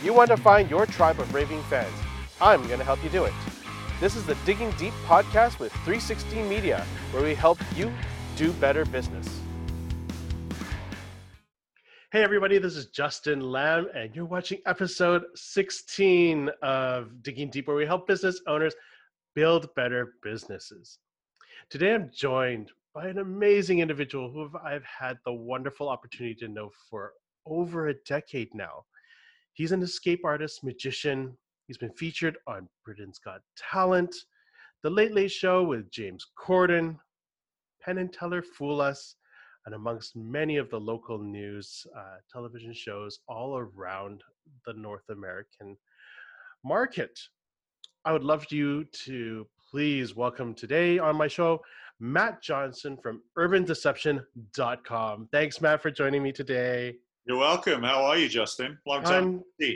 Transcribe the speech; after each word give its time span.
You 0.00 0.14
want 0.14 0.30
to 0.30 0.36
find 0.36 0.70
your 0.70 0.86
tribe 0.86 1.18
of 1.18 1.34
raving 1.34 1.60
fans. 1.64 1.92
I'm 2.40 2.64
going 2.68 2.78
to 2.78 2.84
help 2.84 3.02
you 3.02 3.10
do 3.10 3.24
it. 3.24 3.32
This 3.98 4.14
is 4.14 4.24
the 4.24 4.36
Digging 4.46 4.70
Deep 4.78 4.92
podcast 5.04 5.58
with 5.58 5.72
316 5.72 6.48
Media, 6.48 6.86
where 7.10 7.24
we 7.24 7.34
help 7.34 7.58
you 7.74 7.92
do 8.36 8.52
better 8.52 8.84
business. 8.84 9.40
Hey, 12.12 12.22
everybody, 12.22 12.58
this 12.58 12.76
is 12.76 12.86
Justin 12.86 13.40
Lamb, 13.40 13.88
and 13.92 14.14
you're 14.14 14.24
watching 14.24 14.60
episode 14.66 15.24
16 15.34 16.48
of 16.62 17.20
Digging 17.24 17.50
Deep, 17.50 17.66
where 17.66 17.76
we 17.76 17.84
help 17.84 18.06
business 18.06 18.40
owners 18.46 18.76
build 19.34 19.74
better 19.74 20.14
businesses. 20.22 21.00
Today, 21.70 21.94
I'm 21.94 22.12
joined 22.14 22.70
by 22.94 23.08
an 23.08 23.18
amazing 23.18 23.80
individual 23.80 24.30
who 24.30 24.48
I've 24.64 24.84
had 24.84 25.18
the 25.24 25.32
wonderful 25.32 25.88
opportunity 25.88 26.36
to 26.36 26.46
know 26.46 26.70
for 26.88 27.14
over 27.44 27.88
a 27.88 27.94
decade 27.94 28.54
now. 28.54 28.84
He's 29.58 29.72
an 29.72 29.82
escape 29.82 30.24
artist, 30.24 30.62
magician. 30.62 31.36
He's 31.66 31.78
been 31.78 31.90
featured 31.90 32.38
on 32.46 32.68
Britain's 32.84 33.18
Got 33.18 33.40
Talent, 33.56 34.14
The 34.84 34.90
Late 34.90 35.12
Late 35.12 35.32
Show 35.32 35.64
with 35.64 35.90
James 35.90 36.24
Corden, 36.38 36.96
Penn 37.82 37.98
and 37.98 38.12
Teller 38.12 38.40
Fool 38.40 38.80
Us, 38.80 39.16
and 39.66 39.74
amongst 39.74 40.14
many 40.14 40.58
of 40.58 40.70
the 40.70 40.78
local 40.78 41.18
news 41.18 41.84
uh, 41.96 42.18
television 42.32 42.72
shows 42.72 43.18
all 43.26 43.58
around 43.58 44.22
the 44.64 44.74
North 44.74 45.08
American 45.10 45.76
market. 46.64 47.18
I 48.04 48.12
would 48.12 48.22
love 48.22 48.46
you 48.50 48.84
to 49.06 49.44
please 49.72 50.14
welcome 50.14 50.54
today 50.54 51.00
on 51.00 51.16
my 51.16 51.26
show 51.26 51.62
Matt 51.98 52.40
Johnson 52.42 52.96
from 52.96 53.22
urbandeception.com. 53.36 55.28
Thanks, 55.32 55.60
Matt, 55.60 55.82
for 55.82 55.90
joining 55.90 56.22
me 56.22 56.30
today. 56.30 56.94
You're 57.28 57.36
welcome. 57.36 57.82
How 57.82 58.04
are 58.04 58.16
you, 58.16 58.26
Justin? 58.26 58.78
Long 58.86 59.02
time. 59.02 59.44
I'm, 59.60 59.74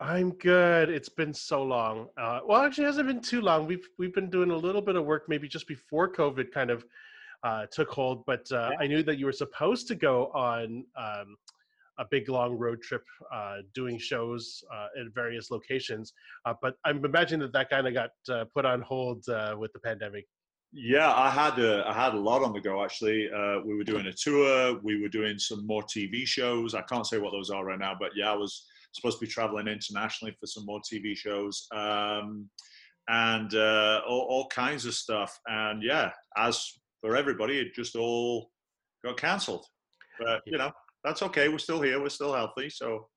I'm 0.00 0.30
good. 0.32 0.90
It's 0.90 1.08
been 1.08 1.32
so 1.32 1.62
long. 1.62 2.08
Uh, 2.20 2.40
well, 2.46 2.60
actually, 2.60 2.84
it 2.84 2.88
hasn't 2.88 3.06
been 3.06 3.22
too 3.22 3.40
long. 3.40 3.66
We've 3.66 3.88
we've 3.98 4.12
been 4.12 4.28
doing 4.28 4.50
a 4.50 4.56
little 4.56 4.82
bit 4.82 4.96
of 4.96 5.06
work, 5.06 5.24
maybe 5.26 5.48
just 5.48 5.66
before 5.66 6.12
COVID 6.12 6.52
kind 6.52 6.68
of 6.68 6.84
uh, 7.42 7.64
took 7.72 7.88
hold. 7.88 8.26
But 8.26 8.52
uh. 8.52 8.72
I 8.78 8.86
knew 8.86 9.02
that 9.04 9.16
you 9.16 9.24
were 9.24 9.32
supposed 9.32 9.88
to 9.88 9.94
go 9.94 10.26
on 10.34 10.84
um, 10.94 11.36
a 11.98 12.04
big 12.10 12.28
long 12.28 12.52
road 12.52 12.82
trip, 12.82 13.04
uh, 13.32 13.60
doing 13.74 13.98
shows 13.98 14.62
uh, 14.70 14.88
at 15.00 15.14
various 15.14 15.50
locations. 15.50 16.12
Uh, 16.44 16.52
but 16.60 16.74
I'm 16.84 17.02
imagining 17.02 17.40
that 17.40 17.54
that 17.54 17.70
kind 17.70 17.88
of 17.88 17.94
got 17.94 18.10
put 18.54 18.66
on 18.66 18.82
hold 18.82 19.24
with 19.56 19.72
the 19.72 19.80
pandemic. 19.82 20.26
Yeah, 20.72 21.12
I 21.12 21.30
had 21.30 21.58
a, 21.58 21.84
I 21.88 21.92
had 21.92 22.14
a 22.14 22.18
lot 22.18 22.44
on 22.44 22.52
the 22.52 22.60
go 22.60 22.84
actually. 22.84 23.28
Uh, 23.28 23.58
we 23.64 23.74
were 23.74 23.84
doing 23.84 24.06
a 24.06 24.12
tour. 24.12 24.78
We 24.82 25.00
were 25.00 25.08
doing 25.08 25.38
some 25.38 25.66
more 25.66 25.82
TV 25.82 26.24
shows. 26.26 26.74
I 26.74 26.82
can't 26.82 27.06
say 27.06 27.18
what 27.18 27.32
those 27.32 27.50
are 27.50 27.64
right 27.64 27.78
now, 27.78 27.96
but 27.98 28.12
yeah, 28.14 28.30
I 28.30 28.36
was 28.36 28.66
supposed 28.92 29.18
to 29.18 29.26
be 29.26 29.30
traveling 29.30 29.66
internationally 29.66 30.36
for 30.38 30.46
some 30.46 30.66
more 30.66 30.80
TV 30.80 31.16
shows 31.16 31.66
um, 31.74 32.48
and 33.08 33.54
uh, 33.54 34.00
all, 34.08 34.26
all, 34.30 34.46
kinds 34.48 34.86
of 34.86 34.94
stuff. 34.94 35.38
And 35.46 35.82
yeah, 35.82 36.10
as 36.36 36.72
for 37.00 37.16
everybody, 37.16 37.58
it 37.58 37.74
just 37.74 37.96
all 37.96 38.50
got 39.04 39.16
cancelled. 39.16 39.66
But 40.20 40.42
you 40.46 40.56
know, 40.56 40.70
that's 41.02 41.22
okay. 41.22 41.48
We're 41.48 41.58
still 41.58 41.80
here. 41.80 42.00
We're 42.00 42.10
still 42.10 42.34
healthy. 42.34 42.70
So 42.70 43.08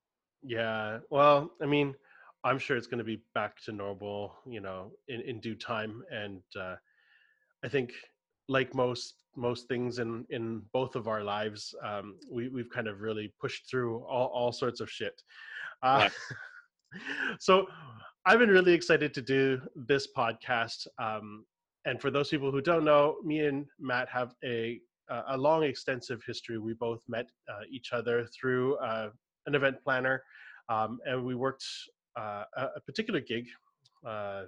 yeah. 0.42 0.98
Well, 1.10 1.50
I 1.62 1.66
mean, 1.66 1.94
I'm 2.42 2.58
sure 2.58 2.76
it's 2.76 2.88
going 2.88 2.98
to 2.98 3.04
be 3.04 3.22
back 3.34 3.62
to 3.66 3.72
normal. 3.72 4.34
You 4.44 4.60
know, 4.60 4.90
in 5.06 5.20
in 5.20 5.38
due 5.38 5.54
time 5.54 6.02
and. 6.10 6.42
Uh, 6.58 6.74
I 7.64 7.68
think 7.68 7.92
like 8.48 8.74
most 8.74 9.14
most 9.36 9.66
things 9.68 9.98
in 9.98 10.26
in 10.30 10.62
both 10.72 10.94
of 10.94 11.08
our 11.08 11.24
lives, 11.24 11.74
um, 11.82 12.16
we 12.30 12.48
we've 12.48 12.70
kind 12.70 12.86
of 12.86 13.00
really 13.00 13.32
pushed 13.40 13.68
through 13.70 14.04
all 14.04 14.28
all 14.28 14.52
sorts 14.52 14.80
of 14.80 14.90
shit. 14.90 15.22
Uh, 15.82 16.08
so 17.40 17.66
I've 18.26 18.38
been 18.38 18.50
really 18.50 18.72
excited 18.72 19.14
to 19.14 19.22
do 19.22 19.60
this 19.74 20.08
podcast. 20.16 20.86
Um, 20.98 21.44
and 21.86 22.00
for 22.00 22.10
those 22.10 22.28
people 22.28 22.50
who 22.50 22.60
don't 22.60 22.84
know, 22.84 23.16
me 23.24 23.40
and 23.40 23.66
Matt 23.78 24.08
have 24.10 24.34
a 24.44 24.80
a 25.28 25.36
long, 25.36 25.62
extensive 25.64 26.22
history. 26.26 26.58
We 26.58 26.74
both 26.74 27.02
met 27.08 27.26
uh, 27.48 27.64
each 27.70 27.92
other 27.92 28.26
through 28.26 28.76
uh, 28.76 29.10
an 29.46 29.54
event 29.54 29.76
planner, 29.84 30.22
um, 30.68 30.98
and 31.06 31.24
we 31.24 31.34
worked 31.34 31.64
uh, 32.16 32.44
a, 32.56 32.62
a, 32.76 32.80
particular 32.80 33.20
gig 33.20 33.46
uh, 34.06 34.44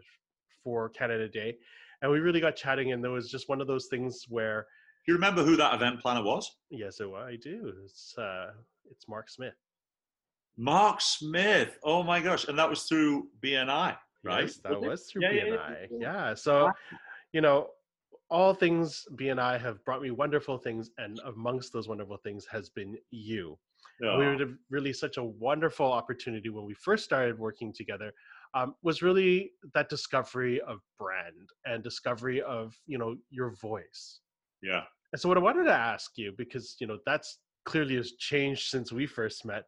for 0.64 0.88
Canada 0.88 1.28
Day 1.28 1.58
and 2.02 2.10
we 2.10 2.20
really 2.20 2.40
got 2.40 2.56
chatting 2.56 2.92
and 2.92 3.02
there 3.02 3.10
was 3.10 3.30
just 3.30 3.48
one 3.48 3.60
of 3.60 3.66
those 3.66 3.86
things 3.86 4.24
where 4.28 4.66
you 5.06 5.14
remember 5.14 5.44
who 5.44 5.56
that 5.56 5.74
event 5.74 6.00
planner 6.00 6.22
was? 6.22 6.50
Yes 6.70 7.00
it, 7.00 7.06
i 7.06 7.36
do. 7.36 7.72
It's 7.84 8.14
uh 8.18 8.50
it's 8.90 9.08
mark 9.08 9.28
smith. 9.30 9.54
Mark 10.56 11.00
smith. 11.00 11.78
Oh 11.84 12.02
my 12.02 12.20
gosh 12.20 12.46
and 12.48 12.58
that 12.58 12.68
was 12.68 12.84
through 12.84 13.28
bni 13.42 13.96
right? 14.24 14.42
Yes, 14.42 14.58
that 14.64 14.80
was, 14.80 14.88
was 14.88 15.06
through 15.06 15.22
yeah, 15.22 15.30
bni 15.30 15.48
yeah, 15.48 15.86
yeah. 15.90 15.98
yeah. 16.00 16.34
So 16.34 16.70
you 17.32 17.40
know 17.40 17.68
all 18.28 18.52
things 18.54 19.04
bni 19.14 19.60
have 19.60 19.84
brought 19.84 20.02
me 20.02 20.10
wonderful 20.10 20.58
things 20.58 20.90
and 20.98 21.20
amongst 21.26 21.72
those 21.72 21.88
wonderful 21.88 22.16
things 22.18 22.46
has 22.50 22.68
been 22.68 22.96
you. 23.10 23.58
Oh. 24.04 24.18
we 24.18 24.26
had 24.26 24.40
really 24.68 24.92
such 24.92 25.16
a 25.16 25.22
wonderful 25.22 25.90
opportunity 25.90 26.50
when 26.50 26.66
we 26.66 26.74
first 26.74 27.04
started 27.04 27.38
working 27.38 27.72
together 27.72 28.12
um, 28.54 28.74
was 28.82 29.02
really 29.02 29.52
that 29.74 29.88
discovery 29.88 30.60
of 30.62 30.80
brand 30.98 31.50
and 31.64 31.82
discovery 31.82 32.42
of 32.42 32.74
you 32.86 32.98
know 32.98 33.16
your 33.30 33.50
voice. 33.50 34.20
Yeah. 34.62 34.82
And 35.12 35.20
so 35.20 35.28
what 35.28 35.38
i 35.38 35.40
wanted 35.40 35.64
to 35.64 35.72
ask 35.72 36.12
you 36.16 36.32
because 36.36 36.76
you 36.80 36.86
know 36.86 36.98
that's 37.06 37.38
clearly 37.64 37.96
has 37.96 38.12
changed 38.12 38.68
since 38.68 38.92
we 38.92 39.06
first 39.06 39.44
met 39.44 39.64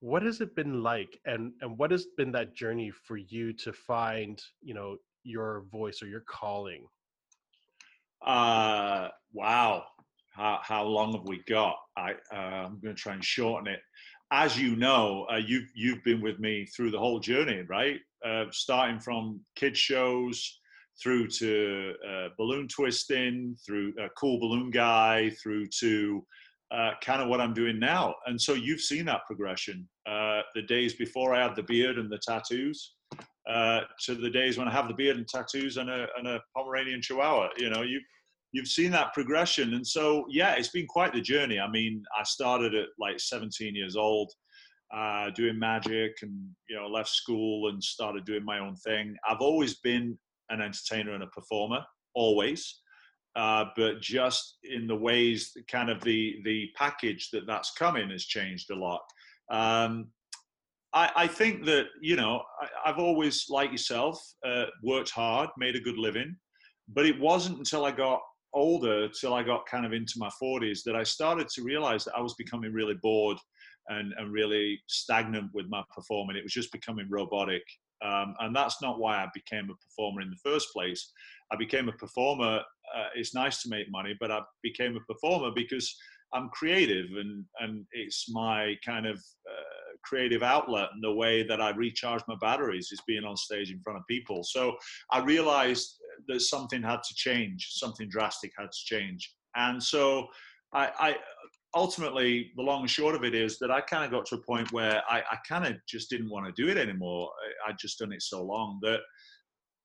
what 0.00 0.22
has 0.22 0.40
it 0.40 0.54
been 0.54 0.82
like 0.82 1.18
and 1.26 1.52
and 1.60 1.76
what 1.78 1.90
has 1.90 2.06
been 2.16 2.32
that 2.32 2.54
journey 2.54 2.90
for 2.90 3.16
you 3.16 3.52
to 3.52 3.72
find 3.72 4.40
you 4.62 4.74
know 4.74 4.96
your 5.24 5.64
voice 5.70 6.02
or 6.02 6.06
your 6.06 6.22
calling? 6.26 6.86
Uh 8.24 9.08
wow. 9.32 9.84
How, 10.32 10.60
how 10.62 10.84
long 10.84 11.14
have 11.14 11.26
we 11.26 11.42
got? 11.48 11.76
I 11.96 12.12
uh, 12.32 12.66
i'm 12.66 12.78
going 12.80 12.94
to 12.94 13.02
try 13.02 13.14
and 13.14 13.24
shorten 13.24 13.72
it 13.72 13.80
as 14.30 14.58
you 14.58 14.76
know, 14.76 15.26
uh, 15.32 15.36
you've 15.36 15.70
you've 15.74 16.04
been 16.04 16.20
with 16.20 16.38
me 16.38 16.66
through 16.66 16.90
the 16.90 16.98
whole 16.98 17.20
journey, 17.20 17.62
right? 17.68 17.98
Uh, 18.24 18.44
starting 18.50 19.00
from 19.00 19.40
kids 19.56 19.78
shows 19.78 20.60
through 21.02 21.28
to 21.28 21.94
uh, 22.08 22.28
balloon 22.36 22.66
twisting, 22.68 23.56
through 23.64 23.92
a 24.00 24.08
cool 24.18 24.40
balloon 24.40 24.70
guy, 24.70 25.30
through 25.42 25.66
to 25.80 26.24
uh, 26.72 26.90
kind 27.02 27.22
of 27.22 27.28
what 27.28 27.40
I'm 27.40 27.54
doing 27.54 27.78
now. 27.78 28.14
And 28.26 28.40
so 28.40 28.54
you've 28.54 28.80
seen 28.80 29.04
that 29.06 29.24
progression. 29.26 29.88
Uh, 30.08 30.40
the 30.54 30.62
days 30.62 30.94
before 30.94 31.34
I 31.34 31.42
had 31.42 31.56
the 31.56 31.62
beard 31.62 31.98
and 31.98 32.10
the 32.10 32.18
tattoos, 32.18 32.94
uh, 33.48 33.80
to 34.04 34.14
the 34.14 34.28
days 34.28 34.58
when 34.58 34.68
I 34.68 34.72
have 34.72 34.88
the 34.88 34.94
beard 34.94 35.16
and 35.16 35.26
tattoos 35.26 35.78
and 35.78 35.88
a, 35.88 36.06
and 36.18 36.26
a 36.26 36.40
Pomeranian 36.54 37.00
Chihuahua. 37.00 37.48
You 37.56 37.70
know, 37.70 37.82
you 37.82 38.00
you've 38.52 38.68
seen 38.68 38.90
that 38.92 39.12
progression. 39.12 39.74
And 39.74 39.86
so, 39.86 40.24
yeah, 40.28 40.54
it's 40.54 40.70
been 40.70 40.86
quite 40.86 41.12
the 41.12 41.20
journey. 41.20 41.58
I 41.58 41.70
mean, 41.70 42.02
I 42.18 42.22
started 42.24 42.74
at 42.74 42.88
like 42.98 43.20
17 43.20 43.74
years 43.74 43.96
old, 43.96 44.32
uh, 44.94 45.30
doing 45.30 45.58
magic 45.58 46.12
and, 46.22 46.32
you 46.68 46.76
know, 46.76 46.86
left 46.86 47.10
school 47.10 47.68
and 47.68 47.82
started 47.82 48.24
doing 48.24 48.44
my 48.44 48.58
own 48.58 48.76
thing. 48.76 49.16
I've 49.28 49.40
always 49.40 49.78
been 49.80 50.18
an 50.50 50.60
entertainer 50.62 51.12
and 51.12 51.22
a 51.22 51.28
performer, 51.28 51.80
always. 52.14 52.80
Uh, 53.36 53.66
but 53.76 54.00
just 54.00 54.58
in 54.64 54.86
the 54.86 54.96
ways, 54.96 55.52
kind 55.70 55.90
of 55.90 56.02
the 56.02 56.40
the 56.44 56.68
package 56.74 57.30
that 57.30 57.46
that's 57.46 57.72
coming 57.72 58.10
has 58.10 58.24
changed 58.24 58.70
a 58.70 58.74
lot. 58.74 59.00
Um, 59.50 60.08
I, 60.92 61.10
I, 61.14 61.26
think 61.28 61.64
that 61.66 61.86
you 62.00 62.16
know 62.16 62.42
I, 62.84 62.88
have 62.88 62.98
always, 62.98 63.44
like 63.48 63.70
yourself, 63.70 64.20
uh, 64.44 64.64
worked 64.82 65.10
hard, 65.10 65.50
made 65.56 65.76
a 65.76 65.80
good 65.80 65.98
living, 65.98 66.34
but 66.88 67.06
it 67.06 67.20
wasn't 67.20 67.58
until 67.58 67.84
I 67.84 67.92
got 67.92 68.20
older 68.54 69.08
till 69.08 69.34
I 69.34 69.42
got 69.42 69.66
kind 69.66 69.84
of 69.84 69.92
into 69.92 70.14
my 70.16 70.30
40s 70.42 70.82
that 70.84 70.96
I 70.96 71.02
started 71.02 71.48
to 71.50 71.62
realize 71.62 72.04
that 72.04 72.16
I 72.16 72.20
was 72.20 72.34
becoming 72.34 72.72
really 72.72 72.96
bored 73.02 73.38
and, 73.88 74.12
and 74.18 74.32
really 74.32 74.80
stagnant 74.86 75.50
with 75.54 75.66
my 75.68 75.82
performing. 75.94 76.36
It 76.36 76.42
was 76.42 76.52
just 76.52 76.72
becoming 76.72 77.06
robotic. 77.10 77.62
Um, 78.04 78.34
and 78.40 78.54
that's 78.54 78.80
not 78.80 78.98
why 78.98 79.16
I 79.16 79.28
became 79.34 79.70
a 79.70 79.74
performer 79.74 80.20
in 80.20 80.30
the 80.30 80.50
first 80.50 80.72
place. 80.72 81.12
I 81.50 81.56
became 81.56 81.88
a 81.88 81.92
performer. 81.92 82.60
Uh, 82.94 83.08
it's 83.14 83.34
nice 83.34 83.62
to 83.62 83.68
make 83.68 83.90
money, 83.90 84.16
but 84.20 84.30
I 84.30 84.40
became 84.62 84.96
a 84.96 85.12
performer 85.12 85.50
because 85.54 85.96
I'm 86.32 86.48
creative 86.50 87.06
and, 87.16 87.44
and 87.60 87.86
it's 87.92 88.26
my 88.30 88.74
kind 88.84 89.06
of 89.06 89.16
uh, 89.16 89.78
creative 90.04 90.42
outlet 90.42 90.88
and 90.92 91.02
the 91.02 91.12
way 91.12 91.42
that 91.42 91.60
I 91.60 91.70
recharge 91.70 92.22
my 92.28 92.36
batteries 92.40 92.90
is 92.92 93.00
being 93.06 93.24
on 93.24 93.36
stage 93.36 93.70
in 93.70 93.80
front 93.80 93.98
of 93.98 94.06
people. 94.06 94.44
So 94.44 94.76
I 95.10 95.20
realized 95.20 95.96
that 96.26 96.40
something 96.40 96.82
had 96.82 97.02
to 97.02 97.14
change, 97.14 97.68
something 97.72 98.08
drastic 98.08 98.52
had 98.58 98.72
to 98.72 98.84
change. 98.84 99.34
And 99.56 99.82
so 99.82 100.26
I, 100.72 100.90
I 100.98 101.16
ultimately, 101.74 102.52
the 102.56 102.62
long 102.62 102.82
and 102.82 102.90
short 102.90 103.14
of 103.14 103.24
it 103.24 103.34
is 103.34 103.58
that 103.58 103.70
I 103.70 103.80
kind 103.80 104.04
of 104.04 104.10
got 104.10 104.26
to 104.26 104.36
a 104.36 104.42
point 104.42 104.72
where 104.72 105.02
I, 105.08 105.18
I 105.20 105.36
kind 105.46 105.66
of 105.66 105.76
just 105.88 106.10
didn't 106.10 106.30
want 106.30 106.46
to 106.46 106.62
do 106.62 106.70
it 106.70 106.76
anymore. 106.76 107.30
I, 107.66 107.70
I'd 107.70 107.78
just 107.78 107.98
done 107.98 108.12
it 108.12 108.22
so 108.22 108.42
long 108.42 108.78
that 108.82 109.00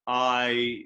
I, 0.07 0.83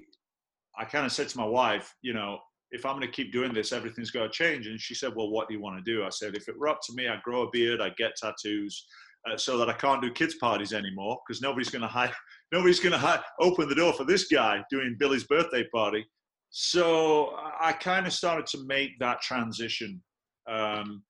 I 0.76 0.84
kind 0.84 1.06
of 1.06 1.12
said 1.12 1.28
to 1.28 1.38
my 1.38 1.46
wife, 1.46 1.94
you 2.02 2.14
know, 2.14 2.38
if 2.70 2.84
I'm 2.84 2.96
going 2.96 3.06
to 3.06 3.12
keep 3.12 3.32
doing 3.32 3.54
this, 3.54 3.72
everything's 3.72 4.10
got 4.10 4.24
to 4.24 4.30
change. 4.30 4.66
And 4.66 4.78
she 4.78 4.94
said, 4.94 5.14
well, 5.16 5.30
what 5.30 5.48
do 5.48 5.54
you 5.54 5.60
want 5.60 5.82
to 5.82 5.90
do? 5.90 6.04
I 6.04 6.10
said, 6.10 6.36
if 6.36 6.48
it 6.48 6.58
were 6.58 6.68
up 6.68 6.80
to 6.86 6.94
me, 6.94 7.08
I'd 7.08 7.22
grow 7.22 7.42
a 7.42 7.50
beard, 7.50 7.80
I'd 7.80 7.96
get 7.96 8.16
tattoos, 8.16 8.86
so 9.36 9.58
that 9.58 9.68
I 9.68 9.72
can't 9.72 10.02
do 10.02 10.12
kids 10.12 10.36
parties 10.36 10.72
anymore 10.72 11.18
because 11.26 11.40
nobody's 11.40 11.70
going 11.70 11.82
to 11.82 11.88
hide. 11.88 12.12
Nobody's 12.52 12.80
going 12.80 12.98
to 12.98 13.24
open 13.40 13.68
the 13.68 13.74
door 13.74 13.92
for 13.92 14.04
this 14.04 14.28
guy 14.28 14.62
doing 14.70 14.96
Billy's 14.98 15.24
birthday 15.24 15.64
party. 15.72 16.06
So 16.50 17.36
I 17.60 17.72
kind 17.72 18.06
of 18.06 18.12
started 18.12 18.46
to 18.46 18.64
make 18.66 18.98
that 19.00 19.20
transition 19.20 20.02
um, 20.48 21.02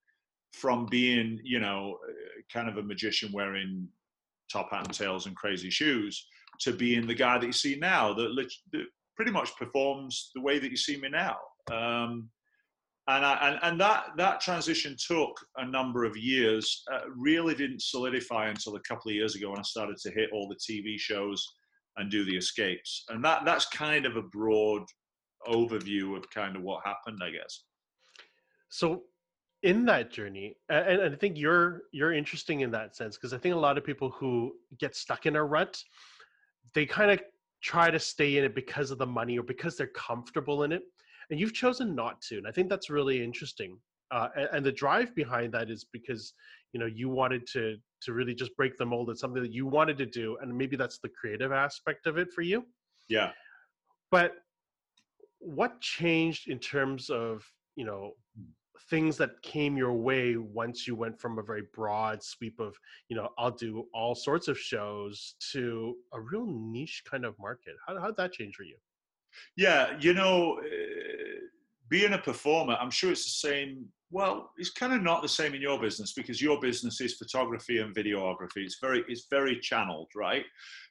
from 0.52 0.86
being, 0.86 1.38
you 1.44 1.60
know, 1.60 1.98
kind 2.52 2.68
of 2.68 2.76
a 2.78 2.82
magician 2.82 3.30
wearing 3.32 3.88
top 4.50 4.70
hat 4.70 4.86
and 4.86 4.94
tails 4.94 5.26
and 5.26 5.36
crazy 5.36 5.70
shoes 5.70 6.26
to 6.60 6.72
being 6.72 7.06
the 7.06 7.14
guy 7.14 7.38
that 7.38 7.46
you 7.46 7.52
see 7.52 7.76
now 7.76 8.12
that, 8.14 8.34
that 8.72 8.84
pretty 9.16 9.30
much 9.30 9.54
performs 9.56 10.30
the 10.34 10.40
way 10.40 10.58
that 10.58 10.70
you 10.70 10.76
see 10.76 10.96
me 10.96 11.08
now. 11.08 11.36
Um, 11.70 12.30
and, 13.08 13.24
I, 13.24 13.48
and, 13.48 13.58
and 13.62 13.80
that 13.80 14.10
that 14.18 14.40
transition 14.40 14.94
took 14.98 15.40
a 15.56 15.66
number 15.66 16.04
of 16.04 16.16
years. 16.16 16.82
Uh, 16.92 17.00
really 17.16 17.54
didn't 17.54 17.80
solidify 17.80 18.48
until 18.48 18.76
a 18.76 18.80
couple 18.80 19.08
of 19.08 19.14
years 19.14 19.34
ago 19.34 19.50
when 19.50 19.58
I 19.58 19.62
started 19.62 19.96
to 19.98 20.10
hit 20.10 20.28
all 20.32 20.46
the 20.46 20.56
TV 20.56 20.98
shows 20.98 21.46
and 21.96 22.10
do 22.10 22.24
the 22.24 22.36
escapes. 22.36 23.04
And 23.08 23.24
that 23.24 23.46
that's 23.46 23.66
kind 23.66 24.04
of 24.04 24.16
a 24.16 24.22
broad 24.22 24.82
overview 25.46 26.18
of 26.18 26.28
kind 26.30 26.54
of 26.54 26.62
what 26.62 26.84
happened, 26.84 27.20
I 27.22 27.30
guess. 27.30 27.62
So, 28.68 29.04
in 29.62 29.86
that 29.86 30.12
journey, 30.12 30.56
and, 30.68 31.00
and 31.00 31.14
I 31.14 31.16
think 31.16 31.38
you're 31.38 31.84
you're 31.92 32.12
interesting 32.12 32.60
in 32.60 32.70
that 32.72 32.94
sense 32.94 33.16
because 33.16 33.32
I 33.32 33.38
think 33.38 33.54
a 33.54 33.58
lot 33.58 33.78
of 33.78 33.84
people 33.84 34.10
who 34.10 34.52
get 34.78 34.94
stuck 34.94 35.24
in 35.24 35.34
a 35.36 35.42
rut, 35.42 35.82
they 36.74 36.84
kind 36.84 37.10
of 37.10 37.20
try 37.62 37.90
to 37.90 37.98
stay 37.98 38.36
in 38.36 38.44
it 38.44 38.54
because 38.54 38.90
of 38.90 38.98
the 38.98 39.06
money 39.06 39.38
or 39.38 39.42
because 39.42 39.78
they're 39.78 39.86
comfortable 39.88 40.64
in 40.64 40.72
it 40.72 40.82
and 41.30 41.38
you've 41.38 41.54
chosen 41.54 41.94
not 41.94 42.20
to 42.20 42.38
and 42.38 42.46
i 42.46 42.50
think 42.50 42.68
that's 42.68 42.90
really 42.90 43.22
interesting 43.22 43.78
uh, 44.10 44.28
and, 44.36 44.48
and, 44.52 44.66
the 44.66 44.72
drive 44.72 45.14
behind 45.14 45.52
that 45.52 45.68
is 45.68 45.84
because 45.92 46.32
you 46.72 46.80
know 46.80 46.86
you 46.86 47.10
wanted 47.10 47.46
to 47.46 47.76
to 48.00 48.12
really 48.12 48.34
just 48.34 48.56
break 48.56 48.76
the 48.76 48.86
mold 48.86 49.10
it's 49.10 49.20
something 49.20 49.42
that 49.42 49.52
you 49.52 49.66
wanted 49.66 49.98
to 49.98 50.06
do 50.06 50.36
and 50.40 50.56
maybe 50.56 50.76
that's 50.76 50.98
the 50.98 51.08
creative 51.08 51.52
aspect 51.52 52.06
of 52.06 52.18
it 52.18 52.32
for 52.32 52.42
you. 52.42 52.64
Yeah. 53.08 53.32
But 54.10 54.36
what 55.40 55.80
changed 55.80 56.48
in 56.48 56.58
terms 56.58 57.10
of 57.10 57.44
you 57.76 57.84
know 57.84 58.12
things 58.90 59.16
that 59.16 59.30
came 59.42 59.76
your 59.76 59.92
way 59.92 60.36
once 60.36 60.86
you 60.86 60.94
went 60.94 61.20
from 61.20 61.38
a 61.38 61.42
very 61.42 61.62
broad 61.74 62.22
sweep 62.22 62.58
of 62.60 62.76
you 63.08 63.16
know 63.16 63.28
i'll 63.38 63.50
do 63.50 63.84
all 63.92 64.14
sorts 64.14 64.48
of 64.48 64.58
shows 64.58 65.34
to 65.52 65.94
a 66.12 66.20
real 66.20 66.46
niche 66.46 67.02
kind 67.08 67.24
of 67.24 67.38
market? 67.38 67.74
How 67.86 68.06
did 68.06 68.16
that 68.16 68.32
change 68.32 68.54
for 68.54 68.64
you? 68.64 68.76
Yeah 69.56 69.96
you 70.00 70.14
know 70.14 70.60
being 71.88 72.12
a 72.12 72.18
performer, 72.18 72.76
I'm 72.80 72.90
sure 72.90 73.10
it's 73.10 73.24
the 73.24 73.48
same. 73.48 73.86
Well, 74.10 74.50
it's 74.56 74.70
kind 74.70 74.92
of 74.94 75.02
not 75.02 75.22
the 75.22 75.28
same 75.28 75.54
in 75.54 75.60
your 75.60 75.80
business 75.80 76.14
because 76.14 76.40
your 76.40 76.60
business 76.60 77.00
is 77.00 77.14
photography 77.14 77.78
and 77.78 77.94
videography. 77.94 78.58
It's 78.58 78.78
very, 78.80 79.04
it's 79.06 79.26
very 79.30 79.60
channeled, 79.60 80.08
right? 80.16 80.44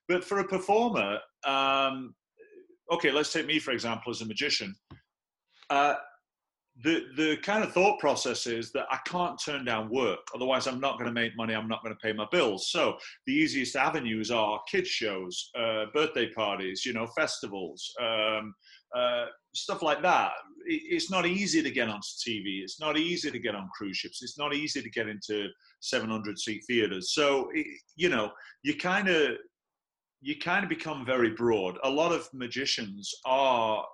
But 0.07 0.23
for 0.23 0.39
a 0.39 0.47
performer, 0.47 1.17
um, 1.45 2.13
okay, 2.91 3.11
let's 3.11 3.33
take 3.33 3.45
me 3.45 3.59
for 3.59 3.71
example 3.71 4.11
as 4.11 4.21
a 4.21 4.25
magician. 4.25 4.75
Uh, 5.69 5.95
the 6.83 7.05
the 7.15 7.37
kind 7.37 7.63
of 7.63 7.73
thought 7.73 7.99
process 7.99 8.45
is 8.45 8.71
that 8.71 8.85
I 8.91 8.99
can't 9.07 9.39
turn 9.43 9.65
down 9.65 9.89
work, 9.89 10.19
otherwise 10.35 10.67
I'm 10.67 10.79
not 10.79 10.99
going 10.99 11.07
to 11.07 11.11
make 11.13 11.35
money. 11.35 11.55
I'm 11.55 11.67
not 11.67 11.83
going 11.83 11.95
to 11.95 11.99
pay 11.99 12.13
my 12.13 12.27
bills. 12.31 12.69
So 12.69 12.97
the 13.25 13.33
easiest 13.33 13.75
avenues 13.75 14.29
are 14.29 14.61
kids 14.69 14.87
shows, 14.87 15.49
uh, 15.59 15.85
birthday 15.93 16.31
parties, 16.33 16.85
you 16.85 16.93
know, 16.93 17.07
festivals, 17.07 17.91
um, 17.99 18.53
uh, 18.95 19.25
stuff 19.53 19.81
like 19.81 20.01
that. 20.01 20.31
It's 20.65 21.09
not 21.09 21.25
easy 21.25 21.63
to 21.63 21.71
get 21.71 21.87
onto 21.87 22.07
TV. 22.27 22.61
It's 22.61 22.79
not 22.79 22.97
easy 22.97 23.31
to 23.31 23.39
get 23.39 23.55
on 23.55 23.69
cruise 23.75 23.97
ships. 23.97 24.21
It's 24.21 24.37
not 24.37 24.53
easy 24.53 24.81
to 24.81 24.89
get 24.89 25.07
into 25.07 25.47
700 25.81 26.37
seat 26.37 26.63
theaters. 26.67 27.13
So 27.13 27.49
you 27.95 28.09
know, 28.09 28.31
you 28.63 28.75
kind 28.75 29.07
of 29.07 29.37
you 30.21 30.37
kind 30.37 30.63
of 30.63 30.69
become 30.69 31.05
very 31.05 31.31
broad. 31.31 31.77
A 31.83 31.89
lot 31.89 32.11
of 32.11 32.27
magicians 32.33 33.13
are 33.25 33.85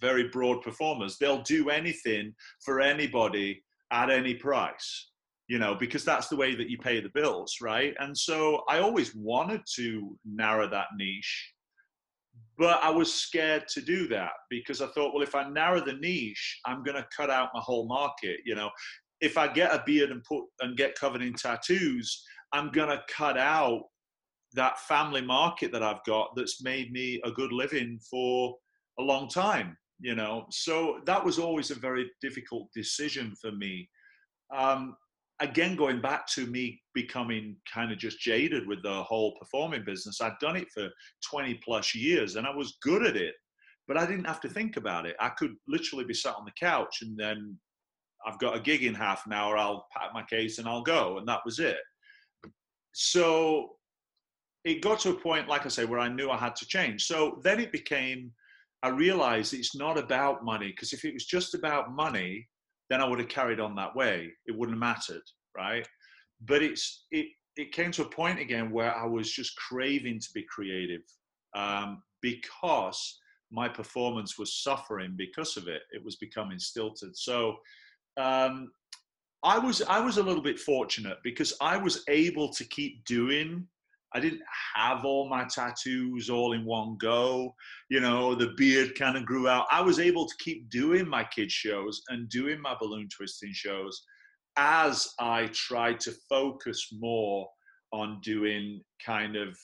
very 0.00 0.28
broad 0.28 0.62
performers. 0.62 1.16
They'll 1.18 1.42
do 1.42 1.70
anything 1.70 2.34
for 2.64 2.80
anybody 2.80 3.62
at 3.92 4.10
any 4.10 4.34
price, 4.34 5.10
you 5.48 5.58
know, 5.58 5.74
because 5.74 6.04
that's 6.04 6.28
the 6.28 6.36
way 6.36 6.54
that 6.54 6.68
you 6.68 6.78
pay 6.78 7.00
the 7.00 7.10
bills, 7.14 7.56
right? 7.60 7.94
And 7.98 8.16
so 8.16 8.62
I 8.68 8.78
always 8.78 9.14
wanted 9.14 9.62
to 9.76 10.16
narrow 10.24 10.68
that 10.68 10.88
niche, 10.96 11.52
but 12.60 12.78
I 12.82 12.90
was 12.90 13.10
scared 13.10 13.66
to 13.68 13.80
do 13.80 14.06
that 14.08 14.32
because 14.50 14.82
I 14.82 14.86
thought, 14.88 15.14
well, 15.14 15.22
if 15.22 15.34
I 15.34 15.48
narrow 15.48 15.82
the 15.82 15.94
niche, 15.94 16.60
I'm 16.66 16.82
going 16.82 16.98
to 16.98 17.08
cut 17.16 17.30
out 17.30 17.48
my 17.54 17.60
whole 17.60 17.88
market, 17.88 18.40
you 18.44 18.54
know. 18.54 18.68
If 19.22 19.38
I 19.38 19.48
get 19.48 19.74
a 19.74 19.82
beard 19.86 20.10
and 20.10 20.22
put 20.24 20.44
and 20.60 20.76
get 20.76 20.94
covered 20.94 21.22
in 21.22 21.32
tattoos, 21.32 22.22
I'm 22.52 22.70
going 22.70 22.90
to 22.90 23.02
cut 23.08 23.38
out 23.38 23.84
that 24.52 24.78
family 24.80 25.22
market 25.22 25.72
that 25.72 25.82
I've 25.82 26.04
got 26.04 26.32
that's 26.36 26.62
made 26.62 26.92
me 26.92 27.18
a 27.24 27.30
good 27.30 27.50
living 27.50 27.98
for 28.10 28.54
a 28.98 29.02
long 29.02 29.30
time, 29.30 29.74
you 29.98 30.14
know. 30.14 30.44
So 30.50 31.00
that 31.06 31.24
was 31.24 31.38
always 31.38 31.70
a 31.70 31.76
very 31.76 32.10
difficult 32.20 32.68
decision 32.74 33.34
for 33.40 33.52
me. 33.52 33.88
Um, 34.54 34.96
again, 35.40 35.76
going 35.76 36.00
back 36.00 36.26
to 36.28 36.46
me 36.46 36.80
becoming 36.94 37.56
kind 37.72 37.90
of 37.90 37.98
just 37.98 38.20
jaded 38.20 38.66
with 38.66 38.82
the 38.82 39.02
whole 39.02 39.34
performing 39.38 39.84
business, 39.84 40.20
I'd 40.20 40.38
done 40.40 40.56
it 40.56 40.68
for 40.72 40.88
20 41.30 41.60
plus 41.64 41.94
years 41.94 42.36
and 42.36 42.46
I 42.46 42.54
was 42.54 42.78
good 42.82 43.06
at 43.06 43.16
it, 43.16 43.34
but 43.88 43.96
I 43.96 44.06
didn't 44.06 44.26
have 44.26 44.40
to 44.42 44.48
think 44.48 44.76
about 44.76 45.06
it. 45.06 45.16
I 45.20 45.30
could 45.30 45.54
literally 45.66 46.04
be 46.04 46.14
sat 46.14 46.34
on 46.34 46.44
the 46.44 46.52
couch 46.58 46.98
and 47.02 47.18
then 47.18 47.56
I've 48.26 48.38
got 48.38 48.56
a 48.56 48.60
gig 48.60 48.84
in 48.84 48.94
half 48.94 49.24
an 49.26 49.32
hour, 49.32 49.56
I'll 49.56 49.86
pack 49.96 50.10
my 50.12 50.22
case 50.24 50.58
and 50.58 50.68
I'll 50.68 50.82
go. 50.82 51.18
And 51.18 51.26
that 51.28 51.40
was 51.44 51.58
it. 51.58 51.78
So 52.92 53.70
it 54.64 54.82
got 54.82 55.00
to 55.00 55.10
a 55.10 55.14
point, 55.14 55.48
like 55.48 55.64
I 55.64 55.70
say, 55.70 55.86
where 55.86 56.00
I 56.00 56.08
knew 56.08 56.30
I 56.30 56.36
had 56.36 56.54
to 56.56 56.66
change. 56.66 57.04
So 57.04 57.40
then 57.42 57.60
it 57.60 57.72
became 57.72 58.32
I 58.82 58.88
realized 58.88 59.52
it's 59.52 59.76
not 59.76 59.98
about 59.98 60.44
money 60.44 60.68
because 60.68 60.92
if 60.92 61.04
it 61.04 61.12
was 61.12 61.26
just 61.26 61.54
about 61.54 61.92
money, 61.94 62.48
then 62.90 63.00
I 63.00 63.08
would 63.08 63.20
have 63.20 63.28
carried 63.28 63.60
on 63.60 63.74
that 63.76 63.94
way. 63.94 64.32
It 64.46 64.56
wouldn't 64.56 64.76
have 64.76 64.80
mattered, 64.80 65.22
right? 65.56 65.86
But 66.42 66.62
it's 66.62 67.06
it 67.10 67.26
it 67.56 67.72
came 67.72 67.92
to 67.92 68.02
a 68.02 68.08
point 68.08 68.38
again 68.38 68.70
where 68.70 68.94
I 68.94 69.06
was 69.06 69.30
just 69.30 69.56
craving 69.56 70.20
to 70.20 70.28
be 70.34 70.44
creative 70.48 71.02
um, 71.54 72.02
because 72.20 73.18
my 73.50 73.68
performance 73.68 74.38
was 74.38 74.62
suffering 74.62 75.14
because 75.16 75.56
of 75.56 75.68
it. 75.68 75.82
It 75.92 76.04
was 76.04 76.16
becoming 76.16 76.58
stilted. 76.58 77.16
So 77.16 77.56
um, 78.16 78.70
I 79.42 79.58
was 79.58 79.82
I 79.82 80.00
was 80.00 80.18
a 80.18 80.22
little 80.22 80.42
bit 80.42 80.58
fortunate 80.58 81.18
because 81.22 81.52
I 81.60 81.76
was 81.76 82.04
able 82.08 82.52
to 82.52 82.64
keep 82.64 83.04
doing 83.04 83.66
I 84.14 84.20
didn't 84.20 84.42
have 84.74 85.04
all 85.04 85.28
my 85.28 85.44
tattoos 85.44 86.30
all 86.30 86.52
in 86.52 86.64
one 86.64 86.96
go. 86.98 87.54
You 87.88 88.00
know, 88.00 88.34
the 88.34 88.54
beard 88.56 88.98
kind 88.98 89.16
of 89.16 89.24
grew 89.24 89.48
out. 89.48 89.66
I 89.70 89.80
was 89.80 89.98
able 89.98 90.26
to 90.26 90.34
keep 90.40 90.68
doing 90.68 91.08
my 91.08 91.24
kids' 91.24 91.52
shows 91.52 92.02
and 92.08 92.28
doing 92.28 92.60
my 92.60 92.74
balloon 92.80 93.08
twisting 93.08 93.52
shows 93.52 94.02
as 94.56 95.08
I 95.18 95.48
tried 95.52 96.00
to 96.00 96.12
focus 96.28 96.88
more 96.92 97.48
on 97.92 98.20
doing 98.22 98.82
kind 99.04 99.36
of 99.36 99.56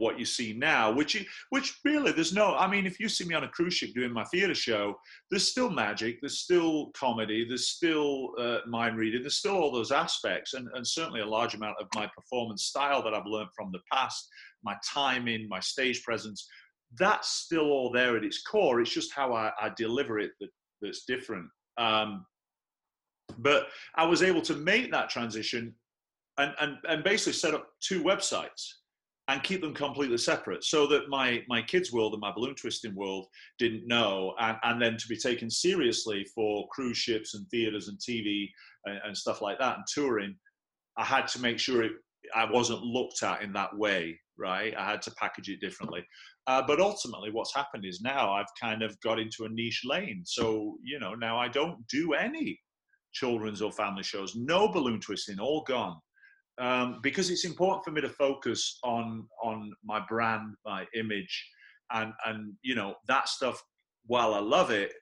what 0.00 0.18
you 0.18 0.24
see 0.24 0.54
now, 0.54 0.90
which 0.90 1.24
which 1.50 1.78
really 1.84 2.10
there's 2.10 2.32
no. 2.32 2.56
I 2.56 2.66
mean, 2.66 2.86
if 2.86 2.98
you 2.98 3.08
see 3.08 3.24
me 3.26 3.34
on 3.34 3.44
a 3.44 3.48
cruise 3.48 3.74
ship 3.74 3.90
doing 3.94 4.12
my 4.12 4.24
theatre 4.24 4.54
show, 4.54 4.96
there's 5.30 5.48
still 5.48 5.70
magic, 5.70 6.20
there's 6.20 6.38
still 6.38 6.90
comedy, 6.96 7.44
there's 7.46 7.68
still 7.68 8.30
uh, 8.38 8.58
mind 8.66 8.96
reading, 8.96 9.20
there's 9.20 9.36
still 9.36 9.56
all 9.56 9.70
those 9.70 9.92
aspects, 9.92 10.54
and 10.54 10.68
and 10.74 10.86
certainly 10.86 11.20
a 11.20 11.26
large 11.26 11.54
amount 11.54 11.76
of 11.80 11.86
my 11.94 12.08
performance 12.16 12.64
style 12.64 13.02
that 13.02 13.14
I've 13.14 13.26
learned 13.26 13.50
from 13.54 13.70
the 13.72 13.80
past, 13.92 14.26
my 14.64 14.74
timing, 14.84 15.46
my 15.48 15.60
stage 15.60 16.02
presence, 16.02 16.48
that's 16.98 17.28
still 17.28 17.66
all 17.70 17.92
there 17.92 18.16
at 18.16 18.24
its 18.24 18.42
core. 18.42 18.80
It's 18.80 18.90
just 18.90 19.12
how 19.12 19.34
I, 19.34 19.52
I 19.60 19.70
deliver 19.76 20.18
it 20.18 20.32
that 20.40 20.48
that's 20.80 21.04
different. 21.04 21.46
Um, 21.76 22.24
but 23.38 23.68
I 23.96 24.06
was 24.06 24.22
able 24.22 24.40
to 24.42 24.54
make 24.54 24.90
that 24.90 25.10
transition 25.10 25.74
and, 26.38 26.54
and, 26.60 26.76
and 26.88 27.04
basically 27.04 27.34
set 27.34 27.54
up 27.54 27.68
two 27.80 28.02
websites 28.02 28.79
and 29.30 29.42
keep 29.44 29.60
them 29.60 29.72
completely 29.72 30.18
separate 30.18 30.64
so 30.64 30.86
that 30.86 31.08
my 31.08 31.42
my 31.48 31.62
kids 31.62 31.92
world 31.92 32.12
and 32.12 32.20
my 32.20 32.32
balloon 32.32 32.54
twisting 32.54 32.94
world 32.94 33.26
didn't 33.58 33.86
know 33.86 34.34
and, 34.40 34.56
and 34.64 34.82
then 34.82 34.96
to 34.96 35.06
be 35.06 35.16
taken 35.16 35.48
seriously 35.48 36.26
for 36.34 36.66
cruise 36.68 36.98
ships 36.98 37.34
and 37.34 37.46
theaters 37.48 37.88
and 37.88 37.98
tv 37.98 38.48
and, 38.86 39.00
and 39.04 39.16
stuff 39.16 39.40
like 39.40 39.58
that 39.58 39.76
and 39.76 39.84
touring 39.86 40.34
i 40.96 41.04
had 41.04 41.28
to 41.28 41.40
make 41.40 41.58
sure 41.58 41.82
it, 41.84 41.92
i 42.34 42.50
wasn't 42.50 42.82
looked 42.82 43.22
at 43.22 43.42
in 43.42 43.52
that 43.52 43.76
way 43.76 44.18
right? 44.40 44.74
I 44.74 44.90
had 44.90 45.02
to 45.02 45.10
package 45.12 45.50
it 45.50 45.60
differently. 45.60 46.02
Uh, 46.46 46.62
but 46.66 46.80
ultimately 46.80 47.30
what's 47.30 47.54
happened 47.54 47.84
is 47.84 48.00
now 48.00 48.32
i've 48.32 48.46
kind 48.58 48.82
of 48.82 48.98
got 49.02 49.20
into 49.20 49.44
a 49.44 49.48
niche 49.50 49.82
lane. 49.84 50.22
So 50.24 50.78
you 50.82 50.98
know 50.98 51.14
now 51.14 51.38
i 51.38 51.46
don't 51.46 51.86
do 51.88 52.14
any 52.14 52.58
children's 53.12 53.60
or 53.60 53.70
family 53.70 54.02
shows. 54.02 54.34
No 54.34 54.68
balloon 54.72 55.00
twisting 55.00 55.38
all 55.38 55.62
gone 55.68 55.98
um, 56.60 57.00
because 57.02 57.30
it's 57.30 57.44
important 57.44 57.84
for 57.84 57.90
me 57.90 58.00
to 58.00 58.08
focus 58.08 58.78
on 58.84 59.26
on 59.42 59.72
my 59.84 60.00
brand, 60.08 60.54
my 60.64 60.86
image, 60.94 61.48
and 61.92 62.12
and 62.26 62.52
you 62.62 62.74
know 62.74 62.94
that 63.08 63.28
stuff. 63.28 63.62
While 64.06 64.34
I 64.34 64.40
love 64.40 64.70
it, 64.70 64.92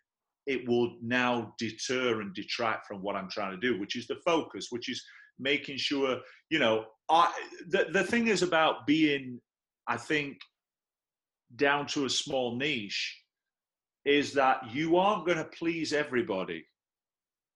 it 0.46 0.68
will 0.68 0.96
now 1.02 1.54
deter 1.58 2.20
and 2.20 2.34
detract 2.34 2.86
from 2.86 3.02
what 3.02 3.16
I'm 3.16 3.30
trying 3.30 3.52
to 3.52 3.60
do, 3.60 3.78
which 3.78 3.96
is 3.96 4.06
the 4.06 4.16
focus, 4.24 4.68
which 4.70 4.88
is 4.88 5.02
making 5.38 5.76
sure 5.76 6.18
you 6.50 6.58
know 6.58 6.84
I, 7.08 7.32
the, 7.68 7.86
the 7.92 8.04
thing 8.04 8.28
is 8.28 8.42
about 8.42 8.86
being 8.86 9.40
i 9.86 9.96
think 9.96 10.38
down 11.56 11.86
to 11.86 12.04
a 12.04 12.10
small 12.10 12.56
niche 12.56 13.22
is 14.04 14.32
that 14.34 14.60
you 14.72 14.96
aren't 14.96 15.26
going 15.26 15.38
to 15.38 15.44
please 15.44 15.92
everybody 15.92 16.64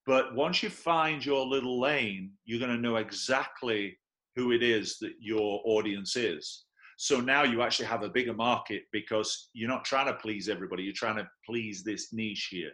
but 0.07 0.35
once 0.35 0.63
you 0.63 0.71
find 0.71 1.25
your 1.25 1.47
little 1.47 1.81
lane 1.81 2.31
you're 2.45 2.59
going 2.59 2.75
to 2.75 2.81
know 2.81 2.97
exactly 2.97 3.97
who 4.37 4.53
it 4.53 4.63
is 4.63 4.99
that 4.99 5.13
your 5.21 5.61
audience 5.65 6.17
is. 6.17 6.65
So 6.97 7.21
now 7.21 7.43
you 7.43 7.63
actually 7.63 7.87
have 7.87 8.03
a 8.03 8.09
bigger 8.09 8.33
market 8.33 8.85
because 8.93 9.51
you're 9.53 9.69
not 9.69 9.85
trying 9.85 10.07
to 10.07 10.15
please 10.15 10.49
everybody 10.49 10.85
you're 10.85 10.93
trying 10.95 11.17
to 11.17 11.29
please 11.45 11.83
this 11.83 12.13
niche 12.13 12.49
here. 12.51 12.71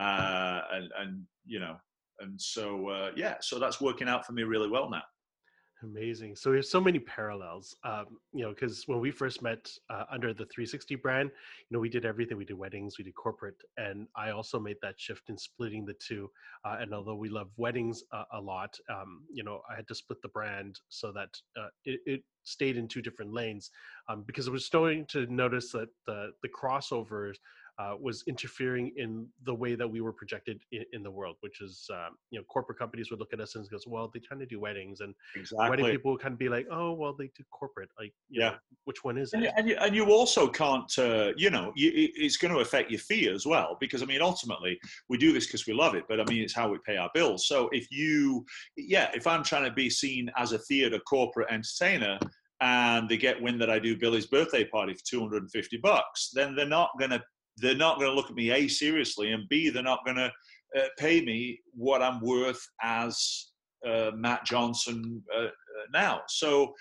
Uh, 0.00 0.60
and, 0.72 0.90
and 0.98 1.22
you 1.44 1.58
know 1.58 1.76
and 2.20 2.40
so 2.40 2.88
uh, 2.88 3.10
yeah 3.16 3.34
so 3.40 3.58
that's 3.58 3.80
working 3.80 4.08
out 4.08 4.24
for 4.24 4.32
me 4.32 4.42
really 4.42 4.68
well 4.68 4.88
now 4.90 5.02
Amazing. 5.84 6.34
So 6.34 6.50
we 6.50 6.56
have 6.56 6.66
so 6.66 6.80
many 6.80 6.98
parallels, 6.98 7.76
um, 7.84 8.18
you 8.32 8.42
know, 8.42 8.50
because 8.50 8.88
when 8.88 8.98
we 8.98 9.12
first 9.12 9.42
met 9.42 9.70
uh, 9.90 10.04
under 10.10 10.34
the 10.34 10.44
360 10.46 10.96
brand, 10.96 11.30
you 11.30 11.74
know, 11.74 11.78
we 11.78 11.88
did 11.88 12.04
everything. 12.04 12.36
We 12.36 12.44
did 12.44 12.58
weddings, 12.58 12.98
we 12.98 13.04
did 13.04 13.14
corporate, 13.14 13.62
and 13.76 14.08
I 14.16 14.30
also 14.30 14.58
made 14.58 14.78
that 14.82 15.00
shift 15.00 15.28
in 15.28 15.38
splitting 15.38 15.84
the 15.84 15.94
two. 15.94 16.30
Uh, 16.64 16.78
and 16.80 16.92
although 16.92 17.14
we 17.14 17.28
love 17.28 17.50
weddings 17.56 18.02
uh, 18.12 18.24
a 18.32 18.40
lot, 18.40 18.76
um, 18.90 19.22
you 19.32 19.44
know, 19.44 19.60
I 19.70 19.76
had 19.76 19.86
to 19.88 19.94
split 19.94 20.20
the 20.20 20.28
brand 20.28 20.80
so 20.88 21.12
that 21.12 21.30
uh, 21.56 21.68
it, 21.84 22.00
it, 22.06 22.22
stayed 22.44 22.78
in 22.78 22.88
two 22.88 23.02
different 23.02 23.34
lanes 23.34 23.70
um, 24.08 24.24
because 24.26 24.48
I 24.48 24.50
was 24.50 24.64
starting 24.64 25.04
to 25.10 25.26
notice 25.26 25.70
that 25.72 25.90
the 26.06 26.30
the 26.42 26.48
crossovers 26.48 27.34
uh, 27.78 27.94
was 28.00 28.24
interfering 28.26 28.92
in 28.96 29.26
the 29.44 29.54
way 29.54 29.76
that 29.76 29.88
we 29.88 30.00
were 30.00 30.12
projected 30.12 30.60
in, 30.72 30.84
in 30.92 31.02
the 31.02 31.10
world, 31.10 31.36
which 31.40 31.60
is, 31.60 31.88
um, 31.92 32.16
you 32.30 32.38
know, 32.38 32.44
corporate 32.44 32.76
companies 32.78 33.10
would 33.10 33.20
look 33.20 33.32
at 33.32 33.40
us 33.40 33.54
and 33.54 33.68
goes, 33.70 33.86
well, 33.86 34.10
they're 34.12 34.22
trying 34.26 34.40
to 34.40 34.46
do 34.46 34.58
weddings, 34.58 35.00
and 35.00 35.14
exactly. 35.36 35.70
wedding 35.70 35.86
people 35.86 36.12
would 36.12 36.20
kind 36.20 36.32
of 36.32 36.38
be 36.38 36.48
like, 36.48 36.66
oh, 36.72 36.92
well, 36.92 37.14
they 37.16 37.30
do 37.36 37.44
corporate, 37.52 37.88
like, 37.98 38.12
yeah, 38.30 38.50
know, 38.50 38.56
which 38.84 39.04
one 39.04 39.16
is 39.16 39.32
and 39.32 39.44
it? 39.44 39.52
And, 39.56 39.68
you, 39.68 39.76
and 39.76 39.94
you 39.94 40.10
also 40.10 40.48
can't, 40.48 40.92
uh, 40.98 41.32
you 41.36 41.50
know, 41.50 41.72
you, 41.76 41.90
it's 41.94 42.36
going 42.36 42.52
to 42.52 42.60
affect 42.60 42.90
your 42.90 43.00
fee 43.00 43.28
as 43.28 43.46
well, 43.46 43.76
because 43.80 44.02
I 44.02 44.06
mean, 44.06 44.22
ultimately, 44.22 44.78
we 45.08 45.16
do 45.16 45.32
this 45.32 45.46
because 45.46 45.66
we 45.66 45.72
love 45.72 45.94
it, 45.94 46.04
but 46.08 46.20
I 46.20 46.24
mean, 46.24 46.42
it's 46.42 46.54
how 46.54 46.68
we 46.68 46.78
pay 46.84 46.96
our 46.96 47.10
bills. 47.14 47.46
So 47.46 47.68
if 47.72 47.86
you, 47.92 48.44
yeah, 48.76 49.10
if 49.14 49.26
I'm 49.26 49.44
trying 49.44 49.64
to 49.64 49.72
be 49.72 49.88
seen 49.88 50.30
as 50.36 50.52
a 50.52 50.58
theater 50.58 50.98
corporate 50.98 51.48
entertainer, 51.50 52.18
and 52.60 53.08
they 53.08 53.16
get 53.16 53.40
wind 53.40 53.60
that 53.60 53.70
I 53.70 53.78
do 53.78 53.96
Billy's 53.96 54.26
birthday 54.26 54.64
party 54.64 54.92
for 54.92 55.02
250 55.08 55.76
bucks, 55.76 56.30
then 56.34 56.56
they're 56.56 56.66
not 56.66 56.90
going 56.98 57.12
to 57.12 57.22
they're 57.60 57.74
not 57.76 57.98
going 57.98 58.10
to 58.10 58.14
look 58.14 58.30
at 58.30 58.36
me 58.36 58.50
a 58.50 58.68
seriously, 58.68 59.32
and 59.32 59.48
b 59.48 59.70
they're 59.70 59.82
not 59.82 60.04
going 60.04 60.16
to 60.16 60.30
uh, 60.76 60.88
pay 60.98 61.20
me 61.20 61.58
what 61.74 62.02
I'm 62.02 62.20
worth 62.20 62.60
as 62.82 63.48
uh, 63.86 64.10
Matt 64.14 64.44
Johnson 64.44 65.22
uh, 65.34 65.44
uh 65.46 65.50
now. 65.92 66.22
So, 66.28 66.74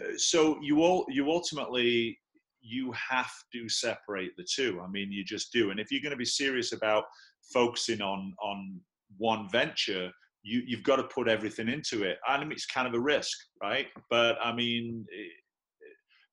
uh, 0.00 0.16
so 0.16 0.58
you 0.62 0.82
all 0.82 1.04
you 1.08 1.30
ultimately 1.30 2.18
you 2.62 2.92
have 2.92 3.30
to 3.52 3.68
separate 3.68 4.34
the 4.36 4.46
two. 4.50 4.80
I 4.82 4.88
mean, 4.88 5.12
you 5.12 5.22
just 5.22 5.52
do. 5.52 5.70
And 5.70 5.78
if 5.78 5.90
you're 5.90 6.00
going 6.00 6.12
to 6.12 6.16
be 6.16 6.24
serious 6.24 6.72
about 6.72 7.04
focusing 7.52 8.00
on 8.00 8.34
on 8.42 8.80
one 9.18 9.48
venture, 9.50 10.10
you 10.42 10.62
you've 10.66 10.82
got 10.82 10.96
to 10.96 11.04
put 11.04 11.28
everything 11.28 11.68
into 11.68 12.04
it. 12.04 12.18
I 12.26 12.38
mean, 12.38 12.52
it's 12.52 12.66
kind 12.66 12.88
of 12.88 12.94
a 12.94 13.00
risk, 13.00 13.36
right? 13.62 13.86
But 14.10 14.36
I 14.42 14.54
mean, 14.54 15.04
it, 15.10 15.32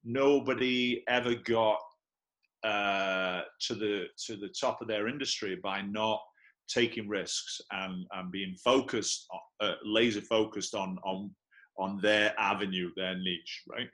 nobody 0.04 1.04
ever 1.08 1.36
got 1.36 1.80
uh, 2.64 3.42
to 3.62 3.76
the 3.76 4.06
to 4.26 4.36
the 4.36 4.50
top 4.50 4.82
of 4.82 4.88
their 4.88 5.08
industry 5.08 5.58
by 5.62 5.82
not 5.82 6.22
taking 6.68 7.10
risks 7.10 7.60
and, 7.72 8.06
and 8.14 8.32
being 8.32 8.56
focused, 8.64 9.28
uh, 9.60 9.74
laser 9.84 10.22
focused 10.22 10.76
on 10.76 10.98
on 11.04 11.32
on 11.78 12.00
their 12.02 12.34
avenue, 12.40 12.92
their 12.96 13.18
niche, 13.18 13.64
right? 13.70 13.90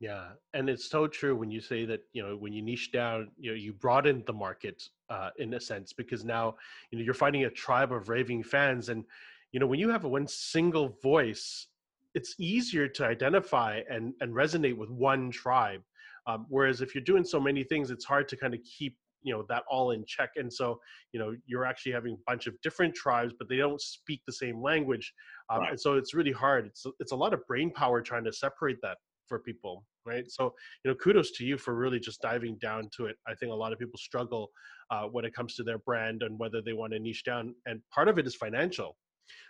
Yeah, 0.00 0.30
and 0.54 0.68
it's 0.68 0.90
so 0.90 1.06
true 1.06 1.36
when 1.36 1.50
you 1.50 1.60
say 1.60 1.84
that 1.84 2.00
you 2.12 2.22
know 2.22 2.36
when 2.36 2.52
you 2.52 2.62
niche 2.62 2.90
down, 2.92 3.30
you 3.38 3.50
know 3.50 3.56
you 3.56 3.72
broaden 3.72 4.24
the 4.26 4.32
market 4.32 4.82
uh, 5.10 5.30
in 5.38 5.54
a 5.54 5.60
sense 5.60 5.92
because 5.92 6.24
now 6.24 6.56
you 6.90 6.98
know 6.98 7.04
you're 7.04 7.14
finding 7.14 7.44
a 7.44 7.50
tribe 7.50 7.92
of 7.92 8.08
raving 8.08 8.42
fans, 8.42 8.88
and 8.88 9.04
you 9.52 9.60
know 9.60 9.66
when 9.66 9.78
you 9.78 9.88
have 9.90 10.04
one 10.04 10.26
single 10.26 10.88
voice, 11.02 11.68
it's 12.14 12.34
easier 12.38 12.88
to 12.88 13.04
identify 13.04 13.80
and 13.90 14.14
and 14.20 14.34
resonate 14.34 14.76
with 14.76 14.90
one 14.90 15.30
tribe 15.30 15.82
um, 16.26 16.46
whereas 16.48 16.80
if 16.80 16.94
you're 16.94 17.04
doing 17.04 17.24
so 17.24 17.40
many 17.40 17.64
things, 17.64 17.90
it's 17.90 18.04
hard 18.04 18.28
to 18.28 18.36
kind 18.36 18.54
of 18.54 18.60
keep 18.62 18.96
you 19.24 19.32
know 19.32 19.44
that 19.48 19.62
all 19.70 19.92
in 19.92 20.04
check 20.04 20.30
and 20.34 20.52
so 20.52 20.80
you 21.12 21.20
know 21.20 21.32
you're 21.46 21.64
actually 21.64 21.92
having 21.92 22.14
a 22.14 22.30
bunch 22.30 22.48
of 22.48 22.60
different 22.60 22.92
tribes 22.92 23.32
but 23.38 23.48
they 23.48 23.56
don't 23.56 23.80
speak 23.80 24.20
the 24.26 24.32
same 24.32 24.60
language 24.60 25.14
um, 25.48 25.60
right. 25.60 25.70
and 25.70 25.80
so 25.80 25.94
it's 25.94 26.12
really 26.12 26.32
hard. 26.32 26.66
It's 26.66 26.84
it's 26.98 27.12
a 27.12 27.16
lot 27.16 27.32
of 27.32 27.46
brain 27.46 27.70
power 27.70 28.02
trying 28.02 28.24
to 28.24 28.32
separate 28.32 28.78
that 28.82 28.98
for 29.28 29.38
people 29.38 29.84
right? 30.04 30.28
So 30.28 30.52
you 30.84 30.90
know 30.90 30.96
kudos 30.96 31.30
to 31.32 31.44
you 31.44 31.56
for 31.56 31.76
really 31.76 32.00
just 32.00 32.20
diving 32.20 32.58
down 32.60 32.90
to 32.96 33.06
it. 33.06 33.16
I 33.28 33.34
think 33.34 33.52
a 33.52 33.54
lot 33.54 33.72
of 33.72 33.78
people 33.78 33.98
struggle 33.98 34.50
uh, 34.90 35.04
when 35.04 35.24
it 35.24 35.34
comes 35.34 35.54
to 35.54 35.62
their 35.62 35.78
brand 35.78 36.24
and 36.24 36.36
whether 36.38 36.60
they 36.60 36.72
want 36.72 36.92
to 36.92 36.98
niche 36.98 37.22
down 37.22 37.54
and 37.66 37.80
part 37.94 38.08
of 38.08 38.18
it 38.18 38.26
is 38.26 38.34
financial 38.34 38.96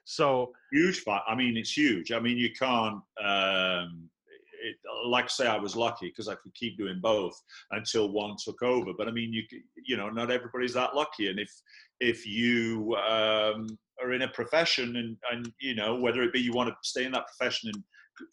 so 0.05 0.53
huge 0.73 1.01
fight. 1.01 1.23
i 1.29 1.35
mean 1.35 1.57
it's 1.57 1.77
huge 1.77 2.13
i 2.13 2.19
mean 2.21 2.37
you 2.37 2.51
can't 2.53 3.01
um 3.23 4.09
it, 4.65 4.77
like 5.07 5.25
I 5.25 5.29
say, 5.29 5.47
I 5.49 5.59
was 5.59 5.75
lucky 5.75 6.07
because 6.07 6.29
I 6.29 6.37
could 6.37 6.55
keep 6.55 6.79
doing 6.79 7.01
both 7.03 7.35
until 7.73 8.13
one 8.13 8.37
took 8.43 8.63
over. 8.63 8.93
But 8.97 9.09
I 9.09 9.11
mean, 9.11 9.33
you 9.33 9.43
you 9.85 9.97
know, 9.97 10.09
not 10.09 10.31
everybody's 10.31 10.75
that 10.75 10.95
lucky. 10.95 11.29
And 11.29 11.41
if 11.41 11.51
if 11.99 12.27
you 12.27 12.95
um, 12.97 13.67
are 14.03 14.13
in 14.13 14.23
a 14.23 14.29
profession 14.29 14.97
and 14.97 15.17
and 15.31 15.53
you 15.61 15.75
know 15.75 15.95
whether 15.95 16.23
it 16.23 16.33
be 16.33 16.41
you 16.41 16.53
want 16.53 16.69
to 16.69 16.77
stay 16.83 17.05
in 17.05 17.13
that 17.13 17.27
profession 17.27 17.71
and 17.73 17.83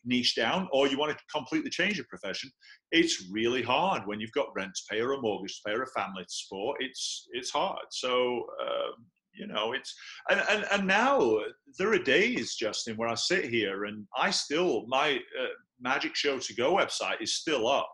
niche 0.04 0.36
down 0.36 0.68
or 0.74 0.88
you 0.88 0.98
want 0.98 1.12
to 1.12 1.24
completely 1.34 1.70
change 1.70 1.96
your 1.96 2.06
profession 2.10 2.52
it's 2.92 3.30
really 3.32 3.64
hard 3.64 4.06
when 4.06 4.20
you've 4.20 4.32
got 4.34 4.54
rent 4.54 4.72
to 4.76 4.82
pay 4.92 5.00
or 5.00 5.14
a 5.14 5.22
mortgage 5.22 5.56
to 5.56 5.62
pay 5.66 5.74
or 5.74 5.84
a 5.84 5.88
family 5.88 6.22
to 6.22 6.30
support 6.30 6.76
it's 6.82 7.28
it's 7.32 7.50
hard 7.50 7.86
so 7.90 8.46
um, 8.62 9.06
you 9.34 9.48
know 9.48 9.74
it's 9.74 9.96
and, 10.30 10.42
and 10.50 10.66
and 10.72 10.88
now 10.88 11.40
there 11.78 11.94
are 11.94 12.00
days 12.00 12.56
justin 12.56 12.96
where 12.98 13.10
i 13.10 13.16
sit 13.16 13.46
here 13.46 13.86
and 13.86 14.06
i 14.18 14.30
still 14.30 14.86
my 14.88 15.16
uh, 15.40 15.48
magic 15.80 16.16
show 16.16 16.38
to 16.38 16.54
go 16.56 16.76
website 16.76 17.22
is 17.22 17.36
still 17.36 17.68
up. 17.68 17.90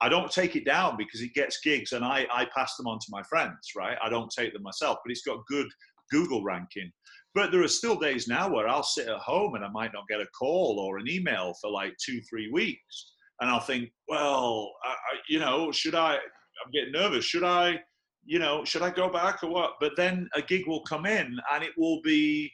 I 0.00 0.08
don't 0.08 0.30
take 0.30 0.54
it 0.54 0.64
down 0.64 0.96
because 0.96 1.20
it 1.20 1.34
gets 1.34 1.60
gigs 1.62 1.92
and 1.92 2.04
i 2.04 2.26
i 2.32 2.46
pass 2.56 2.76
them 2.76 2.86
on 2.86 2.98
to 2.98 3.06
my 3.10 3.22
friends 3.24 3.72
right? 3.76 3.98
I 4.02 4.08
don't 4.08 4.32
take 4.36 4.52
them 4.52 4.62
myself 4.62 4.98
but 5.04 5.10
it's 5.10 5.22
got 5.22 5.44
good 5.46 5.68
google 6.10 6.42
ranking. 6.42 6.90
But 7.34 7.52
there 7.52 7.62
are 7.62 7.68
still 7.68 7.96
days 7.96 8.28
now 8.28 8.48
where 8.48 8.68
i'll 8.68 8.82
sit 8.82 9.08
at 9.08 9.18
home 9.18 9.54
and 9.54 9.64
i 9.64 9.68
might 9.68 9.92
not 9.92 10.08
get 10.08 10.20
a 10.20 10.26
call 10.38 10.78
or 10.78 10.98
an 10.98 11.08
email 11.08 11.54
for 11.60 11.70
like 11.70 11.94
two 12.04 12.20
three 12.30 12.50
weeks. 12.52 13.12
And 13.40 13.50
i'll 13.50 13.60
think 13.60 13.90
well 14.08 14.72
I, 14.84 14.94
you 15.28 15.40
know 15.40 15.72
should 15.72 15.94
i 15.94 16.14
i'm 16.14 16.70
getting 16.72 16.92
nervous. 16.92 17.24
Should 17.24 17.44
i 17.44 17.80
you 18.28 18.38
know, 18.38 18.62
should 18.62 18.82
I 18.82 18.90
go 18.90 19.08
back 19.08 19.42
or 19.42 19.48
what? 19.48 19.72
But 19.80 19.92
then 19.96 20.28
a 20.34 20.42
gig 20.42 20.66
will 20.66 20.82
come 20.82 21.06
in 21.06 21.38
and 21.50 21.64
it 21.64 21.70
will 21.78 22.02
be 22.02 22.52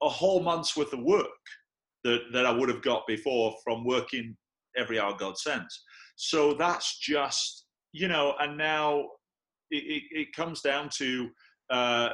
a 0.00 0.08
whole 0.08 0.40
month's 0.40 0.76
worth 0.76 0.92
of 0.92 1.02
work 1.02 1.26
that, 2.04 2.20
that 2.32 2.46
I 2.46 2.52
would 2.52 2.68
have 2.68 2.82
got 2.82 3.04
before 3.08 3.52
from 3.64 3.84
working 3.84 4.36
every 4.76 5.00
hour 5.00 5.16
God 5.18 5.36
sends. 5.38 5.82
So 6.14 6.54
that's 6.54 7.00
just, 7.00 7.64
you 7.92 8.06
know, 8.06 8.34
and 8.38 8.56
now 8.56 9.00
it, 9.72 9.82
it, 9.82 10.02
it 10.12 10.32
comes 10.32 10.60
down 10.60 10.88
to 10.98 11.30
uh, 11.68 12.10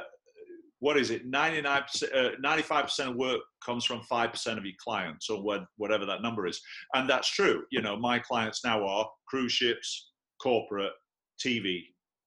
what 0.79 0.97
is 0.97 1.11
it? 1.11 1.27
99 1.27 1.83
uh, 2.15 2.29
95% 2.43 3.09
of 3.09 3.15
work 3.15 3.41
comes 3.63 3.85
from 3.85 4.01
5% 4.11 4.57
of 4.57 4.65
your 4.65 4.73
clients 4.83 5.29
or 5.29 5.43
what, 5.43 5.65
whatever 5.77 6.07
that 6.07 6.23
number 6.23 6.47
is. 6.47 6.59
And 6.95 7.07
that's 7.07 7.29
true. 7.29 7.65
You 7.71 7.83
know, 7.83 7.95
my 7.95 8.17
clients 8.17 8.65
now 8.65 8.83
are 8.83 9.07
cruise 9.27 9.51
ships, 9.51 10.09
corporate, 10.41 10.93
TV, 11.39 11.83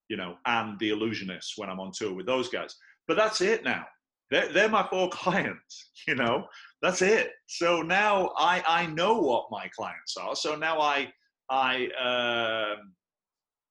you 0.09 0.17
know, 0.17 0.37
and 0.47 0.79
the 0.79 0.91
illusionists 0.91 1.53
when 1.57 1.69
I'm 1.69 1.81
on 1.81 1.93
tour 1.95 2.15
with 2.15 2.27
those 2.27 2.49
guys. 2.49 2.75
But 3.09 3.17
that's 3.17 3.41
it 3.41 3.65
now. 3.65 3.85
They're, 4.31 4.53
they're 4.53 4.69
my 4.69 4.87
four 4.89 5.09
clients, 5.13 5.91
you 6.07 6.15
know, 6.15 6.47
that's 6.83 7.03
it. 7.03 7.31
So 7.47 7.83
now 7.83 8.33
I, 8.37 8.63
I 8.67 8.87
know 8.87 9.19
what 9.21 9.47
my 9.51 9.69
clients 9.77 10.17
are. 10.17 10.35
So 10.35 10.57
now 10.57 10.81
I, 10.81 11.13
I, 11.51 11.87
uh, 11.89 12.77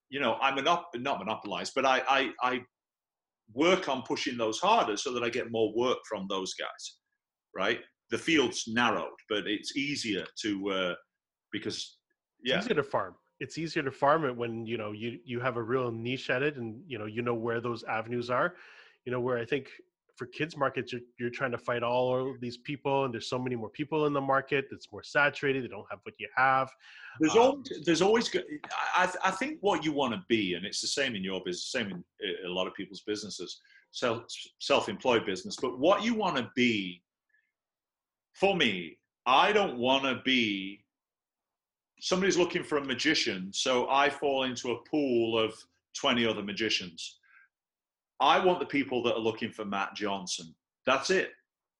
you 0.09 0.19
know, 0.19 0.37
I'm 0.41 0.57
monop- 0.57 0.95
not 0.95 1.19
monopolized, 1.19 1.73
but 1.75 1.85
I, 1.85 2.01
I, 2.07 2.31
I 2.41 2.61
work 3.53 3.89
on 3.89 4.03
pushing 4.03 4.37
those 4.37 4.59
harder 4.59 4.97
so 4.97 5.13
that 5.13 5.23
I 5.23 5.29
get 5.29 5.51
more 5.51 5.73
work 5.75 5.97
from 6.07 6.25
those 6.29 6.53
guys, 6.53 6.97
right? 7.55 7.79
The 8.11 8.17
field's 8.17 8.63
narrowed, 8.67 9.09
but 9.29 9.47
it's 9.47 9.75
easier 9.75 10.25
to, 10.43 10.69
uh, 10.69 10.93
because 11.51 11.97
yeah. 12.43 12.57
It's 12.57 12.65
easier 12.65 12.75
to 12.75 12.83
farm 12.83 13.15
it's 13.39 13.57
easier 13.57 13.83
to 13.83 13.91
farm 13.91 14.25
it 14.25 14.35
when 14.35 14.65
you 14.65 14.77
know 14.77 14.91
you 14.91 15.19
you 15.25 15.39
have 15.39 15.57
a 15.57 15.61
real 15.61 15.91
niche 15.91 16.29
at 16.29 16.41
it 16.41 16.57
and 16.57 16.81
you 16.87 16.97
know 16.97 17.05
you 17.05 17.21
know 17.21 17.33
where 17.33 17.61
those 17.61 17.83
avenues 17.83 18.29
are. 18.29 18.55
You 19.05 19.11
know 19.11 19.19
where 19.19 19.37
i 19.37 19.45
think 19.45 19.67
for 20.15 20.25
kids 20.25 20.57
markets 20.57 20.91
you're, 20.91 21.01
you're 21.19 21.29
trying 21.29 21.51
to 21.51 21.57
fight 21.57 21.83
all 21.83 22.33
these 22.39 22.57
people 22.57 23.05
and 23.05 23.13
there's 23.13 23.29
so 23.29 23.37
many 23.37 23.55
more 23.55 23.69
people 23.69 24.05
in 24.07 24.13
the 24.13 24.21
market 24.21 24.65
it's 24.71 24.91
more 24.91 25.03
saturated 25.03 25.63
they 25.63 25.67
don't 25.67 25.85
have 25.91 25.99
what 26.03 26.15
you 26.17 26.27
have. 26.35 26.71
There's 27.19 27.33
um, 27.33 27.39
always 27.39 27.81
there's 27.85 28.01
always 28.01 28.35
I, 28.95 29.11
I 29.23 29.31
think 29.31 29.57
what 29.61 29.83
you 29.83 29.91
want 29.91 30.13
to 30.13 30.23
be 30.27 30.55
and 30.55 30.65
it's 30.65 30.81
the 30.81 30.87
same 30.87 31.15
in 31.15 31.23
your 31.23 31.41
business 31.45 31.71
same 31.71 31.91
in 31.91 32.03
a 32.45 32.49
lot 32.49 32.65
of 32.65 32.73
people's 32.73 33.01
businesses 33.01 33.59
self 33.91 34.23
self-employed 34.59 35.25
business 35.25 35.55
but 35.61 35.77
what 35.77 36.03
you 36.03 36.15
want 36.15 36.37
to 36.37 36.49
be 36.55 37.03
for 38.35 38.55
me, 38.55 38.97
I 39.25 39.53
don't 39.53 39.77
want 39.77 40.03
to 40.03 40.21
be 40.23 40.83
somebody's 41.99 42.37
looking 42.37 42.63
for 42.63 42.77
a 42.77 42.85
magician, 42.85 43.49
so 43.53 43.89
I 43.89 44.09
fall 44.09 44.43
into 44.43 44.71
a 44.71 44.89
pool 44.89 45.37
of 45.37 45.53
20 45.97 46.25
other 46.25 46.43
magicians. 46.43 47.19
I 48.19 48.43
want 48.43 48.59
the 48.59 48.65
people 48.65 49.03
that 49.03 49.15
are 49.15 49.19
looking 49.19 49.51
for 49.51 49.65
Matt 49.65 49.95
Johnson. 49.95 50.53
That's 50.85 51.09
it. 51.09 51.31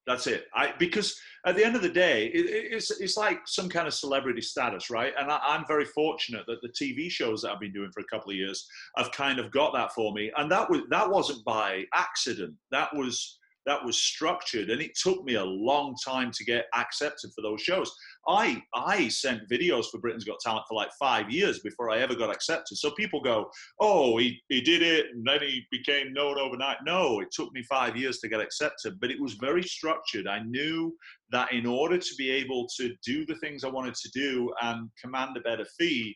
That's 0.08 0.28
it. 0.28 0.46
I 0.54 0.74
because 0.78 1.20
at 1.48 1.56
the 1.56 1.66
end 1.66 1.76
of 1.76 1.82
the 1.82 1.90
day, 1.90 2.28
it, 2.28 2.46
it's 2.74 2.92
it's 3.00 3.18
like 3.18 3.40
some 3.48 3.68
kind 3.68 3.88
of 3.88 3.94
celebrity 3.94 4.42
status, 4.42 4.92
right? 4.92 5.14
And 5.18 5.32
I, 5.32 5.56
am 5.56 5.66
very 5.68 5.86
fortunate 5.86 6.46
that 6.46 6.62
the 6.62 6.70
TV 6.70 7.10
shows 7.10 7.42
that 7.42 7.52
I've 7.52 7.60
been 7.60 7.74
doing 7.74 7.92
for 7.92 8.02
a 8.02 8.06
couple 8.06 8.30
of 8.30 8.38
years 8.38 8.68
have 8.98 9.12
kind 9.12 9.40
of 9.40 9.52
got 9.52 9.74
that 9.74 9.94
for 9.94 10.14
me. 10.14 10.32
And 10.38 10.52
that 10.52 10.70
was 10.70 10.82
that 10.92 11.10
wasn't 11.10 11.44
by 11.44 11.86
accident. 11.94 12.54
That 12.70 12.96
was 12.96 13.40
that 13.66 13.84
was 13.84 13.98
structured 13.98 14.70
and 14.70 14.82
it 14.82 14.96
took 14.96 15.24
me 15.24 15.36
a 15.36 15.44
long 15.44 15.96
time 16.04 16.32
to 16.32 16.46
get 16.46 16.66
accepted 16.74 17.32
for 17.34 17.42
those 17.42 17.62
shows. 17.62 17.92
I 18.28 18.62
i 18.74 19.08
sent 19.08 19.50
videos 19.50 19.86
for 19.92 20.00
britain's 20.00 20.24
got 20.24 20.40
talent 20.40 20.66
for 20.68 20.76
like 20.76 20.90
five 21.00 21.30
years 21.30 21.60
before 21.60 21.90
i 21.90 22.00
ever 22.00 22.16
got 22.16 22.34
accepted. 22.34 22.78
So 22.78 22.92
people 22.92 23.22
go 23.22 23.50
oh 23.80 24.18
he, 24.18 24.42
he 24.50 24.62
did 24.62 24.82
it 24.82 25.08
and 25.14 25.26
then 25.26 25.42
he 25.42 25.64
became 25.72 26.14
known 26.14 26.38
overnight. 26.38 26.78
No 26.86 27.20
it 27.22 27.32
took 27.32 27.52
me 27.54 27.64
five 27.64 27.96
years 27.96 28.20
to 28.20 28.30
get 28.30 28.42
accepted 28.42 29.00
but 29.00 29.12
it 29.12 29.20
was 29.20 29.34
very 29.34 29.64
structured. 29.64 30.28
I 30.28 30.40
knew 30.40 30.96
that 31.32 31.52
in 31.52 31.66
order 31.66 31.98
to 31.98 32.16
be 32.18 32.30
able 32.30 32.68
to 32.78 32.94
do 33.04 33.26
the 33.26 33.36
things 33.38 33.64
i 33.64 33.68
wanted 33.68 33.96
to 33.96 34.10
do 34.14 34.54
and 34.62 34.90
command 35.02 35.36
a 35.36 35.42
better 35.42 35.66
fee 35.78 36.16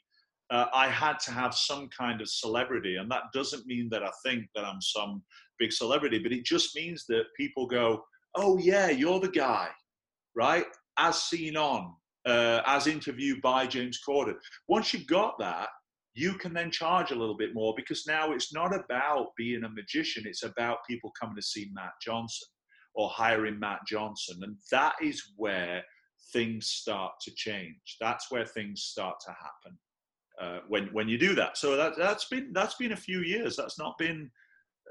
uh, 0.51 0.65
I 0.73 0.87
had 0.87 1.19
to 1.19 1.31
have 1.31 1.53
some 1.53 1.89
kind 1.89 2.21
of 2.21 2.29
celebrity. 2.29 2.95
And 2.95 3.09
that 3.11 3.23
doesn't 3.33 3.67
mean 3.67 3.87
that 3.91 4.03
I 4.03 4.09
think 4.25 4.45
that 4.55 4.65
I'm 4.65 4.81
some 4.81 5.21
big 5.59 5.71
celebrity, 5.71 6.19
but 6.19 6.31
it 6.31 6.45
just 6.45 6.75
means 6.75 7.05
that 7.07 7.23
people 7.37 7.67
go, 7.67 8.03
oh, 8.35 8.57
yeah, 8.57 8.89
you're 8.89 9.19
the 9.19 9.29
guy, 9.29 9.69
right? 10.35 10.65
As 10.97 11.21
seen 11.21 11.57
on, 11.57 11.93
uh, 12.25 12.61
as 12.65 12.87
interviewed 12.87 13.41
by 13.41 13.67
James 13.67 13.99
Corden. 14.07 14.35
Once 14.67 14.93
you've 14.93 15.07
got 15.07 15.37
that, 15.39 15.69
you 16.13 16.33
can 16.33 16.53
then 16.53 16.71
charge 16.71 17.11
a 17.11 17.15
little 17.15 17.37
bit 17.37 17.53
more 17.53 17.73
because 17.77 18.05
now 18.07 18.31
it's 18.31 18.53
not 18.53 18.75
about 18.75 19.27
being 19.37 19.63
a 19.63 19.69
magician, 19.69 20.23
it's 20.25 20.43
about 20.43 20.79
people 20.87 21.11
coming 21.19 21.35
to 21.35 21.41
see 21.41 21.69
Matt 21.73 21.93
Johnson 22.01 22.47
or 22.95 23.09
hiring 23.09 23.59
Matt 23.59 23.79
Johnson. 23.87 24.39
And 24.43 24.57
that 24.71 24.95
is 25.01 25.33
where 25.37 25.83
things 26.33 26.67
start 26.67 27.13
to 27.21 27.31
change. 27.35 27.97
That's 28.01 28.31
where 28.31 28.45
things 28.45 28.83
start 28.83 29.15
to 29.25 29.29
happen. 29.31 29.77
Uh, 30.41 30.59
when 30.69 30.87
when 30.93 31.09
you 31.09 31.17
do 31.17 31.35
that, 31.35 31.57
so 31.57 31.75
that 31.75 31.97
that's 31.97 32.25
been 32.25 32.53
that's 32.53 32.75
been 32.75 32.93
a 32.93 32.97
few 32.97 33.19
years. 33.21 33.57
That's 33.57 33.77
not 33.77 33.97
been 33.97 34.31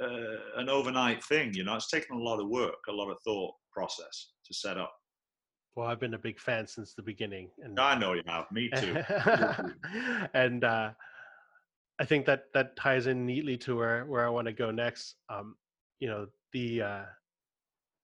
uh, 0.03 0.61
an 0.61 0.69
overnight 0.69 1.23
thing. 1.25 1.53
You 1.55 1.65
know, 1.65 1.77
it's 1.77 1.91
taken 1.91 2.17
a 2.17 2.21
lot 2.21 2.41
of 2.41 2.49
work, 2.49 2.79
a 2.89 2.93
lot 2.93 3.11
of 3.11 3.19
thought 3.25 3.55
process 3.73 4.31
to 4.47 4.55
set 4.55 4.79
up. 4.79 4.93
Well, 5.75 5.87
I've 5.87 6.01
been 6.01 6.15
a 6.15 6.19
big 6.19 6.41
fan 6.41 6.67
since 6.67 6.95
the 6.95 7.03
beginning, 7.03 7.51
and 7.59 7.79
I 7.79 7.97
know 7.97 8.15
you 8.15 8.23
have. 8.27 8.47
Me 8.51 8.69
too. 8.75 8.97
and 10.35 10.65
uh, 10.65 10.91
I 12.01 12.05
think 12.05 12.27
that 12.27 12.45
that 12.55 12.77
ties 12.77 13.07
in 13.07 13.25
neatly 13.25 13.57
to 13.59 13.77
where 13.77 14.05
where 14.07 14.27
I 14.27 14.31
want 14.31 14.47
to 14.47 14.53
go 14.53 14.71
next. 14.71 15.17
Um, 15.29 15.57
you 16.01 16.09
know, 16.09 16.27
the 16.53 16.83
uh, 16.83 17.05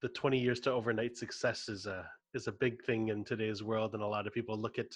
the 0.03 0.09
20 0.09 0.39
years 0.39 0.61
to 0.61 0.73
overnight 0.73 1.17
success 1.17 1.69
is 1.69 1.87
a 1.87 2.09
is 2.35 2.47
a 2.47 2.53
big 2.53 2.85
thing 2.85 3.09
in 3.09 3.25
today's 3.25 3.63
world, 3.63 3.95
and 3.95 4.03
a 4.03 4.07
lot 4.07 4.27
of 4.27 4.35
people 4.35 4.57
look 4.57 4.79
at, 4.79 4.87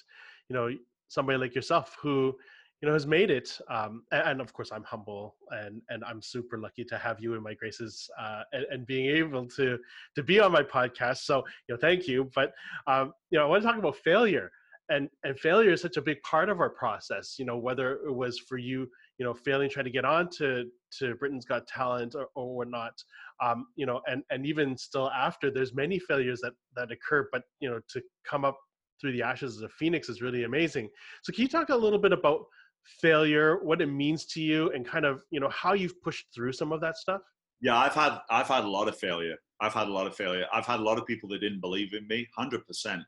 you 0.48 0.54
know, 0.54 0.70
somebody 1.08 1.38
like 1.38 1.54
yourself 1.54 1.96
who 2.00 2.34
you 2.80 2.86
know 2.88 2.92
has 2.92 3.06
made 3.06 3.30
it 3.30 3.58
um, 3.70 4.02
and, 4.12 4.40
of 4.40 4.52
course 4.52 4.70
i'm 4.72 4.84
humble 4.84 5.36
and 5.50 5.82
and 5.88 6.04
i'm 6.04 6.22
super 6.22 6.58
lucky 6.58 6.84
to 6.84 6.96
have 6.96 7.20
you 7.20 7.34
in 7.34 7.42
my 7.42 7.54
graces 7.54 8.08
uh, 8.20 8.42
and, 8.52 8.64
and, 8.70 8.86
being 8.86 9.06
able 9.06 9.46
to 9.46 9.78
to 10.14 10.22
be 10.22 10.38
on 10.40 10.52
my 10.52 10.62
podcast. 10.62 11.18
So 11.18 11.44
you 11.68 11.74
know 11.74 11.78
thank 11.80 12.06
you 12.06 12.30
but 12.34 12.52
um, 12.86 13.12
you 13.30 13.38
know 13.38 13.44
i 13.44 13.48
want 13.48 13.62
to 13.62 13.68
talk 13.68 13.78
about 13.78 13.96
failure 13.96 14.50
and 14.90 15.08
and 15.24 15.38
failure 15.38 15.72
is 15.72 15.82
such 15.82 15.96
a 15.96 16.02
big 16.02 16.22
part 16.22 16.48
of 16.48 16.60
our 16.60 16.70
process 16.70 17.36
you 17.38 17.44
know 17.44 17.56
whether 17.56 17.94
it 18.06 18.14
was 18.14 18.38
for 18.38 18.58
you 18.58 18.88
you 19.18 19.24
know 19.24 19.34
failing 19.34 19.68
trying 19.68 19.84
to 19.84 19.90
get 19.90 20.04
on 20.04 20.28
to 20.30 20.64
to 20.96 21.14
britain's 21.16 21.44
got 21.44 21.66
talent 21.66 22.14
or, 22.14 22.28
or 22.34 22.56
whatnot 22.56 22.94
um, 23.42 23.66
you 23.76 23.86
know 23.86 24.00
and 24.06 24.22
and 24.30 24.46
even 24.46 24.76
still 24.76 25.10
after 25.10 25.50
there's 25.50 25.74
many 25.74 25.98
failures 25.98 26.40
that 26.40 26.52
that 26.76 26.90
occur 26.90 27.28
but 27.32 27.42
you 27.60 27.68
know 27.68 27.80
to 27.88 28.00
come 28.24 28.44
up 28.44 28.56
through 29.00 29.12
the 29.12 29.22
ashes 29.22 29.58
of 29.58 29.64
a 29.64 29.68
phoenix 29.68 30.08
is 30.08 30.22
really 30.22 30.44
amazing. 30.44 30.88
So 31.22 31.32
can 31.32 31.42
you 31.42 31.48
talk 31.48 31.68
a 31.68 31.76
little 31.76 31.98
bit 31.98 32.12
about 32.12 32.46
failure, 32.84 33.62
what 33.62 33.80
it 33.80 33.86
means 33.86 34.24
to 34.26 34.40
you, 34.40 34.70
and 34.72 34.86
kind 34.86 35.04
of 35.04 35.22
you 35.30 35.40
know 35.40 35.48
how 35.50 35.72
you've 35.72 36.00
pushed 36.02 36.26
through 36.34 36.52
some 36.52 36.72
of 36.72 36.80
that 36.80 36.96
stuff? 36.96 37.22
Yeah, 37.60 37.76
I've 37.76 37.94
had 37.94 38.18
I've 38.30 38.48
had 38.48 38.64
a 38.64 38.68
lot 38.68 38.88
of 38.88 38.96
failure. 38.96 39.36
I've 39.60 39.74
had 39.74 39.88
a 39.88 39.92
lot 39.92 40.06
of 40.06 40.14
failure. 40.14 40.46
I've 40.52 40.66
had 40.66 40.78
a 40.78 40.82
lot 40.82 40.98
of 40.98 41.06
people 41.06 41.28
that 41.30 41.40
didn't 41.40 41.60
believe 41.60 41.92
in 41.92 42.06
me, 42.06 42.28
hundred 42.36 42.58
um, 42.58 42.64
percent. 42.66 43.02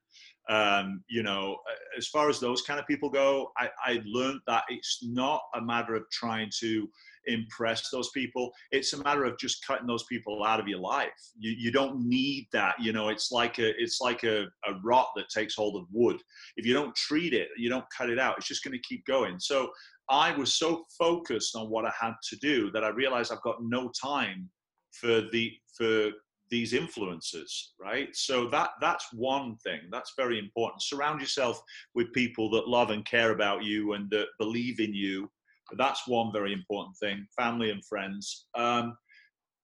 You 1.09 1.23
know, 1.23 1.57
as 1.97 2.09
far 2.09 2.29
as 2.29 2.41
those 2.41 2.63
kind 2.63 2.81
of 2.81 2.87
people 2.87 3.09
go, 3.09 3.53
I, 3.57 3.71
I 3.85 4.03
learned 4.05 4.41
that 4.47 4.65
it's 4.69 4.99
not 5.03 5.43
a 5.55 5.61
matter 5.61 5.95
of 5.95 6.05
trying 6.11 6.51
to 6.59 6.89
impress 7.27 7.91
those 7.91 8.11
people. 8.11 8.51
It's 8.71 8.93
a 8.93 9.03
matter 9.03 9.25
of 9.25 9.39
just 9.39 9.65
cutting 9.67 9.87
those 9.87 10.05
people 10.05 10.45
out 10.45 10.61
of 10.61 10.69
your 10.69 10.79
life. 10.79 11.11
You, 11.39 11.55
you 11.57 11.71
don't 11.71 12.07
need 12.07 12.49
that. 12.53 12.75
You 12.81 12.93
know, 12.93 13.09
it's 13.09 13.31
like 13.31 13.59
a 13.59 13.71
it's 13.81 14.01
like 14.01 14.25
a, 14.25 14.45
a 14.67 14.75
rot 14.83 15.09
that 15.17 15.29
takes 15.29 15.55
hold 15.55 15.77
of 15.77 15.87
wood. 15.93 16.17
If 16.57 16.67
you 16.67 16.75
don't 16.75 16.95
treat 16.95 17.35
it, 17.35 17.49
you 17.57 17.69
don't 17.69 17.85
cut 17.97 18.11
it 18.11 18.19
out. 18.19 18.37
It's 18.39 18.49
just 18.49 18.65
going 18.65 18.77
to 18.77 18.89
keep 18.89 19.05
going. 19.07 19.39
So 19.39 19.71
I 20.09 20.37
was 20.37 20.55
so 20.55 20.85
focused 20.99 21.55
on 21.55 21.71
what 21.71 21.85
I 21.85 21.93
had 21.99 22.15
to 22.31 22.37
do 22.37 22.71
that 22.73 22.85
I 22.85 22.89
realized 22.89 23.33
I've 23.33 23.43
got 23.43 23.63
no 23.63 23.91
time 24.01 24.51
for 24.93 25.23
the 25.33 25.53
for 25.77 26.11
these 26.51 26.73
influences 26.73 27.75
right 27.81 28.09
so 28.13 28.49
that 28.49 28.71
that's 28.81 29.07
one 29.13 29.57
thing 29.59 29.79
that's 29.93 30.15
very 30.17 30.37
important 30.37 30.83
surround 30.83 31.21
yourself 31.21 31.63
with 31.95 32.13
people 32.13 32.51
that 32.51 32.67
love 32.67 32.91
and 32.91 33.05
care 33.05 33.31
about 33.31 33.63
you 33.63 33.93
and 33.93 34.11
that 34.11 34.27
believe 34.41 34.81
in 34.81 34.93
you 34.93 35.31
that's 35.79 36.07
one 36.07 36.33
very 36.33 36.53
important 36.53 36.97
thing 36.97 37.27
family 37.39 37.71
and 37.71 37.85
friends. 37.85 38.47
Um, 38.57 38.97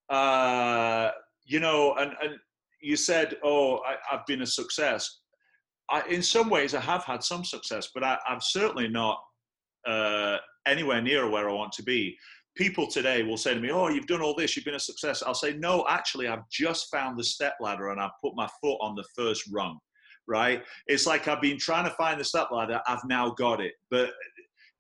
uh, 0.08 1.10
you 1.44 1.60
know 1.60 1.94
and, 1.94 2.12
and 2.22 2.34
you 2.82 2.96
said 2.96 3.36
oh 3.42 3.78
I, 3.78 3.96
have 4.10 4.26
been 4.26 4.42
a 4.42 4.46
success. 4.46 5.20
I, 5.90 6.02
in 6.08 6.22
some 6.22 6.50
ways 6.50 6.74
i 6.74 6.80
have 6.80 7.04
had 7.04 7.22
some 7.22 7.44
success 7.44 7.90
but 7.94 8.02
I, 8.02 8.18
am 8.28 8.40
certainly 8.40 8.88
not 8.88 9.18
uh, 9.86 10.38
anywhere 10.66 11.00
near 11.00 11.30
where 11.30 11.48
i 11.48 11.52
want 11.52 11.72
to 11.72 11.82
be. 11.82 12.16
People 12.56 12.86
today 12.86 13.22
will 13.22 13.36
say 13.36 13.54
to 13.54 13.60
me 13.60 13.70
oh 13.70 13.88
you've 13.88 14.06
done 14.06 14.22
all 14.22 14.34
this 14.34 14.56
you've 14.56 14.64
been 14.64 14.74
a 14.74 14.80
success. 14.80 15.22
I'll 15.22 15.34
say 15.34 15.54
no 15.54 15.84
actually 15.88 16.28
i've 16.28 16.48
just 16.50 16.90
found 16.90 17.18
the 17.18 17.24
step 17.24 17.54
ladder 17.60 17.90
and 17.90 18.00
i've 18.00 18.18
put 18.22 18.34
my 18.34 18.48
foot 18.60 18.78
on 18.80 18.94
the 18.94 19.04
first 19.16 19.44
rung 19.52 19.78
right? 20.28 20.64
It's 20.88 21.06
like 21.06 21.28
i've 21.28 21.40
been 21.40 21.58
trying 21.58 21.84
to 21.84 21.94
find 21.94 22.20
the 22.20 22.24
step 22.24 22.48
ladder 22.50 22.80
i've 22.86 23.04
now 23.08 23.30
got 23.30 23.60
it. 23.60 23.72
But 23.90 24.10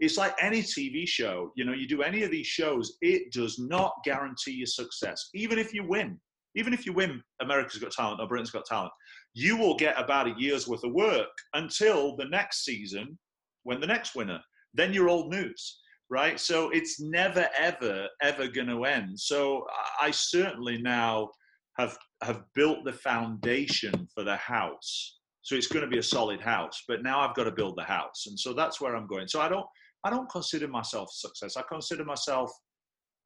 it's 0.00 0.16
like 0.16 0.34
any 0.40 0.62
TV 0.62 1.06
show. 1.06 1.52
You 1.56 1.64
know, 1.64 1.72
you 1.72 1.88
do 1.88 2.02
any 2.02 2.22
of 2.22 2.30
these 2.30 2.46
shows, 2.46 2.96
it 3.00 3.32
does 3.32 3.58
not 3.58 3.94
guarantee 4.04 4.52
your 4.52 4.66
success. 4.66 5.30
Even 5.34 5.58
if 5.58 5.72
you 5.72 5.84
win, 5.86 6.18
even 6.54 6.72
if 6.72 6.86
you 6.86 6.92
win 6.92 7.22
America's 7.40 7.78
Got 7.78 7.92
Talent 7.92 8.20
or 8.20 8.28
Britain's 8.28 8.50
Got 8.50 8.66
Talent, 8.66 8.92
you 9.34 9.56
will 9.56 9.76
get 9.76 9.98
about 10.00 10.26
a 10.26 10.34
year's 10.38 10.66
worth 10.66 10.84
of 10.84 10.92
work 10.92 11.28
until 11.54 12.16
the 12.16 12.24
next 12.26 12.64
season 12.64 13.18
when 13.64 13.80
the 13.80 13.86
next 13.86 14.14
winner. 14.14 14.40
Then 14.74 14.92
you're 14.92 15.08
old 15.08 15.30
news, 15.30 15.80
right? 16.10 16.38
So 16.38 16.70
it's 16.70 17.00
never, 17.00 17.48
ever, 17.58 18.08
ever 18.22 18.48
going 18.48 18.68
to 18.68 18.84
end. 18.84 19.18
So 19.18 19.66
I 20.00 20.10
certainly 20.10 20.80
now 20.80 21.30
have 21.78 21.98
have 22.22 22.42
built 22.54 22.84
the 22.84 22.92
foundation 22.92 24.08
for 24.14 24.24
the 24.24 24.36
house. 24.36 25.18
So 25.42 25.54
it's 25.54 25.66
going 25.66 25.84
to 25.84 25.90
be 25.90 25.98
a 25.98 26.02
solid 26.02 26.40
house. 26.40 26.82
But 26.88 27.02
now 27.02 27.20
I've 27.20 27.36
got 27.36 27.44
to 27.44 27.52
build 27.52 27.76
the 27.76 27.84
house, 27.84 28.26
and 28.26 28.38
so 28.38 28.52
that's 28.52 28.80
where 28.80 28.96
I'm 28.96 29.06
going. 29.06 29.28
So 29.28 29.40
I 29.40 29.48
don't 29.48 29.66
I 30.04 30.10
don't 30.10 30.30
consider 30.30 30.68
myself 30.68 31.10
success. 31.12 31.56
I 31.56 31.62
consider 31.62 32.04
myself 32.04 32.52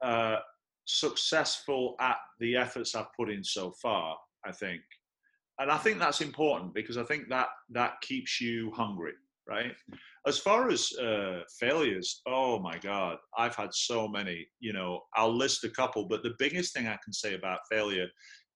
uh, 0.03 0.37
successful 0.85 1.95
at 1.99 2.17
the 2.39 2.55
efforts 2.55 2.95
I've 2.95 3.13
put 3.17 3.29
in 3.29 3.43
so 3.43 3.71
far. 3.81 4.17
I 4.45 4.51
think, 4.51 4.81
and 5.59 5.69
I 5.69 5.77
think 5.77 5.99
that's 5.99 6.21
important 6.21 6.73
because 6.73 6.97
I 6.97 7.03
think 7.03 7.29
that 7.29 7.49
that 7.69 8.01
keeps 8.01 8.41
you 8.41 8.71
hungry, 8.71 9.13
right? 9.47 9.73
As 10.25 10.39
far 10.39 10.69
as 10.69 10.91
uh, 10.93 11.41
failures, 11.59 12.21
oh 12.25 12.59
my 12.59 12.77
God, 12.79 13.17
I've 13.37 13.55
had 13.55 13.73
so 13.73 14.07
many. 14.07 14.47
You 14.59 14.73
know, 14.73 15.01
I'll 15.15 15.35
list 15.35 15.63
a 15.63 15.69
couple, 15.69 16.07
but 16.07 16.23
the 16.23 16.33
biggest 16.39 16.73
thing 16.73 16.87
I 16.87 16.97
can 17.03 17.13
say 17.13 17.35
about 17.35 17.59
failure 17.69 18.07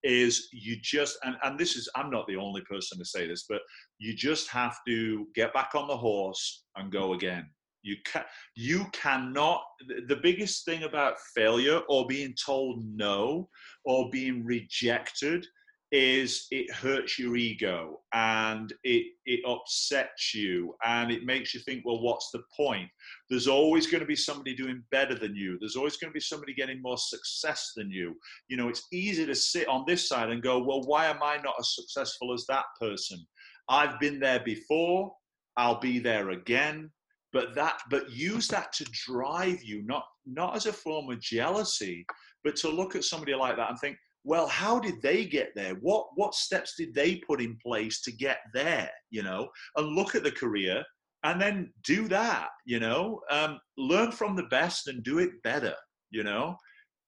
is 0.05 0.49
you 0.53 0.77
just 0.81 1.17
and, 1.23 1.35
and 1.43 1.59
this 1.59 1.75
is 1.75 1.89
i'm 1.95 2.11
not 2.11 2.27
the 2.27 2.35
only 2.35 2.61
person 2.61 2.97
to 2.97 3.03
say 3.03 3.27
this 3.27 3.45
but 3.49 3.59
you 3.97 4.15
just 4.15 4.47
have 4.47 4.77
to 4.87 5.25
get 5.33 5.51
back 5.53 5.71
on 5.73 5.87
the 5.87 5.97
horse 5.97 6.63
and 6.75 6.91
go 6.91 7.13
again 7.13 7.49
you 7.85 7.95
can 8.03 8.23
you 8.55 8.85
cannot 8.91 9.61
the 10.07 10.19
biggest 10.21 10.65
thing 10.65 10.83
about 10.83 11.19
failure 11.35 11.81
or 11.87 12.07
being 12.07 12.33
told 12.43 12.83
no 12.85 13.47
or 13.85 14.09
being 14.09 14.43
rejected 14.43 15.45
is 15.91 16.47
it 16.49 16.69
hurts 16.73 17.19
your 17.19 17.37
ego 17.37 18.01
and 18.13 18.73
it 18.83 19.05
it 19.25 19.39
upsets 19.47 20.33
you 20.33 20.75
and 20.83 21.11
it 21.11 21.23
makes 21.23 21.53
you 21.53 21.59
think 21.61 21.85
well 21.85 22.01
what's 22.01 22.31
the 22.31 22.41
point? 22.55 22.89
There's 23.29 23.47
always 23.47 23.87
going 23.87 24.01
to 24.01 24.07
be 24.07 24.15
somebody 24.15 24.55
doing 24.55 24.83
better 24.91 25.15
than 25.15 25.35
you. 25.35 25.57
There's 25.59 25.75
always 25.75 25.97
going 25.97 26.11
to 26.11 26.13
be 26.13 26.19
somebody 26.19 26.53
getting 26.53 26.81
more 26.81 26.97
success 26.97 27.71
than 27.75 27.91
you. 27.91 28.15
You 28.49 28.57
know 28.57 28.67
it's 28.67 28.87
easy 28.91 29.25
to 29.25 29.35
sit 29.35 29.67
on 29.67 29.85
this 29.87 30.09
side 30.09 30.31
and 30.31 30.41
go 30.41 30.61
well 30.61 30.81
why 30.81 31.05
am 31.05 31.21
i 31.23 31.37
not 31.37 31.55
as 31.59 31.75
successful 31.75 32.33
as 32.33 32.45
that 32.49 32.65
person? 32.81 33.25
I've 33.69 33.99
been 33.99 34.19
there 34.19 34.41
before. 34.43 35.13
I'll 35.55 35.79
be 35.79 35.99
there 35.99 36.31
again 36.31 36.91
but 37.35 37.53
that 37.53 37.81
but 37.89 38.09
use 38.09 38.47
that 38.47 38.71
to 38.71 38.85
drive 38.85 39.61
you 39.61 39.83
not 39.83 40.05
not 40.25 40.55
as 40.55 40.67
a 40.67 40.73
form 40.73 41.09
of 41.09 41.19
jealousy 41.19 42.05
but 42.45 42.55
to 42.55 42.69
look 42.69 42.95
at 42.95 43.03
somebody 43.03 43.35
like 43.35 43.57
that 43.57 43.69
and 43.69 43.77
think 43.79 43.97
well 44.23 44.47
how 44.47 44.79
did 44.79 45.01
they 45.01 45.25
get 45.25 45.49
there? 45.53 45.75
What 45.81 46.07
what 46.15 46.33
steps 46.33 46.75
did 46.77 46.95
they 46.95 47.17
put 47.17 47.41
in 47.41 47.57
place 47.61 48.01
to 48.03 48.11
get 48.11 48.37
there 48.53 48.89
you 49.11 49.21
know? 49.21 49.49
And 49.75 49.95
look 49.95 50.15
at 50.15 50.23
the 50.23 50.31
career 50.31 50.81
and 51.23 51.39
then 51.39 51.73
do 51.83 52.07
that 52.07 52.47
you 52.65 52.79
know? 52.79 53.19
Um, 53.29 53.59
learn 53.77 54.13
from 54.13 54.37
the 54.37 54.49
best 54.59 54.87
and 54.87 55.03
do 55.03 55.19
it 55.19 55.43
better 55.43 55.75
you 56.11 56.23
know? 56.23 56.55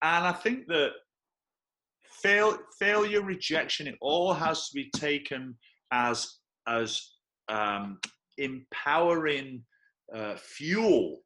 And 0.04 0.26
i 0.28 0.34
think 0.34 0.68
that 0.68 0.92
fail, 2.22 2.58
failure 2.78 3.24
rejection 3.24 3.88
it 3.88 3.96
all 4.02 4.34
has 4.34 4.68
to 4.68 4.76
be 4.76 4.90
taken 4.94 5.58
as 5.94 6.18
as 6.68 7.02
um, 7.48 7.98
empowering 8.38 9.64
uh, 10.16 10.36
fuel 10.38 11.20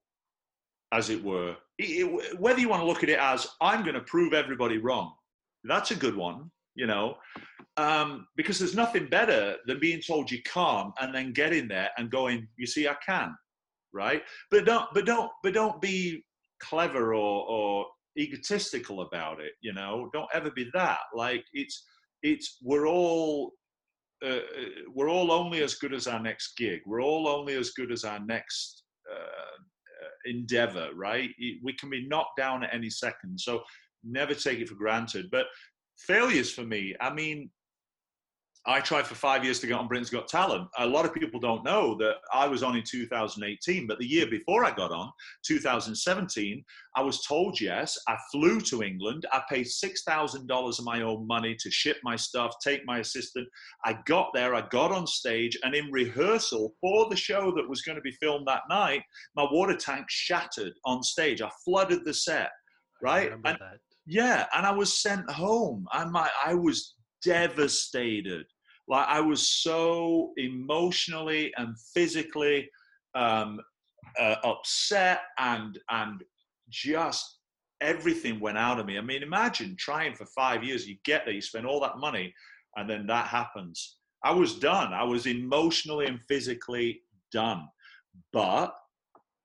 as 0.91 1.09
it 1.09 1.23
were 1.23 1.55
it, 1.77 1.83
it, 1.83 2.39
whether 2.39 2.59
you 2.59 2.69
want 2.69 2.81
to 2.81 2.85
look 2.85 3.03
at 3.03 3.09
it 3.09 3.19
as 3.19 3.47
i'm 3.61 3.83
going 3.83 3.95
to 3.95 4.01
prove 4.01 4.33
everybody 4.33 4.77
wrong 4.77 5.13
that's 5.63 5.91
a 5.91 5.95
good 5.95 6.15
one, 6.15 6.49
you 6.75 6.87
know, 6.87 7.17
um, 7.77 8.27
because 8.35 8.59
there's 8.59 8.75
nothing 8.75 9.07
better 9.07 9.57
than 9.67 9.79
being 9.79 10.01
told 10.01 10.31
you 10.31 10.41
can't 10.43 10.93
and 10.99 11.13
then 11.13 11.33
getting 11.33 11.67
there 11.67 11.89
and 11.97 12.09
going, 12.09 12.47
you 12.57 12.65
see, 12.65 12.87
I 12.87 12.95
can, 13.05 13.35
right? 13.93 14.23
But 14.49 14.65
don't, 14.65 14.87
but 14.93 15.05
don't, 15.05 15.31
but 15.43 15.53
don't 15.53 15.81
be 15.81 16.23
clever 16.59 17.13
or, 17.13 17.45
or 17.47 17.85
egotistical 18.17 19.01
about 19.01 19.39
it. 19.39 19.53
You 19.61 19.73
know, 19.73 20.09
don't 20.13 20.29
ever 20.33 20.51
be 20.51 20.69
that. 20.73 20.99
Like 21.15 21.43
it's, 21.53 21.83
it's 22.23 22.57
we're 22.63 22.87
all 22.87 23.51
uh, 24.25 24.39
we're 24.93 25.09
all 25.09 25.31
only 25.31 25.63
as 25.63 25.75
good 25.75 25.93
as 25.93 26.07
our 26.07 26.19
next 26.19 26.55
gig. 26.57 26.81
We're 26.85 27.01
all 27.01 27.27
only 27.27 27.55
as 27.55 27.71
good 27.71 27.91
as 27.91 28.03
our 28.03 28.19
next 28.19 28.83
uh, 29.11 29.15
uh, 29.15 30.09
endeavor, 30.25 30.89
right? 30.95 31.29
We 31.63 31.73
can 31.73 31.89
be 31.89 32.07
knocked 32.07 32.37
down 32.37 32.63
at 32.63 32.73
any 32.73 32.89
second. 32.89 33.39
So 33.39 33.63
never 34.03 34.33
take 34.33 34.59
it 34.59 34.69
for 34.69 34.75
granted. 34.75 35.29
But 35.31 35.47
failures 35.97 36.51
for 36.51 36.63
me, 36.63 36.95
I 37.01 37.13
mean, 37.13 37.49
I 38.67 38.79
tried 38.79 39.07
for 39.07 39.15
five 39.15 39.43
years 39.43 39.59
to 39.59 39.67
get 39.67 39.73
on 39.73 39.87
Britain's 39.87 40.11
Got 40.11 40.27
Talent. 40.27 40.67
A 40.77 40.85
lot 40.85 41.05
of 41.05 41.13
people 41.15 41.39
don't 41.39 41.63
know 41.63 41.95
that 41.97 42.17
I 42.31 42.47
was 42.47 42.61
on 42.61 42.75
in 42.75 42.83
2018, 42.83 43.87
but 43.87 43.97
the 43.97 44.05
year 44.05 44.27
before 44.27 44.63
I 44.63 44.69
got 44.69 44.91
on, 44.91 45.11
2017, 45.47 46.63
I 46.95 47.01
was 47.01 47.23
told 47.23 47.59
yes. 47.59 47.97
I 48.07 48.17
flew 48.31 48.61
to 48.61 48.83
England. 48.83 49.25
I 49.31 49.41
paid 49.49 49.65
$6,000 49.65 50.79
of 50.79 50.85
my 50.85 51.01
own 51.01 51.25
money 51.25 51.55
to 51.59 51.71
ship 51.71 51.97
my 52.03 52.15
stuff, 52.15 52.53
take 52.63 52.85
my 52.85 52.99
assistant. 52.99 53.47
I 53.83 53.97
got 54.05 54.29
there, 54.35 54.53
I 54.53 54.67
got 54.69 54.91
on 54.91 55.07
stage, 55.07 55.57
and 55.63 55.73
in 55.73 55.91
rehearsal 55.91 56.75
for 56.79 57.09
the 57.09 57.15
show 57.15 57.51
that 57.55 57.67
was 57.67 57.81
going 57.81 57.95
to 57.95 58.01
be 58.01 58.11
filmed 58.11 58.47
that 58.47 58.63
night, 58.69 59.01
my 59.35 59.47
water 59.51 59.75
tank 59.75 60.05
shattered 60.09 60.73
on 60.85 61.01
stage. 61.01 61.41
I 61.41 61.49
flooded 61.65 62.05
the 62.05 62.13
set, 62.13 62.51
right? 63.01 63.31
And, 63.43 63.57
yeah, 64.05 64.45
and 64.55 64.65
I 64.65 64.71
was 64.71 65.01
sent 65.01 65.29
home. 65.29 65.87
I 65.91 66.05
my 66.05 66.29
I 66.45 66.53
was 66.53 66.95
devastated. 67.23 68.45
Like 68.87 69.07
I 69.07 69.21
was 69.21 69.47
so 69.47 70.33
emotionally 70.37 71.53
and 71.57 71.75
physically 71.93 72.69
um, 73.15 73.59
uh, 74.19 74.35
upset, 74.43 75.21
and 75.37 75.79
and 75.89 76.23
just 76.69 77.37
everything 77.81 78.39
went 78.39 78.57
out 78.57 78.79
of 78.79 78.85
me. 78.85 78.97
I 78.97 79.01
mean, 79.01 79.23
imagine 79.23 79.75
trying 79.77 80.15
for 80.15 80.25
five 80.25 80.63
years. 80.63 80.87
You 80.87 80.97
get 81.05 81.25
there, 81.25 81.33
you 81.33 81.41
spend 81.41 81.65
all 81.65 81.79
that 81.81 81.97
money, 81.97 82.33
and 82.75 82.89
then 82.89 83.07
that 83.07 83.27
happens. 83.27 83.97
I 84.23 84.31
was 84.31 84.59
done. 84.59 84.93
I 84.93 85.03
was 85.03 85.25
emotionally 85.25 86.05
and 86.05 86.19
physically 86.27 87.01
done. 87.31 87.67
But 88.33 88.73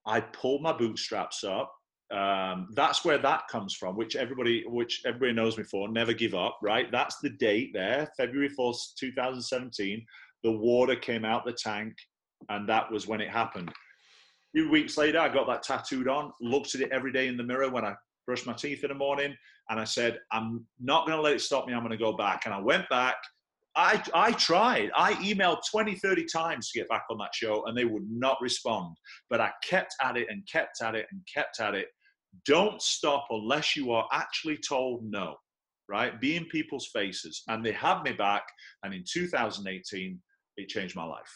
I 0.05 0.21
pulled 0.21 0.61
my 0.61 0.73
bootstraps 0.73 1.43
up 1.43 1.73
um, 2.11 2.69
that's 2.73 3.03
where 3.03 3.17
that 3.17 3.47
comes 3.49 3.73
from, 3.73 3.97
which 3.97 4.15
everybody, 4.15 4.63
which 4.65 5.01
everybody 5.05 5.33
knows 5.33 5.57
me 5.57 5.63
for. 5.63 5.89
Never 5.89 6.13
give 6.13 6.33
up, 6.33 6.57
right? 6.61 6.89
That's 6.91 7.19
the 7.19 7.29
date 7.29 7.71
there, 7.73 8.09
February 8.15 8.49
fourth, 8.49 8.79
two 8.97 9.11
thousand 9.11 9.41
seventeen. 9.41 10.05
The 10.43 10.51
water 10.51 10.95
came 10.95 11.25
out 11.25 11.45
the 11.45 11.51
tank, 11.51 11.93
and 12.49 12.67
that 12.69 12.89
was 12.91 13.07
when 13.07 13.19
it 13.19 13.29
happened. 13.29 13.69
A 13.69 13.73
few 14.53 14.69
weeks 14.69 14.97
later, 14.97 15.19
I 15.19 15.27
got 15.27 15.47
that 15.47 15.63
tattooed 15.63 16.07
on. 16.07 16.31
Looked 16.39 16.75
at 16.75 16.81
it 16.81 16.91
every 16.91 17.11
day 17.11 17.27
in 17.27 17.35
the 17.35 17.43
mirror 17.43 17.69
when 17.69 17.83
I 17.83 17.93
brushed 18.25 18.47
my 18.47 18.53
teeth 18.53 18.83
in 18.83 18.89
the 18.89 18.95
morning, 18.95 19.35
and 19.69 19.77
I 19.77 19.83
said, 19.83 20.19
"I'm 20.31 20.65
not 20.79 21.05
going 21.05 21.17
to 21.17 21.21
let 21.21 21.33
it 21.33 21.41
stop 21.41 21.67
me. 21.67 21.73
I'm 21.73 21.81
going 21.81 21.91
to 21.91 21.97
go 21.97 22.15
back." 22.15 22.45
And 22.45 22.53
I 22.53 22.59
went 22.59 22.87
back. 22.87 23.15
I, 23.75 24.01
I 24.15 24.31
tried. 24.31 24.89
I 24.95 25.13
emailed 25.15 25.59
20, 25.69 25.95
30 25.95 26.25
times 26.25 26.71
to 26.71 26.79
get 26.79 26.89
back 26.89 27.03
on 27.11 27.19
that 27.19 27.35
show 27.35 27.63
and 27.65 27.77
they 27.77 27.85
would 27.85 28.09
not 28.09 28.41
respond. 28.41 28.95
But 29.29 29.39
I 29.39 29.51
kept 29.63 29.95
at 30.01 30.17
it 30.17 30.25
and 30.31 30.41
kept 30.51 30.81
at 30.81 30.95
it 30.95 31.05
and 31.11 31.21
kept 31.31 31.59
at 31.59 31.75
it 31.75 31.89
don't 32.45 32.81
stop 32.81 33.27
unless 33.29 33.75
you 33.75 33.91
are 33.91 34.07
actually 34.11 34.57
told 34.57 35.03
no, 35.03 35.35
right? 35.89 36.19
Be 36.19 36.35
in 36.35 36.45
people's 36.45 36.87
faces. 36.87 37.43
And 37.47 37.65
they 37.65 37.71
had 37.71 38.03
me 38.03 38.13
back. 38.13 38.43
And 38.83 38.93
in 38.93 39.03
2018, 39.09 40.19
it 40.57 40.69
changed 40.69 40.95
my 40.95 41.05
life, 41.05 41.31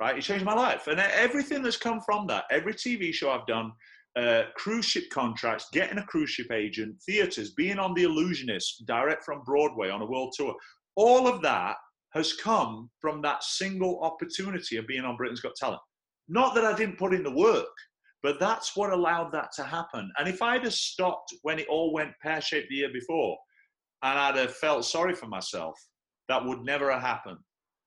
right? 0.00 0.16
It 0.16 0.22
changed 0.22 0.44
my 0.44 0.54
life. 0.54 0.86
And 0.86 1.00
everything 1.00 1.62
that's 1.62 1.76
come 1.76 2.00
from 2.00 2.26
that, 2.28 2.44
every 2.50 2.74
TV 2.74 3.12
show 3.12 3.30
I've 3.30 3.46
done, 3.46 3.72
uh, 4.16 4.44
cruise 4.56 4.86
ship 4.86 5.04
contracts, 5.10 5.68
getting 5.72 5.98
a 5.98 6.06
cruise 6.06 6.30
ship 6.30 6.50
agent, 6.52 6.96
theaters, 7.06 7.52
being 7.52 7.78
on 7.78 7.94
The 7.94 8.04
Illusionist, 8.04 8.84
direct 8.86 9.24
from 9.24 9.44
Broadway 9.44 9.88
on 9.88 10.02
a 10.02 10.06
world 10.06 10.34
tour, 10.36 10.54
all 10.96 11.28
of 11.28 11.42
that 11.42 11.76
has 12.12 12.32
come 12.32 12.90
from 13.00 13.22
that 13.22 13.44
single 13.44 14.00
opportunity 14.02 14.76
of 14.76 14.86
being 14.86 15.04
on 15.04 15.16
Britain's 15.16 15.40
Got 15.40 15.54
Talent. 15.54 15.80
Not 16.28 16.54
that 16.54 16.64
I 16.64 16.74
didn't 16.74 16.98
put 16.98 17.14
in 17.14 17.22
the 17.22 17.30
work, 17.30 17.66
but 18.22 18.38
that's 18.38 18.76
what 18.76 18.92
allowed 18.92 19.32
that 19.32 19.52
to 19.52 19.64
happen. 19.64 20.10
And 20.18 20.28
if 20.28 20.42
I'd 20.42 20.64
have 20.64 20.74
stopped 20.74 21.34
when 21.42 21.58
it 21.58 21.68
all 21.68 21.92
went 21.92 22.18
pear 22.22 22.40
shaped 22.40 22.68
the 22.68 22.76
year 22.76 22.92
before 22.92 23.38
and 24.02 24.18
I'd 24.18 24.36
have 24.36 24.54
felt 24.54 24.84
sorry 24.84 25.14
for 25.14 25.26
myself, 25.26 25.78
that 26.28 26.44
would 26.44 26.62
never 26.62 26.92
have 26.92 27.02
happened. 27.02 27.38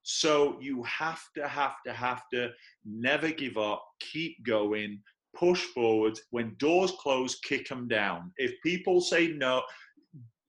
So 0.01 0.57
you 0.59 0.83
have 0.83 1.21
to, 1.35 1.47
have 1.47 1.75
to, 1.85 1.93
have 1.93 2.23
to 2.33 2.49
never 2.83 3.31
give 3.31 3.57
up, 3.57 3.83
keep 3.99 4.43
going, 4.45 5.01
push 5.35 5.61
forward. 5.61 6.19
When 6.31 6.55
doors 6.57 6.91
close, 6.99 7.39
kick 7.39 7.69
them 7.69 7.87
down. 7.87 8.31
If 8.37 8.53
people 8.63 9.01
say 9.01 9.29
no, 9.29 9.61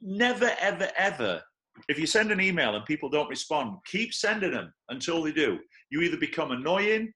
never, 0.01 0.51
ever, 0.61 0.91
ever. 0.97 1.43
If 1.89 1.99
you 1.99 2.07
send 2.07 2.33
an 2.33 2.41
email 2.41 2.75
and 2.75 2.85
people 2.85 3.09
don't 3.09 3.29
respond, 3.29 3.77
keep 3.87 4.15
sending 4.15 4.53
them 4.53 4.73
until 4.89 5.23
they 5.23 5.33
do. 5.33 5.59
You 5.91 6.01
either 6.01 6.17
become 6.17 6.53
annoying 6.53 7.13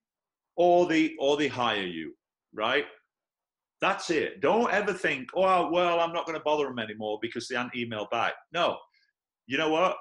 or 0.55 0.85
they 0.85 1.15
or 1.19 1.35
they 1.35 1.47
hire 1.47 1.85
you 1.85 2.13
right? 2.53 2.85
That's 3.81 4.09
it. 4.09 4.41
Don't 4.41 4.71
ever 4.71 4.93
think, 4.93 5.29
oh, 5.35 5.69
well, 5.71 5.99
I'm 5.99 6.13
not 6.13 6.25
going 6.25 6.37
to 6.37 6.43
bother 6.43 6.65
them 6.65 6.79
anymore 6.79 7.17
because 7.21 7.47
they 7.47 7.55
haven't 7.55 7.75
emailed 7.75 8.09
back. 8.09 8.33
No. 8.53 8.77
You 9.47 9.57
know 9.57 9.69
what? 9.69 9.95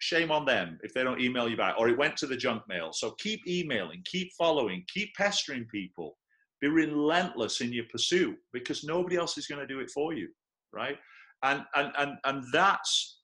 Shame 0.00 0.30
on 0.30 0.44
them 0.44 0.78
if 0.82 0.92
they 0.94 1.04
don't 1.04 1.20
email 1.20 1.48
you 1.48 1.56
back 1.56 1.76
or 1.78 1.88
it 1.88 1.98
went 1.98 2.16
to 2.18 2.26
the 2.26 2.36
junk 2.36 2.62
mail. 2.68 2.90
So 2.92 3.12
keep 3.18 3.46
emailing, 3.46 4.02
keep 4.04 4.32
following, 4.36 4.84
keep 4.92 5.14
pestering 5.14 5.66
people. 5.70 6.16
Be 6.60 6.68
relentless 6.68 7.60
in 7.60 7.72
your 7.72 7.84
pursuit 7.90 8.36
because 8.52 8.84
nobody 8.84 9.16
else 9.16 9.38
is 9.38 9.46
going 9.46 9.60
to 9.60 9.66
do 9.66 9.80
it 9.80 9.90
for 9.90 10.12
you, 10.12 10.28
right? 10.72 10.98
And 11.42 11.62
and 11.74 11.92
and 11.98 12.12
and 12.24 12.44
that's 12.52 13.20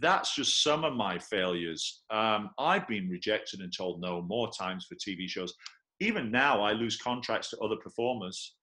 that's 0.00 0.34
just 0.34 0.62
some 0.62 0.84
of 0.84 0.94
my 0.94 1.18
failures. 1.18 2.02
Um, 2.10 2.50
I've 2.58 2.86
been 2.86 3.08
rejected 3.08 3.60
and 3.60 3.72
told 3.76 4.00
no 4.00 4.22
more 4.22 4.50
times 4.50 4.86
for 4.86 4.94
TV 4.94 5.28
shows 5.28 5.52
even 6.00 6.30
now 6.30 6.62
I 6.62 6.72
lose 6.72 6.96
contracts 6.96 7.50
to 7.50 7.58
other 7.58 7.76
performers 7.76 8.54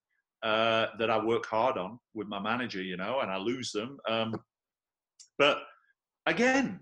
uh, 0.44 0.88
that 1.00 1.10
I 1.10 1.24
work 1.24 1.46
hard 1.46 1.78
on 1.78 2.00
with 2.14 2.28
my 2.28 2.40
manager, 2.40 2.82
you 2.82 2.98
know, 2.98 3.20
and 3.20 3.32
I 3.32 3.38
lose 3.38 3.72
them. 3.72 3.98
Um, 4.08 4.36
but 5.38 5.60
again, 6.26 6.80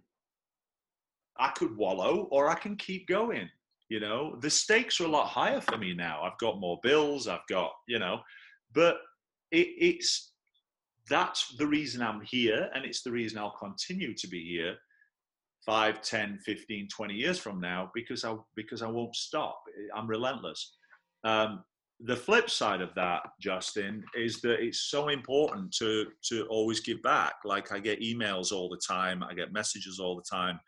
I 1.38 1.50
could 1.50 1.76
wallow 1.78 2.28
or 2.32 2.50
I 2.50 2.56
can 2.56 2.76
keep 2.76 3.08
going. 3.08 3.50
You 3.90 4.00
know, 4.00 4.38
the 4.42 4.50
stakes 4.50 5.00
are 5.02 5.06
a 5.06 5.10
lot 5.10 5.28
higher 5.28 5.62
for 5.62 5.78
me 5.78 5.94
now. 5.94 6.22
I've 6.22 6.38
got 6.38 6.60
more 6.60 6.80
bills. 6.84 7.28
I've 7.28 7.48
got, 7.50 7.72
you 7.88 7.98
know, 7.98 8.20
but 8.74 8.98
it, 9.52 9.68
it's 9.78 10.34
that's 11.10 11.56
the 11.58 11.66
reason 11.66 12.04
I'm 12.04 12.22
here, 12.22 12.70
and 12.76 12.86
it's 12.86 13.02
the 13.02 13.12
reason 13.12 13.40
I'll 13.40 13.58
continue 13.60 14.14
to 14.14 14.28
be 14.28 14.48
here 14.48 14.76
5 15.70 16.02
10 16.02 16.40
15 16.40 16.88
20 16.88 17.14
years 17.14 17.38
from 17.38 17.60
now 17.60 17.92
because 17.94 18.26
i 18.26 18.36
because 18.56 18.82
i 18.82 18.88
won't 18.88 19.16
stop 19.16 19.62
i'm 19.96 20.08
relentless 20.08 20.78
um, 21.24 21.64
the 22.02 22.16
flip 22.16 22.50
side 22.50 22.82
of 22.82 22.96
that, 22.96 23.24
Justin, 23.42 24.04
is 24.16 24.40
that 24.42 24.64
it's 24.64 24.90
so 24.90 25.10
important 25.10 25.74
to 25.74 26.08
to 26.30 26.46
always 26.46 26.80
give 26.80 27.02
back. 27.02 27.34
Like 27.44 27.72
I 27.72 27.80
get 27.80 28.02
emails 28.02 28.52
all 28.52 28.70
the 28.70 28.82
time, 28.88 29.22
I 29.22 29.34
get 29.34 29.52
messages 29.52 30.00
all 30.00 30.16
the 30.16 30.24
time, 30.24 30.60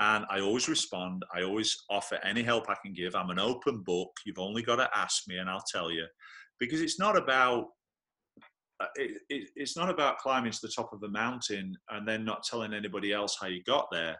and 0.00 0.24
I 0.30 0.40
always 0.40 0.68
respond. 0.68 1.22
I 1.34 1.42
always 1.42 1.84
offer 1.90 2.18
any 2.24 2.42
help 2.42 2.70
I 2.70 2.76
can 2.82 2.94
give. 2.94 3.14
I'm 3.14 3.30
an 3.30 3.38
open 3.38 3.82
book. 3.82 4.10
You've 4.24 4.38
only 4.38 4.62
got 4.62 4.76
to 4.76 4.88
ask 4.96 5.28
me, 5.28 5.36
and 5.36 5.50
I'll 5.50 5.64
tell 5.70 5.90
you, 5.90 6.06
because 6.58 6.80
it's 6.80 6.98
not 6.98 7.16
about 7.16 7.66
uh, 8.80 8.86
it, 8.96 9.20
it, 9.28 9.50
it's 9.56 9.76
not 9.76 9.90
about 9.90 10.16
climbing 10.16 10.52
to 10.52 10.60
the 10.62 10.72
top 10.74 10.94
of 10.94 11.00
the 11.02 11.08
mountain 11.08 11.76
and 11.90 12.08
then 12.08 12.24
not 12.24 12.42
telling 12.42 12.72
anybody 12.72 13.12
else 13.12 13.36
how 13.38 13.48
you 13.48 13.62
got 13.64 13.88
there 13.92 14.16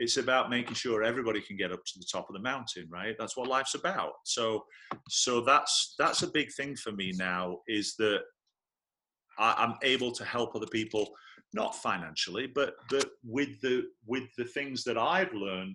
it's 0.00 0.16
about 0.16 0.50
making 0.50 0.74
sure 0.74 1.04
everybody 1.04 1.40
can 1.40 1.56
get 1.56 1.70
up 1.70 1.84
to 1.84 1.98
the 1.98 2.06
top 2.10 2.28
of 2.28 2.34
the 2.34 2.42
mountain 2.42 2.88
right? 2.90 3.14
That's 3.18 3.36
what 3.36 3.48
life's 3.48 3.74
about. 3.74 4.14
So 4.24 4.64
so 5.08 5.40
that's 5.40 5.94
that's 5.98 6.22
a 6.22 6.30
big 6.30 6.52
thing 6.52 6.74
for 6.74 6.92
me 6.92 7.12
now 7.16 7.58
is 7.68 7.94
that 7.98 8.22
I, 9.38 9.62
am 9.64 9.74
able 9.82 10.10
to 10.12 10.24
help 10.24 10.56
other 10.56 10.66
people 10.66 11.08
not 11.52 11.74
financially 11.74 12.46
but 12.46 12.74
but 12.90 13.06
with 13.24 13.60
the 13.60 13.84
with 14.06 14.22
the 14.38 14.44
things 14.44 14.84
that 14.84 14.96
i've 14.96 15.32
learned 15.34 15.74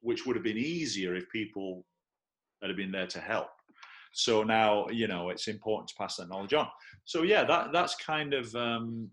which 0.00 0.26
would 0.26 0.36
have 0.36 0.42
been 0.42 0.56
easier 0.56 1.14
if 1.14 1.28
people 1.30 1.84
had 2.62 2.76
been 2.76 2.92
there 2.92 3.06
to 3.06 3.20
help. 3.20 3.48
So 4.12 4.42
now 4.42 4.88
you 4.88 5.06
know 5.06 5.30
it's 5.30 5.48
important 5.48 5.88
to 5.88 5.94
pass 5.96 6.16
that 6.16 6.28
knowledge 6.28 6.54
on. 6.54 6.68
So 7.04 7.22
yeah 7.22 7.44
that 7.44 7.72
that's 7.72 7.94
kind 7.96 8.34
of 8.34 8.54
um 8.54 9.08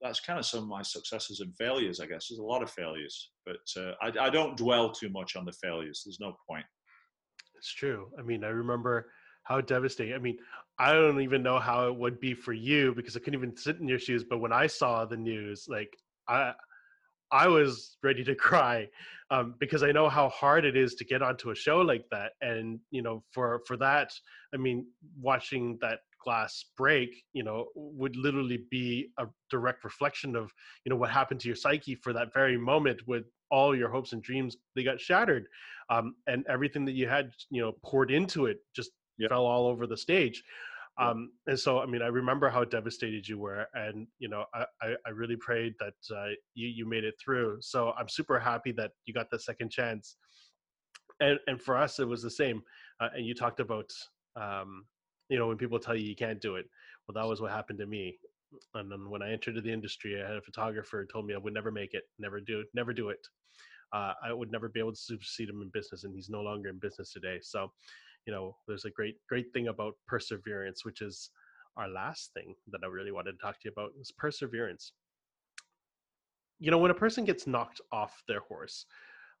that's 0.00 0.20
kind 0.20 0.38
of 0.38 0.46
some 0.46 0.60
of 0.60 0.68
my 0.68 0.82
successes 0.82 1.40
and 1.40 1.54
failures, 1.56 2.00
I 2.00 2.06
guess. 2.06 2.28
There's 2.28 2.38
a 2.38 2.44
lot 2.44 2.62
of 2.62 2.70
failures, 2.70 3.30
but 3.44 3.60
uh, 3.76 3.92
I, 4.00 4.26
I 4.26 4.30
don't 4.30 4.56
dwell 4.56 4.90
too 4.90 5.10
much 5.10 5.36
on 5.36 5.44
the 5.44 5.52
failures. 5.52 6.02
There's 6.04 6.20
no 6.20 6.34
point. 6.48 6.64
It's 7.56 7.72
true. 7.72 8.08
I 8.18 8.22
mean, 8.22 8.42
I 8.42 8.48
remember 8.48 9.10
how 9.44 9.60
devastating. 9.60 10.14
I 10.14 10.18
mean, 10.18 10.38
I 10.78 10.92
don't 10.94 11.20
even 11.20 11.42
know 11.42 11.58
how 11.58 11.86
it 11.88 11.96
would 11.96 12.20
be 12.20 12.34
for 12.34 12.52
you 12.52 12.94
because 12.94 13.16
I 13.16 13.20
couldn't 13.20 13.38
even 13.38 13.56
sit 13.56 13.78
in 13.78 13.88
your 13.88 13.98
shoes. 13.98 14.24
But 14.24 14.38
when 14.38 14.52
I 14.52 14.66
saw 14.66 15.04
the 15.04 15.16
news, 15.16 15.66
like 15.68 15.94
I, 16.28 16.52
I 17.30 17.48
was 17.48 17.96
ready 18.02 18.24
to 18.24 18.34
cry 18.36 18.88
um, 19.30 19.54
because 19.58 19.82
I 19.82 19.92
know 19.92 20.08
how 20.08 20.30
hard 20.30 20.64
it 20.64 20.76
is 20.76 20.94
to 20.94 21.04
get 21.04 21.22
onto 21.22 21.50
a 21.50 21.54
show 21.54 21.78
like 21.78 22.04
that, 22.10 22.32
and 22.40 22.80
you 22.90 23.02
know, 23.02 23.22
for 23.32 23.60
for 23.66 23.76
that, 23.76 24.12
I 24.54 24.56
mean, 24.56 24.86
watching 25.20 25.78
that 25.80 26.00
glass 26.22 26.64
break 26.76 27.10
you 27.32 27.42
know 27.42 27.66
would 27.74 28.16
literally 28.16 28.64
be 28.70 29.08
a 29.18 29.26
direct 29.50 29.84
reflection 29.84 30.36
of 30.36 30.52
you 30.84 30.90
know 30.90 30.96
what 30.96 31.10
happened 31.10 31.40
to 31.40 31.48
your 31.48 31.56
psyche 31.56 31.94
for 31.94 32.12
that 32.12 32.32
very 32.32 32.58
moment 32.58 33.00
with 33.06 33.24
all 33.50 33.74
your 33.74 33.88
hopes 33.88 34.12
and 34.12 34.22
dreams 34.22 34.56
they 34.76 34.82
got 34.82 35.00
shattered 35.00 35.46
um, 35.90 36.14
and 36.26 36.44
everything 36.48 36.84
that 36.84 36.92
you 36.92 37.08
had 37.08 37.30
you 37.50 37.60
know 37.60 37.72
poured 37.84 38.10
into 38.10 38.46
it 38.46 38.58
just 38.74 38.90
yep. 39.18 39.30
fell 39.30 39.44
all 39.44 39.66
over 39.66 39.86
the 39.86 39.96
stage. 39.96 40.42
Um, 40.98 41.30
and 41.46 41.58
so 41.58 41.78
i 41.78 41.86
mean 41.86 42.02
i 42.02 42.08
remember 42.08 42.50
how 42.50 42.62
devastated 42.64 43.26
you 43.26 43.38
were 43.38 43.66
and 43.72 44.06
you 44.18 44.28
know 44.28 44.44
i, 44.52 44.66
I, 44.82 44.88
I 45.06 45.10
really 45.10 45.36
prayed 45.36 45.72
that 45.80 45.94
uh, 46.14 46.32
you, 46.54 46.68
you 46.68 46.86
made 46.86 47.04
it 47.04 47.14
through. 47.22 47.58
So 47.60 47.92
i'm 47.98 48.08
super 48.08 48.38
happy 48.38 48.72
that 48.72 48.90
you 49.06 49.14
got 49.14 49.30
the 49.30 49.38
second 49.38 49.70
chance. 49.70 50.16
And 51.20 51.38
and 51.46 51.60
for 51.62 51.76
us 51.78 52.00
it 52.00 52.08
was 52.08 52.22
the 52.22 52.30
same 52.30 52.60
uh, 53.00 53.08
and 53.14 53.24
you 53.24 53.34
talked 53.34 53.60
about 53.60 53.90
um, 54.36 54.84
you 55.30 55.38
know 55.38 55.46
when 55.46 55.56
people 55.56 55.78
tell 55.78 55.96
you 55.96 56.06
you 56.06 56.16
can't 56.16 56.40
do 56.40 56.56
it 56.56 56.66
well 57.06 57.14
that 57.14 57.28
was 57.28 57.40
what 57.40 57.50
happened 57.50 57.78
to 57.78 57.86
me. 57.86 58.18
And 58.74 58.90
then 58.90 59.08
when 59.08 59.22
i 59.22 59.30
entered 59.30 59.62
the 59.62 59.72
industry 59.72 60.20
i 60.20 60.26
had 60.26 60.36
a 60.36 60.42
photographer 60.42 61.06
told 61.06 61.24
me 61.26 61.34
i 61.34 61.38
would 61.38 61.54
never 61.54 61.70
make 61.70 61.94
it 61.94 62.02
never 62.18 62.40
do 62.40 62.64
never 62.74 62.92
do 62.92 63.08
it. 63.08 63.24
Uh, 63.92 64.12
i 64.22 64.32
would 64.32 64.50
never 64.52 64.68
be 64.68 64.80
able 64.80 64.92
to 64.92 64.98
supersede 64.98 65.48
him 65.48 65.62
in 65.62 65.70
business 65.72 66.04
and 66.04 66.14
he's 66.14 66.28
no 66.28 66.42
longer 66.42 66.68
in 66.68 66.78
business 66.78 67.12
today. 67.12 67.38
So 67.42 67.72
you 68.26 68.32
know 68.32 68.56
there's 68.66 68.84
a 68.84 68.90
great 68.90 69.16
great 69.28 69.52
thing 69.52 69.68
about 69.68 69.94
perseverance 70.06 70.84
which 70.84 71.00
is 71.00 71.30
our 71.76 71.88
last 71.88 72.32
thing 72.34 72.54
that 72.70 72.80
i 72.84 72.86
really 72.86 73.12
wanted 73.12 73.32
to 73.32 73.38
talk 73.38 73.54
to 73.54 73.60
you 73.64 73.72
about 73.72 73.92
is 74.00 74.12
perseverance. 74.12 74.92
You 76.58 76.70
know 76.70 76.78
when 76.78 76.90
a 76.90 77.02
person 77.04 77.24
gets 77.24 77.46
knocked 77.46 77.80
off 77.92 78.22
their 78.26 78.40
horse 78.40 78.84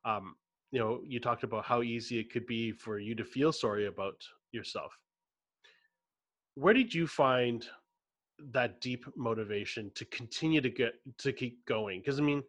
um, 0.04 0.36
you 0.70 0.78
know 0.78 1.00
you 1.04 1.18
talked 1.20 1.42
about 1.42 1.64
how 1.64 1.82
easy 1.82 2.18
it 2.20 2.32
could 2.32 2.46
be 2.46 2.72
for 2.72 2.98
you 2.98 3.14
to 3.16 3.24
feel 3.24 3.52
sorry 3.52 3.86
about 3.86 4.14
yourself 4.52 4.92
where 6.60 6.74
did 6.74 6.92
you 6.92 7.06
find 7.06 7.66
that 8.52 8.80
deep 8.80 9.04
motivation 9.16 9.90
to 9.94 10.04
continue 10.06 10.60
to 10.60 10.70
get 10.70 10.94
to 11.18 11.32
keep 11.32 11.64
going? 11.66 12.00
Because 12.00 12.18
i 12.18 12.22
mean 12.22 12.42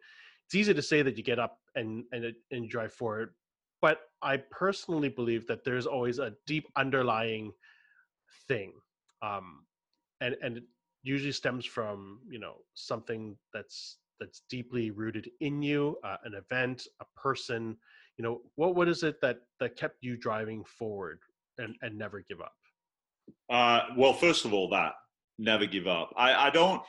it's 0.46 0.54
easy 0.54 0.74
to 0.74 0.82
say 0.82 1.00
that 1.02 1.16
you 1.16 1.22
get 1.22 1.38
up 1.38 1.58
and 1.76 2.04
and 2.12 2.34
and 2.50 2.68
drive 2.68 2.92
forward 2.92 3.34
but 3.80 4.00
i 4.20 4.36
personally 4.36 5.08
believe 5.08 5.46
that 5.46 5.64
there's 5.64 5.86
always 5.86 6.18
a 6.18 6.32
deep 6.46 6.66
underlying 6.76 7.52
thing 8.48 8.72
um 9.22 9.64
and 10.20 10.36
and 10.42 10.58
it 10.58 10.64
usually 11.02 11.32
stems 11.32 11.64
from 11.64 12.20
you 12.28 12.38
know 12.38 12.56
something 12.74 13.36
that's 13.54 13.98
that's 14.20 14.42
deeply 14.50 14.90
rooted 14.90 15.30
in 15.40 15.62
you 15.62 15.96
uh, 16.04 16.16
an 16.24 16.34
event 16.34 16.86
a 17.00 17.04
person 17.18 17.76
you 18.18 18.22
know 18.22 18.42
what 18.56 18.74
what 18.74 18.88
is 18.88 19.02
it 19.02 19.20
that 19.22 19.38
that 19.58 19.76
kept 19.76 19.96
you 20.02 20.16
driving 20.16 20.62
forward 20.64 21.20
and 21.58 21.74
and 21.82 21.96
never 21.96 22.22
give 22.28 22.40
up 22.40 22.61
uh, 23.50 23.80
well, 23.96 24.12
first 24.12 24.44
of 24.44 24.54
all, 24.54 24.68
that 24.70 24.92
never 25.38 25.66
give 25.66 25.86
up. 25.86 26.12
I, 26.16 26.46
I 26.46 26.50
don't. 26.50 26.82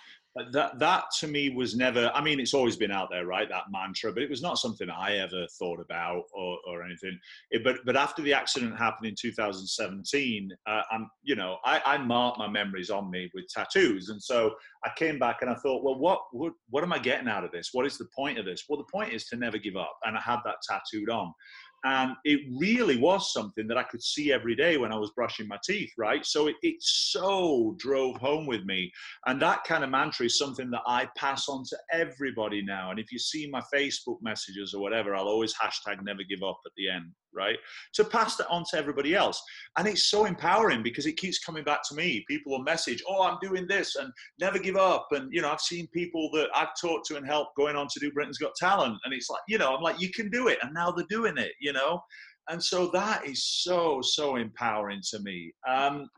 That 0.52 0.80
that 0.80 1.04
to 1.20 1.28
me 1.28 1.52
was 1.52 1.76
never. 1.76 2.12
I 2.16 2.20
mean, 2.20 2.40
it's 2.40 2.56
always 2.56 2.76
been 2.76 2.90
out 2.90 3.10
there, 3.12 3.28
right? 3.28 3.48
That 3.48 3.66
mantra, 3.72 4.12
but 4.12 4.24
it 4.24 4.32
was 4.32 4.42
not 4.42 4.58
something 4.58 4.90
I 4.90 5.18
ever 5.18 5.46
thought 5.60 5.80
about 5.80 6.24
or, 6.34 6.58
or 6.68 6.84
anything. 6.84 7.20
It, 7.52 7.64
but 7.64 7.76
but 7.86 7.96
after 7.96 8.24
the 8.24 8.34
accident 8.34 8.76
happened 8.76 9.06
in 9.10 9.16
2017, 9.16 10.50
uh, 10.66 10.82
I'm 10.90 11.08
you 11.22 11.36
know 11.36 11.58
I, 11.64 11.82
I 11.86 11.98
marked 12.00 12.40
my 12.40 12.48
memories 12.48 12.90
on 12.90 13.12
me 13.12 13.30
with 13.36 13.46
tattoos, 13.48 14.10
and 14.10 14.20
so 14.20 14.56
I 14.84 14.90
came 14.98 15.20
back 15.20 15.38
and 15.42 15.52
I 15.52 15.56
thought, 15.56 15.84
well, 15.84 16.00
what 16.00 16.22
what 16.32 16.54
what 16.72 16.84
am 16.84 16.94
I 16.94 16.98
getting 16.98 17.28
out 17.28 17.44
of 17.44 17.52
this? 17.52 17.70
What 17.72 17.86
is 17.86 18.00
the 18.00 18.08
point 18.18 18.40
of 18.40 18.46
this? 18.46 18.64
Well, 18.68 18.80
the 18.80 18.92
point 18.92 19.14
is 19.14 19.26
to 19.26 19.36
never 19.36 19.60
give 19.60 19.76
up, 19.76 19.96
and 20.04 20.18
I 20.18 20.22
had 20.22 20.40
that 20.46 20.56
tattooed 20.68 21.12
on. 21.12 21.32
And 21.84 22.14
it 22.24 22.42
really 22.58 22.98
was 22.98 23.34
something 23.34 23.68
that 23.68 23.78
I 23.78 23.84
could 23.84 24.02
see 24.02 24.32
every 24.32 24.56
day 24.56 24.78
when 24.78 24.94
I 24.94 24.98
was 24.98 25.12
brushing 25.12 25.48
my 25.48 25.58
teeth, 25.64 25.92
right? 25.98 26.26
So 26.26 26.48
it, 26.48 26.56
it 26.62 26.76
so 26.80 27.76
drove 27.78 28.16
home 28.18 28.46
with 28.46 28.64
me. 28.64 28.92
And 29.26 29.42
that 29.42 29.64
kind 29.66 29.84
of 29.84 29.90
mantra 29.90 30.26
is 30.28 30.38
something 30.38 30.72
that 30.72 30.84
I 30.88 31.10
pass 31.18 31.50
on 31.50 31.64
to 31.66 31.78
everybody 31.92 32.64
now. 32.64 32.92
And 32.92 33.00
if 33.00 33.12
you 33.12 33.20
see 33.20 33.50
my 33.50 33.62
Facebook 33.74 34.18
messages 34.22 34.74
or 34.74 34.82
whatever, 34.82 35.14
I'll 35.16 35.28
always 35.28 35.54
hashtag 35.54 36.04
never 36.04 36.24
give 36.24 36.44
up 36.44 36.60
at 36.66 36.72
the 36.78 36.90
end 36.90 37.12
right? 37.34 37.58
To 37.96 38.04
pass 38.04 38.36
that 38.38 38.48
on 38.48 38.64
to 38.72 38.78
everybody 38.78 39.16
else. 39.16 39.42
And 39.78 39.88
it's 39.88 40.10
so 40.10 40.26
empowering 40.26 40.84
because 40.84 41.06
it 41.06 41.18
keeps 41.18 41.40
coming 41.40 41.64
back 41.64 41.82
to 41.90 41.96
me. 41.96 42.24
People 42.28 42.52
will 42.52 42.64
message, 42.64 43.04
oh, 43.08 43.24
I'm 43.24 43.38
doing 43.42 43.68
this 43.68 43.96
and 43.96 44.12
never 44.40 44.60
give 44.60 44.76
up. 44.76 45.08
And, 45.12 45.32
you 45.34 45.42
know, 45.42 45.52
I've 45.52 45.62
seen 45.62 45.88
people 45.88 46.30
that 46.34 46.50
I've 46.56 46.80
talked 46.80 47.08
to 47.08 47.18
and 47.18 47.26
helped 47.26 47.56
going 47.56 47.76
on 47.76 47.88
to 47.94 48.00
do 48.00 48.12
Britain's 48.12 48.38
Got 48.38 48.56
Talent. 48.56 48.98
And 49.06 49.14
it's 49.14 49.30
like, 49.30 49.42
you 49.48 49.58
know, 49.58 49.76
I'm 49.76 49.82
like, 49.82 50.00
you 50.00 50.10
can 50.10 50.30
do 50.30 50.48
it. 50.48 50.60
And 50.62 50.74
now 50.74 50.92
they're 50.92 51.06
doing 51.10 51.38
it, 51.38 51.52
you 51.60 51.74
know? 51.74 52.02
And 52.50 52.62
so 52.62 52.88
that 52.92 53.26
is 53.26 53.44
so, 53.46 54.02
so 54.02 54.36
empowering 54.36 55.02
to 55.12 55.20
me. 55.20 55.54
Um, 55.68 56.10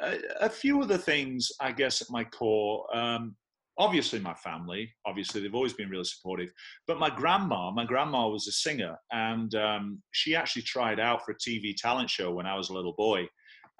a, 0.00 0.18
a 0.40 0.48
few 0.48 0.80
of 0.80 0.88
the 0.88 0.98
things, 0.98 1.50
I 1.60 1.72
guess, 1.72 2.00
at 2.00 2.10
my 2.10 2.24
core, 2.24 2.86
um, 2.96 3.36
obviously 3.82 4.20
my 4.20 4.34
family 4.34 4.88
obviously 5.06 5.40
they've 5.40 5.54
always 5.54 5.72
been 5.72 5.90
really 5.90 6.04
supportive 6.04 6.50
but 6.86 7.00
my 7.00 7.10
grandma 7.10 7.70
my 7.72 7.84
grandma 7.84 8.28
was 8.28 8.46
a 8.46 8.52
singer 8.52 8.96
and 9.10 9.54
um, 9.56 10.00
she 10.12 10.36
actually 10.36 10.62
tried 10.62 11.00
out 11.00 11.24
for 11.24 11.32
a 11.32 11.36
tv 11.36 11.74
talent 11.76 12.08
show 12.08 12.30
when 12.30 12.46
i 12.46 12.54
was 12.54 12.70
a 12.70 12.72
little 12.72 12.94
boy 12.96 13.26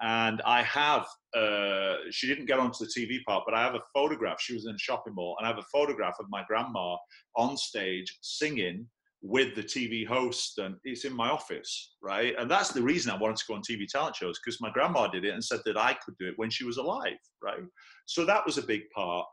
and 0.01 0.41
i 0.45 0.61
have 0.61 1.05
uh, 1.37 1.95
she 2.11 2.27
didn't 2.27 2.45
get 2.45 2.59
onto 2.59 2.85
the 2.85 2.91
tv 2.97 3.19
part 3.25 3.43
but 3.45 3.55
i 3.55 3.61
have 3.63 3.75
a 3.75 3.87
photograph 3.93 4.39
she 4.41 4.53
was 4.53 4.65
in 4.65 4.75
a 4.75 4.85
shopping 4.87 5.15
mall 5.15 5.35
and 5.39 5.47
i 5.47 5.49
have 5.49 5.59
a 5.59 5.69
photograph 5.71 6.15
of 6.19 6.25
my 6.29 6.43
grandma 6.49 6.95
on 7.37 7.55
stage 7.55 8.17
singing 8.21 8.85
with 9.25 9.55
the 9.55 9.63
TV 9.63 10.05
host, 10.05 10.57
and 10.57 10.75
it's 10.83 11.05
in 11.05 11.13
my 11.13 11.29
office, 11.29 11.95
right? 12.01 12.35
And 12.37 12.51
that's 12.51 12.73
the 12.73 12.81
reason 12.81 13.09
I 13.09 13.17
wanted 13.17 13.37
to 13.37 13.45
go 13.47 13.53
on 13.53 13.61
TV 13.61 13.87
talent 13.87 14.17
shows 14.17 14.37
because 14.43 14.59
my 14.59 14.69
grandma 14.69 15.07
did 15.07 15.23
it 15.23 15.33
and 15.33 15.43
said 15.43 15.61
that 15.65 15.77
I 15.77 15.95
could 16.05 16.15
do 16.19 16.27
it 16.27 16.33
when 16.35 16.49
she 16.49 16.65
was 16.65 16.75
alive, 16.75 17.17
right? 17.41 17.63
So 18.05 18.25
that 18.25 18.45
was 18.45 18.57
a 18.57 18.63
big 18.63 18.81
part. 18.93 19.25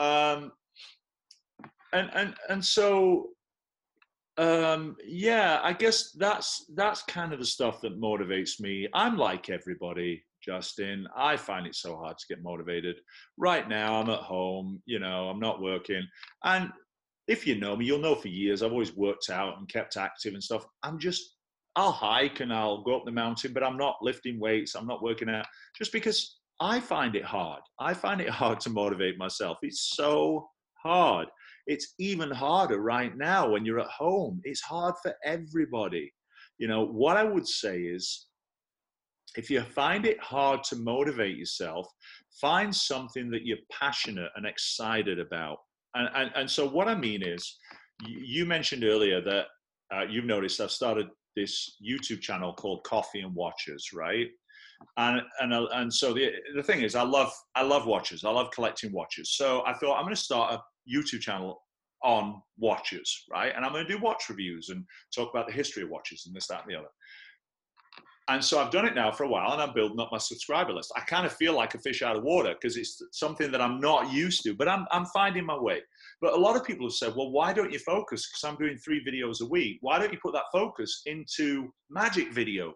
Um, 0.00 0.52
and 1.92 2.10
and 2.14 2.34
and 2.48 2.64
so 2.64 3.28
um, 4.38 4.96
yeah, 5.04 5.60
I 5.62 5.74
guess 5.74 6.12
that's 6.12 6.64
that's 6.74 7.02
kind 7.02 7.32
of 7.32 7.38
the 7.38 7.44
stuff 7.44 7.80
that 7.82 8.00
motivates 8.00 8.58
me. 8.60 8.88
I'm 8.94 9.18
like 9.18 9.50
everybody, 9.50 10.24
Justin. 10.42 11.06
I 11.14 11.36
find 11.36 11.66
it 11.66 11.74
so 11.74 11.96
hard 11.96 12.16
to 12.16 12.26
get 12.26 12.42
motivated. 12.42 12.96
Right 13.36 13.68
now, 13.68 14.00
I'm 14.00 14.08
at 14.08 14.20
home. 14.20 14.82
You 14.86 14.98
know, 14.98 15.28
I'm 15.28 15.40
not 15.40 15.60
working, 15.60 16.06
and 16.44 16.70
if 17.28 17.46
you 17.46 17.60
know 17.60 17.76
me, 17.76 17.84
you'll 17.84 17.98
know 17.98 18.14
for 18.14 18.28
years 18.28 18.62
I've 18.62 18.72
always 18.72 18.96
worked 18.96 19.28
out 19.30 19.58
and 19.58 19.68
kept 19.68 19.96
active 19.98 20.32
and 20.32 20.42
stuff. 20.42 20.64
I'm 20.82 20.98
just 20.98 21.36
I'll 21.76 21.92
hike 21.92 22.40
and 22.40 22.52
I'll 22.52 22.82
go 22.82 22.96
up 22.96 23.04
the 23.04 23.12
mountain, 23.12 23.52
but 23.52 23.62
I'm 23.62 23.76
not 23.76 23.96
lifting 24.00 24.40
weights. 24.40 24.74
I'm 24.74 24.86
not 24.86 25.02
working 25.02 25.28
out 25.28 25.46
just 25.76 25.92
because 25.92 26.39
I 26.60 26.78
find 26.78 27.16
it 27.16 27.24
hard. 27.24 27.62
I 27.80 27.94
find 27.94 28.20
it 28.20 28.28
hard 28.40 28.60
to 28.60 28.70
motivate 28.70 29.18
myself. 29.18 29.58
It's 29.62 29.92
so 29.96 30.48
hard. 30.82 31.28
It's 31.66 31.94
even 31.98 32.30
harder 32.30 32.80
right 32.80 33.16
now 33.16 33.50
when 33.50 33.64
you're 33.64 33.80
at 33.80 33.86
home. 33.86 34.40
It's 34.44 34.60
hard 34.60 34.94
for 35.02 35.14
everybody. 35.24 36.12
You 36.58 36.68
know, 36.68 36.84
what 36.86 37.16
I 37.16 37.24
would 37.24 37.46
say 37.46 37.80
is 37.80 38.26
if 39.36 39.50
you 39.50 39.62
find 39.62 40.04
it 40.06 40.20
hard 40.20 40.64
to 40.64 40.76
motivate 40.76 41.36
yourself, 41.36 41.86
find 42.40 42.74
something 42.74 43.30
that 43.30 43.46
you're 43.46 43.58
passionate 43.72 44.30
and 44.36 44.46
excited 44.46 45.18
about. 45.18 45.58
And, 45.94 46.08
and, 46.14 46.30
and 46.34 46.50
so, 46.50 46.68
what 46.68 46.88
I 46.88 46.94
mean 46.94 47.22
is, 47.22 47.58
you 48.06 48.46
mentioned 48.46 48.84
earlier 48.84 49.20
that 49.20 49.46
uh, 49.94 50.04
you've 50.08 50.24
noticed 50.24 50.60
I've 50.60 50.70
started 50.70 51.08
this 51.36 51.76
YouTube 51.86 52.20
channel 52.20 52.52
called 52.54 52.82
Coffee 52.84 53.20
and 53.20 53.34
Watches, 53.34 53.90
right? 53.92 54.28
And 54.96 55.22
and 55.40 55.52
uh, 55.52 55.66
and 55.72 55.92
so 55.92 56.12
the 56.12 56.30
the 56.54 56.62
thing 56.62 56.82
is, 56.82 56.94
I 56.94 57.02
love 57.02 57.32
I 57.54 57.62
love 57.62 57.86
watches. 57.86 58.24
I 58.24 58.30
love 58.30 58.50
collecting 58.50 58.92
watches. 58.92 59.36
So 59.36 59.62
I 59.66 59.74
thought 59.74 59.96
I'm 59.96 60.04
going 60.04 60.14
to 60.14 60.20
start 60.20 60.54
a 60.54 60.62
YouTube 60.90 61.20
channel 61.20 61.60
on 62.02 62.40
watches, 62.58 63.24
right? 63.30 63.52
And 63.54 63.64
I'm 63.64 63.72
going 63.72 63.86
to 63.86 63.92
do 63.92 64.00
watch 64.02 64.28
reviews 64.28 64.70
and 64.70 64.84
talk 65.14 65.30
about 65.32 65.46
the 65.46 65.52
history 65.52 65.82
of 65.82 65.90
watches 65.90 66.24
and 66.26 66.34
this, 66.34 66.46
that, 66.46 66.62
and 66.62 66.70
the 66.72 66.78
other. 66.78 66.88
And 68.28 68.44
so 68.44 68.60
I've 68.60 68.70
done 68.70 68.86
it 68.86 68.94
now 68.94 69.10
for 69.10 69.24
a 69.24 69.28
while 69.28 69.52
and 69.52 69.60
I'm 69.60 69.74
building 69.74 69.98
up 69.98 70.10
my 70.12 70.18
subscriber 70.18 70.72
list. 70.72 70.92
I 70.96 71.00
kind 71.00 71.26
of 71.26 71.32
feel 71.32 71.52
like 71.52 71.74
a 71.74 71.78
fish 71.78 72.00
out 72.00 72.16
of 72.16 72.22
water 72.22 72.54
because 72.54 72.76
it's 72.76 73.02
something 73.12 73.50
that 73.50 73.60
I'm 73.60 73.80
not 73.80 74.12
used 74.12 74.44
to, 74.44 74.54
but 74.54 74.68
I'm, 74.68 74.86
I'm 74.92 75.04
finding 75.06 75.44
my 75.44 75.58
way. 75.58 75.80
But 76.20 76.34
a 76.34 76.36
lot 76.36 76.54
of 76.54 76.64
people 76.64 76.86
have 76.86 76.94
said, 76.94 77.14
well, 77.16 77.32
why 77.32 77.52
don't 77.52 77.72
you 77.72 77.80
focus? 77.80 78.30
Because 78.30 78.48
I'm 78.48 78.56
doing 78.56 78.78
three 78.78 79.04
videos 79.04 79.40
a 79.40 79.46
week. 79.46 79.78
Why 79.80 79.98
don't 79.98 80.12
you 80.12 80.18
put 80.22 80.32
that 80.34 80.44
focus 80.52 81.02
into 81.06 81.72
magic 81.90 82.32
videos? 82.32 82.74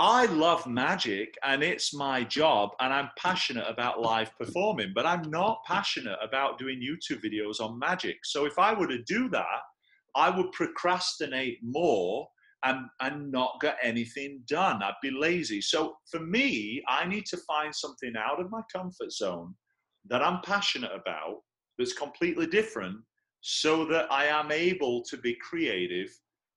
I 0.00 0.26
love 0.26 0.64
magic 0.68 1.36
and 1.42 1.60
it's 1.60 1.92
my 1.92 2.22
job 2.22 2.70
and 2.78 2.94
I'm 2.94 3.10
passionate 3.18 3.66
about 3.68 4.00
live 4.00 4.30
performing, 4.38 4.92
but 4.94 5.04
I'm 5.04 5.28
not 5.28 5.64
passionate 5.66 6.18
about 6.22 6.56
doing 6.56 6.80
YouTube 6.80 7.20
videos 7.20 7.60
on 7.60 7.80
magic. 7.80 8.18
So 8.22 8.46
if 8.46 8.60
I 8.60 8.72
were 8.74 8.86
to 8.86 9.02
do 9.02 9.28
that, 9.30 9.60
I 10.14 10.30
would 10.30 10.52
procrastinate 10.52 11.58
more 11.64 12.28
and, 12.64 12.86
and 13.00 13.32
not 13.32 13.58
get 13.60 13.76
anything 13.82 14.42
done. 14.48 14.84
I'd 14.84 14.94
be 15.02 15.10
lazy. 15.10 15.60
So 15.60 15.96
for 16.08 16.20
me, 16.20 16.80
I 16.88 17.04
need 17.04 17.26
to 17.26 17.36
find 17.38 17.74
something 17.74 18.14
out 18.16 18.40
of 18.40 18.52
my 18.52 18.62
comfort 18.72 19.10
zone 19.10 19.52
that 20.08 20.22
I'm 20.22 20.42
passionate 20.42 20.92
about 20.94 21.38
that's 21.76 21.92
completely 21.92 22.46
different 22.46 22.98
so 23.40 23.84
that 23.86 24.12
I 24.12 24.26
am 24.26 24.52
able 24.52 25.02
to 25.10 25.16
be 25.16 25.36
creative 25.42 26.08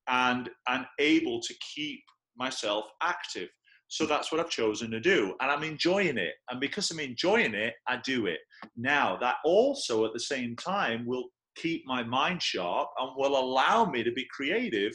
and, 0.08 0.48
and 0.68 0.86
able 1.00 1.42
to 1.42 1.56
keep 1.76 2.04
myself 2.38 2.86
active. 3.02 3.50
So 3.88 4.06
that's 4.06 4.32
what 4.32 4.40
I've 4.40 4.50
chosen 4.50 4.90
to 4.92 5.02
do. 5.02 5.36
And 5.42 5.52
I'm 5.52 5.64
enjoying 5.64 6.18
it. 6.18 6.34
And 6.50 6.62
because 6.62 6.90
I'm 6.92 7.00
enjoying 7.00 7.54
it, 7.54 7.74
I 7.88 8.00
do 8.06 8.26
it. 8.26 8.40
Now, 8.78 9.18
that 9.18 9.36
also 9.44 10.06
at 10.06 10.14
the 10.14 10.20
same 10.20 10.56
time 10.56 11.06
will 11.06 11.26
keep 11.58 11.84
my 11.86 12.02
mind 12.04 12.42
sharp 12.42 12.88
and 12.98 13.12
will 13.18 13.38
allow 13.38 13.86
me 13.86 14.02
to 14.04 14.12
be 14.14 14.26
creative 14.32 14.94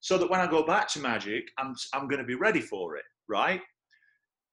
so 0.00 0.18
that 0.18 0.30
when 0.30 0.40
I 0.40 0.46
go 0.46 0.64
back 0.64 0.88
to 0.88 1.00
magic, 1.00 1.44
I'm, 1.58 1.74
I'm 1.94 2.06
going 2.06 2.20
to 2.20 2.26
be 2.26 2.34
ready 2.34 2.60
for 2.60 2.96
it, 2.96 3.04
right? 3.28 3.62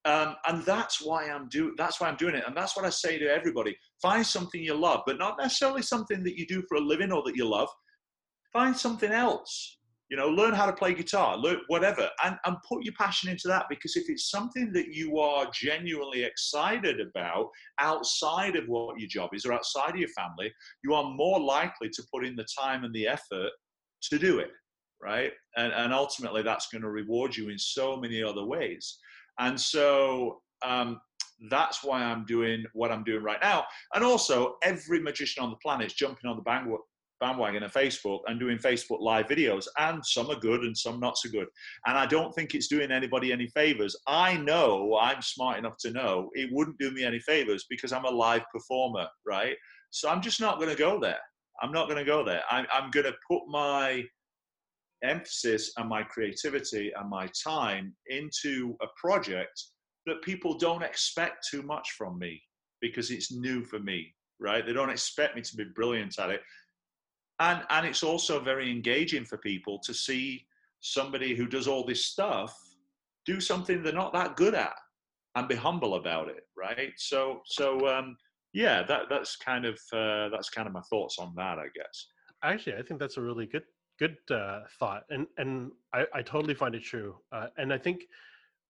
Um, 0.05 0.35
and 0.47 0.63
that's 0.63 1.01
why 1.01 1.29
I'm 1.29 1.49
doing 1.49 1.73
that's 1.77 1.99
why 1.99 2.07
I'm 2.07 2.15
doing 2.15 2.35
it. 2.35 2.43
And 2.45 2.55
that's 2.55 2.77
what 2.77 2.85
I 2.85 2.91
say 2.91 3.17
to 3.17 3.25
everybody. 3.25 3.75
Find 4.01 4.25
something 4.25 4.61
you 4.61 4.75
love, 4.75 5.01
but 5.05 5.17
not 5.17 5.37
necessarily 5.39 5.81
something 5.81 6.23
that 6.23 6.37
you 6.37 6.45
do 6.45 6.63
for 6.69 6.77
a 6.77 6.79
living 6.79 7.11
or 7.11 7.23
that 7.23 7.35
you 7.35 7.45
love. 7.45 7.69
Find 8.53 8.77
something 8.77 9.11
else. 9.11 9.79
You 10.09 10.17
know, 10.17 10.29
learn 10.29 10.53
how 10.53 10.67
to 10.67 10.73
play 10.73 10.93
guitar, 10.93 11.35
learn 11.35 11.61
whatever, 11.67 12.09
and, 12.23 12.37
and 12.45 12.57
put 12.67 12.83
your 12.83 12.93
passion 12.93 13.29
into 13.29 13.47
that 13.47 13.65
because 13.69 13.95
if 13.95 14.03
it's 14.07 14.29
something 14.29 14.71
that 14.73 14.93
you 14.93 15.17
are 15.19 15.49
genuinely 15.51 16.23
excited 16.23 16.99
about 16.99 17.49
outside 17.79 18.55
of 18.55 18.67
what 18.67 18.99
your 18.99 19.09
job 19.09 19.31
is 19.33 19.45
or 19.45 19.53
outside 19.53 19.91
of 19.91 19.99
your 19.99 20.09
family, 20.09 20.53
you 20.83 20.93
are 20.93 21.03
more 21.03 21.39
likely 21.39 21.89
to 21.89 22.03
put 22.13 22.23
in 22.23 22.35
the 22.35 22.45
time 22.57 22.83
and 22.83 22.93
the 22.93 23.07
effort 23.07 23.49
to 24.03 24.19
do 24.19 24.39
it 24.39 24.51
right? 25.01 25.31
And, 25.55 25.71
and 25.73 25.93
ultimately, 25.93 26.41
that's 26.41 26.67
going 26.69 26.81
to 26.81 26.89
reward 26.89 27.35
you 27.35 27.49
in 27.49 27.59
so 27.59 27.95
many 27.95 28.23
other 28.23 28.43
ways. 28.43 28.97
And 29.39 29.59
so 29.59 30.41
um, 30.63 30.99
that's 31.49 31.83
why 31.83 32.01
I'm 32.01 32.25
doing 32.25 32.65
what 32.73 32.91
I'm 32.91 33.03
doing 33.03 33.23
right 33.23 33.41
now. 33.41 33.65
And 33.93 34.03
also, 34.03 34.55
every 34.63 34.99
magician 34.99 35.43
on 35.43 35.49
the 35.49 35.57
planet 35.57 35.87
is 35.87 35.93
jumping 35.93 36.29
on 36.29 36.37
the 36.37 36.43
bandwagon 37.19 37.63
of 37.63 37.73
Facebook 37.73 38.19
and 38.27 38.39
doing 38.39 38.57
Facebook 38.57 39.01
live 39.01 39.27
videos, 39.27 39.67
and 39.79 40.05
some 40.05 40.29
are 40.29 40.39
good 40.39 40.61
and 40.61 40.77
some 40.77 40.99
not 40.99 41.17
so 41.17 41.29
good. 41.29 41.47
And 41.85 41.97
I 41.97 42.05
don't 42.05 42.33
think 42.33 42.53
it's 42.53 42.67
doing 42.67 42.91
anybody 42.91 43.31
any 43.31 43.47
favors. 43.47 43.95
I 44.07 44.37
know 44.37 44.97
I'm 45.01 45.21
smart 45.21 45.57
enough 45.57 45.77
to 45.79 45.91
know 45.91 46.29
it 46.33 46.49
wouldn't 46.51 46.77
do 46.77 46.91
me 46.91 47.03
any 47.03 47.19
favors 47.19 47.65
because 47.69 47.91
I'm 47.91 48.05
a 48.05 48.09
live 48.09 48.43
performer, 48.53 49.07
right? 49.25 49.55
So 49.91 50.09
I'm 50.09 50.21
just 50.21 50.41
not 50.41 50.57
going 50.57 50.69
to 50.69 50.75
go 50.75 50.99
there. 50.99 51.19
I'm 51.61 51.71
not 51.71 51.87
going 51.87 51.99
to 51.99 52.05
go 52.05 52.23
there. 52.23 52.41
I'm, 52.51 52.65
I'm 52.73 52.91
going 52.91 53.05
to 53.05 53.15
put 53.29 53.41
my 53.47 54.03
emphasis 55.03 55.71
and 55.77 55.87
my 55.87 56.03
creativity 56.03 56.91
and 56.97 57.09
my 57.09 57.29
time 57.43 57.95
into 58.07 58.75
a 58.81 58.87
project 58.99 59.63
that 60.05 60.21
people 60.21 60.57
don't 60.57 60.83
expect 60.83 61.47
too 61.49 61.63
much 61.63 61.91
from 61.91 62.19
me 62.19 62.41
because 62.81 63.11
it's 63.11 63.31
new 63.31 63.63
for 63.63 63.79
me, 63.79 64.13
right? 64.39 64.65
They 64.65 64.73
don't 64.73 64.89
expect 64.89 65.35
me 65.35 65.41
to 65.41 65.55
be 65.55 65.65
brilliant 65.75 66.19
at 66.19 66.29
it. 66.29 66.41
And, 67.39 67.63
and 67.69 67.85
it's 67.85 68.03
also 68.03 68.39
very 68.39 68.71
engaging 68.71 69.25
for 69.25 69.37
people 69.37 69.79
to 69.79 69.93
see 69.93 70.45
somebody 70.79 71.35
who 71.35 71.47
does 71.47 71.67
all 71.67 71.83
this 71.85 72.05
stuff 72.05 72.57
do 73.25 73.39
something 73.39 73.81
they're 73.81 73.93
not 73.93 74.13
that 74.13 74.35
good 74.35 74.53
at 74.53 74.75
and 75.35 75.47
be 75.47 75.55
humble 75.55 75.95
about 75.95 76.29
it, 76.29 76.47
right? 76.55 76.93
So, 76.97 77.41
so 77.45 77.87
um, 77.87 78.15
yeah, 78.53 78.83
that, 78.83 79.03
that's 79.09 79.35
kind 79.35 79.65
of 79.65 79.79
uh, 79.91 80.29
that's 80.29 80.49
kind 80.49 80.67
of 80.67 80.73
my 80.73 80.81
thoughts 80.81 81.17
on 81.19 81.33
that, 81.35 81.59
I 81.59 81.67
guess. 81.75 82.07
Actually, 82.43 82.77
I 82.77 82.83
think 82.83 82.99
that's 82.99 83.17
a 83.17 83.21
really 83.21 83.45
good 83.45 83.63
good 83.99 84.17
uh, 84.31 84.61
thought, 84.79 85.03
and 85.09 85.27
and 85.37 85.71
I, 85.93 86.05
I 86.13 86.21
totally 86.21 86.53
find 86.53 86.73
it 86.73 86.83
true. 86.83 87.17
Uh, 87.31 87.47
and 87.57 87.73
I 87.73 87.77
think 87.77 88.03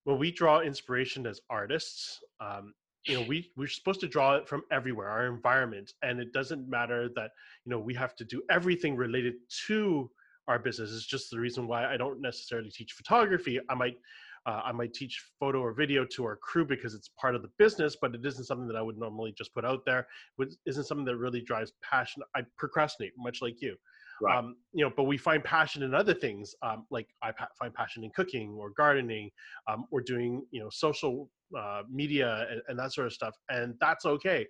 when 0.05 0.17
we 0.17 0.31
draw 0.31 0.61
inspiration 0.61 1.27
as 1.27 1.39
artists, 1.49 2.19
um, 2.39 2.73
you 3.05 3.15
know, 3.15 3.25
we 3.27 3.51
we're 3.55 3.67
supposed 3.67 3.99
to 4.01 4.07
draw 4.07 4.35
it 4.35 4.47
from 4.47 4.63
everywhere, 4.71 5.09
our 5.09 5.27
environment, 5.27 5.93
and 6.01 6.19
it 6.19 6.33
doesn't 6.33 6.67
matter 6.67 7.09
that 7.15 7.31
you 7.65 7.71
know 7.71 7.79
we 7.79 7.93
have 7.93 8.15
to 8.17 8.25
do 8.25 8.41
everything 8.49 8.95
related 8.95 9.35
to 9.67 10.09
our 10.47 10.59
business. 10.59 10.91
It's 10.91 11.05
just 11.05 11.29
the 11.31 11.39
reason 11.39 11.67
why 11.67 11.91
I 11.91 11.97
don't 11.97 12.21
necessarily 12.21 12.69
teach 12.69 12.93
photography. 12.93 13.59
I 13.69 13.75
might 13.75 13.97
uh, 14.45 14.61
I 14.63 14.71
might 14.71 14.93
teach 14.93 15.23
photo 15.39 15.59
or 15.59 15.73
video 15.73 16.05
to 16.05 16.25
our 16.25 16.35
crew 16.35 16.65
because 16.65 16.93
it's 16.93 17.09
part 17.19 17.35
of 17.35 17.41
the 17.41 17.49
business, 17.57 17.97
but 17.99 18.13
it 18.13 18.25
isn't 18.25 18.45
something 18.45 18.67
that 18.67 18.75
I 18.75 18.81
would 18.81 18.97
normally 18.97 19.33
just 19.37 19.53
put 19.53 19.65
out 19.65 19.85
there. 19.85 20.07
It 20.39 20.55
isn't 20.65 20.83
something 20.83 21.05
that 21.05 21.17
really 21.17 21.41
drives 21.41 21.73
passion. 21.81 22.21
I 22.35 22.41
procrastinate, 22.57 23.13
much 23.17 23.41
like 23.41 23.61
you. 23.61 23.75
Right. 24.21 24.37
Um, 24.37 24.55
you 24.71 24.85
know, 24.85 24.91
but 24.95 25.03
we 25.03 25.17
find 25.17 25.43
passion 25.43 25.83
in 25.83 25.93
other 25.93 26.13
things. 26.13 26.55
Um, 26.61 26.85
like 26.89 27.07
I 27.21 27.31
pa- 27.31 27.49
find 27.59 27.73
passion 27.73 28.03
in 28.03 28.11
cooking 28.11 28.51
or 28.51 28.69
gardening, 28.69 29.29
um, 29.67 29.85
or 29.91 30.01
doing 30.01 30.45
you 30.51 30.61
know 30.61 30.69
social 30.69 31.29
uh, 31.55 31.83
media 31.89 32.47
and, 32.51 32.61
and, 32.67 32.79
that 32.79 32.93
sort 32.93 33.07
of 33.07 33.13
stuff, 33.13 33.35
and 33.49 33.75
that's 33.79 34.05
okay, 34.05 34.45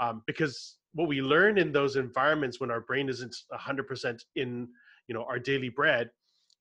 um, 0.00 0.22
because 0.26 0.76
what 0.92 1.08
we 1.08 1.20
learn 1.20 1.58
in 1.58 1.72
those 1.72 1.96
environments 1.96 2.60
when 2.60 2.70
our 2.70 2.80
brain 2.80 3.08
isn't 3.08 3.34
hundred 3.52 3.86
percent 3.86 4.24
in 4.36 4.68
you 5.08 5.14
know 5.14 5.24
our 5.24 5.38
daily 5.38 5.68
bread 5.68 6.10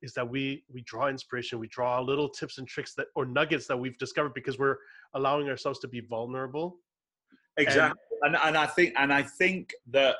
is 0.01 0.13
that 0.13 0.27
we 0.27 0.63
we 0.73 0.81
draw 0.81 1.07
inspiration 1.07 1.59
we 1.59 1.67
draw 1.67 2.01
little 2.01 2.27
tips 2.27 2.57
and 2.57 2.67
tricks 2.67 2.93
that 2.95 3.07
or 3.15 3.25
nuggets 3.25 3.67
that 3.67 3.77
we've 3.77 3.97
discovered 3.97 4.33
because 4.33 4.57
we're 4.57 4.77
allowing 5.13 5.47
ourselves 5.49 5.79
to 5.79 5.87
be 5.87 6.01
vulnerable. 6.01 6.77
Exactly 7.57 7.99
and, 8.23 8.35
and, 8.35 8.43
and 8.43 8.57
i 8.57 8.65
think 8.65 8.93
and 8.97 9.13
i 9.13 9.21
think 9.21 9.73
that 9.91 10.15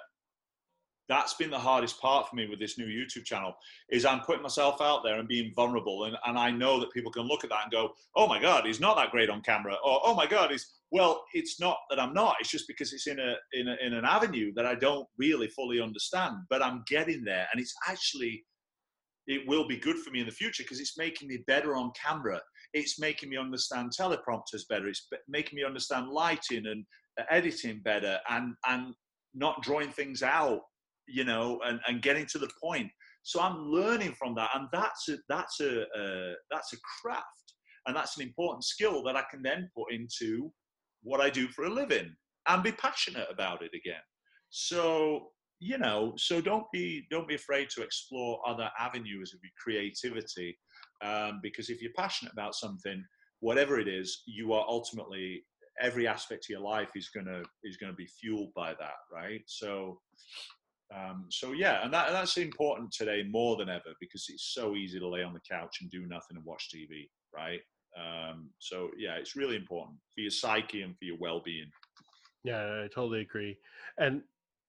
that's 1.10 1.34
been 1.34 1.50
the 1.50 1.60
hardest 1.60 2.00
part 2.00 2.30
for 2.30 2.36
me 2.36 2.48
with 2.48 2.60
this 2.60 2.78
new 2.78 2.88
YouTube 2.88 3.26
channel 3.26 3.54
is 3.90 4.06
I'm 4.06 4.22
putting 4.22 4.42
myself 4.42 4.80
out 4.82 5.02
there 5.04 5.20
and 5.20 5.28
being 5.28 5.52
vulnerable. 5.56 6.06
And, 6.06 6.16
and 6.26 6.38
I 6.38 6.50
know 6.50 6.80
that 6.80 6.94
people 6.94 7.12
can 7.12 7.24
look 7.24 7.44
at 7.44 7.50
that 7.50 7.64
and 7.64 7.72
go, 7.72 7.92
oh 8.16 8.28
my 8.28 8.40
God, 8.42 8.66
he's 8.66 8.80
not 8.80 8.96
that 8.96 9.12
great 9.12 9.30
on 9.30 9.42
camera. 9.42 9.74
Or, 9.84 10.00
oh 10.04 10.16
my 10.16 10.26
God, 10.26 10.52
he's, 10.52 10.66
well, 10.92 11.24
it's 11.34 11.60
not 11.60 11.78
that 11.90 12.00
I'm 12.00 12.14
not. 12.14 12.36
It's 12.40 12.50
just 12.50 12.68
because 12.68 12.94
it's 12.94 13.08
in, 13.08 13.20
a, 13.20 13.36
in, 13.52 13.68
a, 13.68 13.76
in 13.86 13.94
an 13.94 14.06
avenue 14.06 14.54
that 14.56 14.66
I 14.66 14.76
don't 14.76 15.08
really 15.18 15.48
fully 15.50 15.82
understand, 15.82 16.38
but 16.50 16.64
I'm 16.64 16.84
getting 16.88 17.24
there. 17.24 17.48
And 17.52 17.62
it's 17.62 17.76
actually, 17.88 18.46
it 19.28 19.46
will 19.48 19.68
be 19.68 19.78
good 19.78 19.98
for 19.98 20.12
me 20.12 20.22
in 20.22 20.26
the 20.26 20.32
future 20.32 20.64
because 20.64 20.80
it's 20.80 20.98
making 20.98 21.28
me 21.28 21.44
better 21.48 21.76
on 21.76 21.92
camera. 22.02 22.40
It's 22.74 22.98
making 22.98 23.30
me 23.30 23.38
understand 23.38 23.92
teleprompters 23.92 24.68
better. 24.70 24.88
It's 24.88 25.08
making 25.28 25.58
me 25.58 25.66
understand 25.66 26.10
lighting 26.10 26.66
and 26.66 26.86
uh, 27.20 27.24
editing 27.30 27.82
better 27.84 28.20
and, 28.30 28.56
and 28.68 28.94
not 29.34 29.62
drawing 29.62 29.90
things 29.90 30.24
out 30.24 30.62
you 31.08 31.24
know, 31.24 31.60
and, 31.66 31.80
and 31.88 32.02
getting 32.02 32.26
to 32.28 32.38
the 32.38 32.50
point. 32.62 32.90
So 33.24 33.40
I'm 33.40 33.58
learning 33.58 34.14
from 34.14 34.36
that, 34.36 34.50
and 34.54 34.68
that's 34.72 35.10
a, 35.10 35.18
that's 35.30 35.62
a 35.62 35.84
uh, 35.84 36.34
that's 36.52 36.74
a 36.74 36.78
craft, 37.02 37.54
and 37.88 37.96
that's 37.96 38.18
an 38.18 38.24
important 38.24 38.64
skill 38.66 39.04
that 39.04 39.16
I 39.16 39.24
can 39.32 39.42
then 39.42 39.70
put 39.76 39.94
into 39.94 40.52
what 41.04 41.22
I 41.22 41.30
do 41.30 41.48
for 41.48 41.66
a 41.66 41.70
living 41.70 42.14
and 42.48 42.64
be 42.64 42.72
passionate 42.74 43.28
about 43.32 43.62
it 43.62 43.72
again. 43.74 44.02
So 44.50 45.30
you 45.60 45.78
know, 45.78 46.14
so 46.18 46.42
don't 46.42 46.66
be 46.74 47.06
don't 47.10 47.28
be 47.28 47.36
afraid 47.36 47.70
to 47.70 47.82
explore 47.82 48.42
other 48.46 48.70
avenues 48.78 49.34
of 49.34 49.40
your 49.42 49.52
creativity, 49.58 50.58
um, 51.02 51.40
because 51.42 51.70
if 51.70 51.82
you're 51.82 51.94
passionate 51.96 52.34
about 52.34 52.56
something, 52.56 53.04
whatever 53.40 53.80
it 53.80 53.88
is, 53.88 54.24
you 54.26 54.52
are 54.52 54.66
ultimately 54.68 55.46
every 55.82 56.08
aspect 56.08 56.46
of 56.46 56.50
your 56.50 56.60
life 56.60 56.90
is 56.96 57.10
gonna 57.16 57.42
is 57.64 57.78
gonna 57.78 57.94
be 57.94 58.08
fueled 58.08 58.54
by 58.54 58.74
that, 58.74 59.00
right? 59.12 59.42
So 59.48 60.00
Um, 60.96 61.26
so 61.30 61.54
yeah, 61.54 61.84
and, 61.84 61.94
that, 61.94 62.12
that's 62.12 62.38
important 62.38 62.92
today 62.92 63.24
more 63.28 63.58
than 63.58 63.70
ever 63.70 63.96
because 64.00 64.28
it's 64.30 64.54
so 64.54 64.76
easy 64.76 65.00
to 65.00 65.08
lay 65.08 65.24
on 65.24 65.34
the 65.34 65.40
couch 65.50 65.78
and 65.82 65.90
do 65.90 66.06
nothing 66.06 66.38
and 66.38 66.46
watch 66.46 66.70
TV, 66.74 67.10
right? 67.36 67.62
Um, 67.98 68.50
so 68.60 68.90
yeah, 68.98 69.16
it's 69.16 69.36
really 69.36 69.56
important 69.56 69.98
for 70.14 70.22
your 70.22 70.32
psyche 70.32 70.82
and 70.82 70.98
for 70.98 71.06
your 71.06 71.18
well-being. 71.20 71.72
Yeah, 72.44 72.84
I 72.84 72.88
totally 72.94 73.22
agree. 73.22 73.58
And 73.98 74.22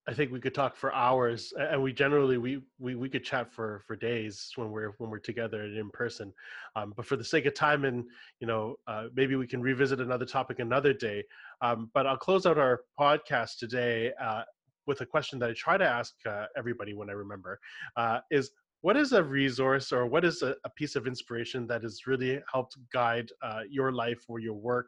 I 0.07 0.13
think 0.13 0.31
we 0.31 0.39
could 0.39 0.53
talk 0.53 0.75
for 0.75 0.93
hours, 0.93 1.51
and 1.57 1.81
we 1.81 1.91
generally 1.91 2.37
we 2.37 2.61
we, 2.77 2.93
we 2.93 3.09
could 3.09 3.23
chat 3.23 3.51
for 3.51 3.81
for 3.87 3.95
days 3.95 4.51
when 4.55 4.69
we're 4.69 4.93
when 4.99 5.09
we're 5.09 5.17
together 5.17 5.63
and 5.63 5.75
in 5.75 5.89
person. 5.89 6.31
Um, 6.75 6.93
but 6.95 7.07
for 7.07 7.15
the 7.15 7.23
sake 7.23 7.47
of 7.47 7.55
time, 7.55 7.85
and 7.85 8.05
you 8.39 8.45
know, 8.45 8.75
uh, 8.87 9.05
maybe 9.15 9.35
we 9.35 9.47
can 9.47 9.61
revisit 9.61 9.99
another 9.99 10.25
topic 10.25 10.59
another 10.59 10.93
day. 10.93 11.23
Um, 11.61 11.89
but 11.95 12.05
I'll 12.05 12.17
close 12.17 12.45
out 12.45 12.59
our 12.59 12.81
podcast 12.99 13.57
today 13.57 14.13
uh, 14.21 14.43
with 14.87 15.01
a 15.01 15.05
question 15.05 15.39
that 15.39 15.49
I 15.49 15.53
try 15.53 15.77
to 15.77 15.87
ask 15.87 16.13
uh, 16.27 16.45
everybody 16.57 16.93
when 16.93 17.09
I 17.09 17.13
remember: 17.13 17.59
uh, 17.97 18.19
is 18.31 18.51
what 18.81 18.97
is 18.97 19.13
a 19.13 19.23
resource 19.23 19.91
or 19.91 20.05
what 20.05 20.23
is 20.23 20.41
a, 20.41 20.55
a, 20.63 20.69
piece 20.69 20.95
of 20.95 21.07
inspiration 21.07 21.65
that 21.65 21.81
has 21.81 22.05
really 22.05 22.39
helped 22.51 22.77
guide 22.93 23.31
uh, 23.41 23.61
your 23.69 23.91
life 23.91 24.23
or 24.27 24.39
your 24.39 24.53
work 24.53 24.87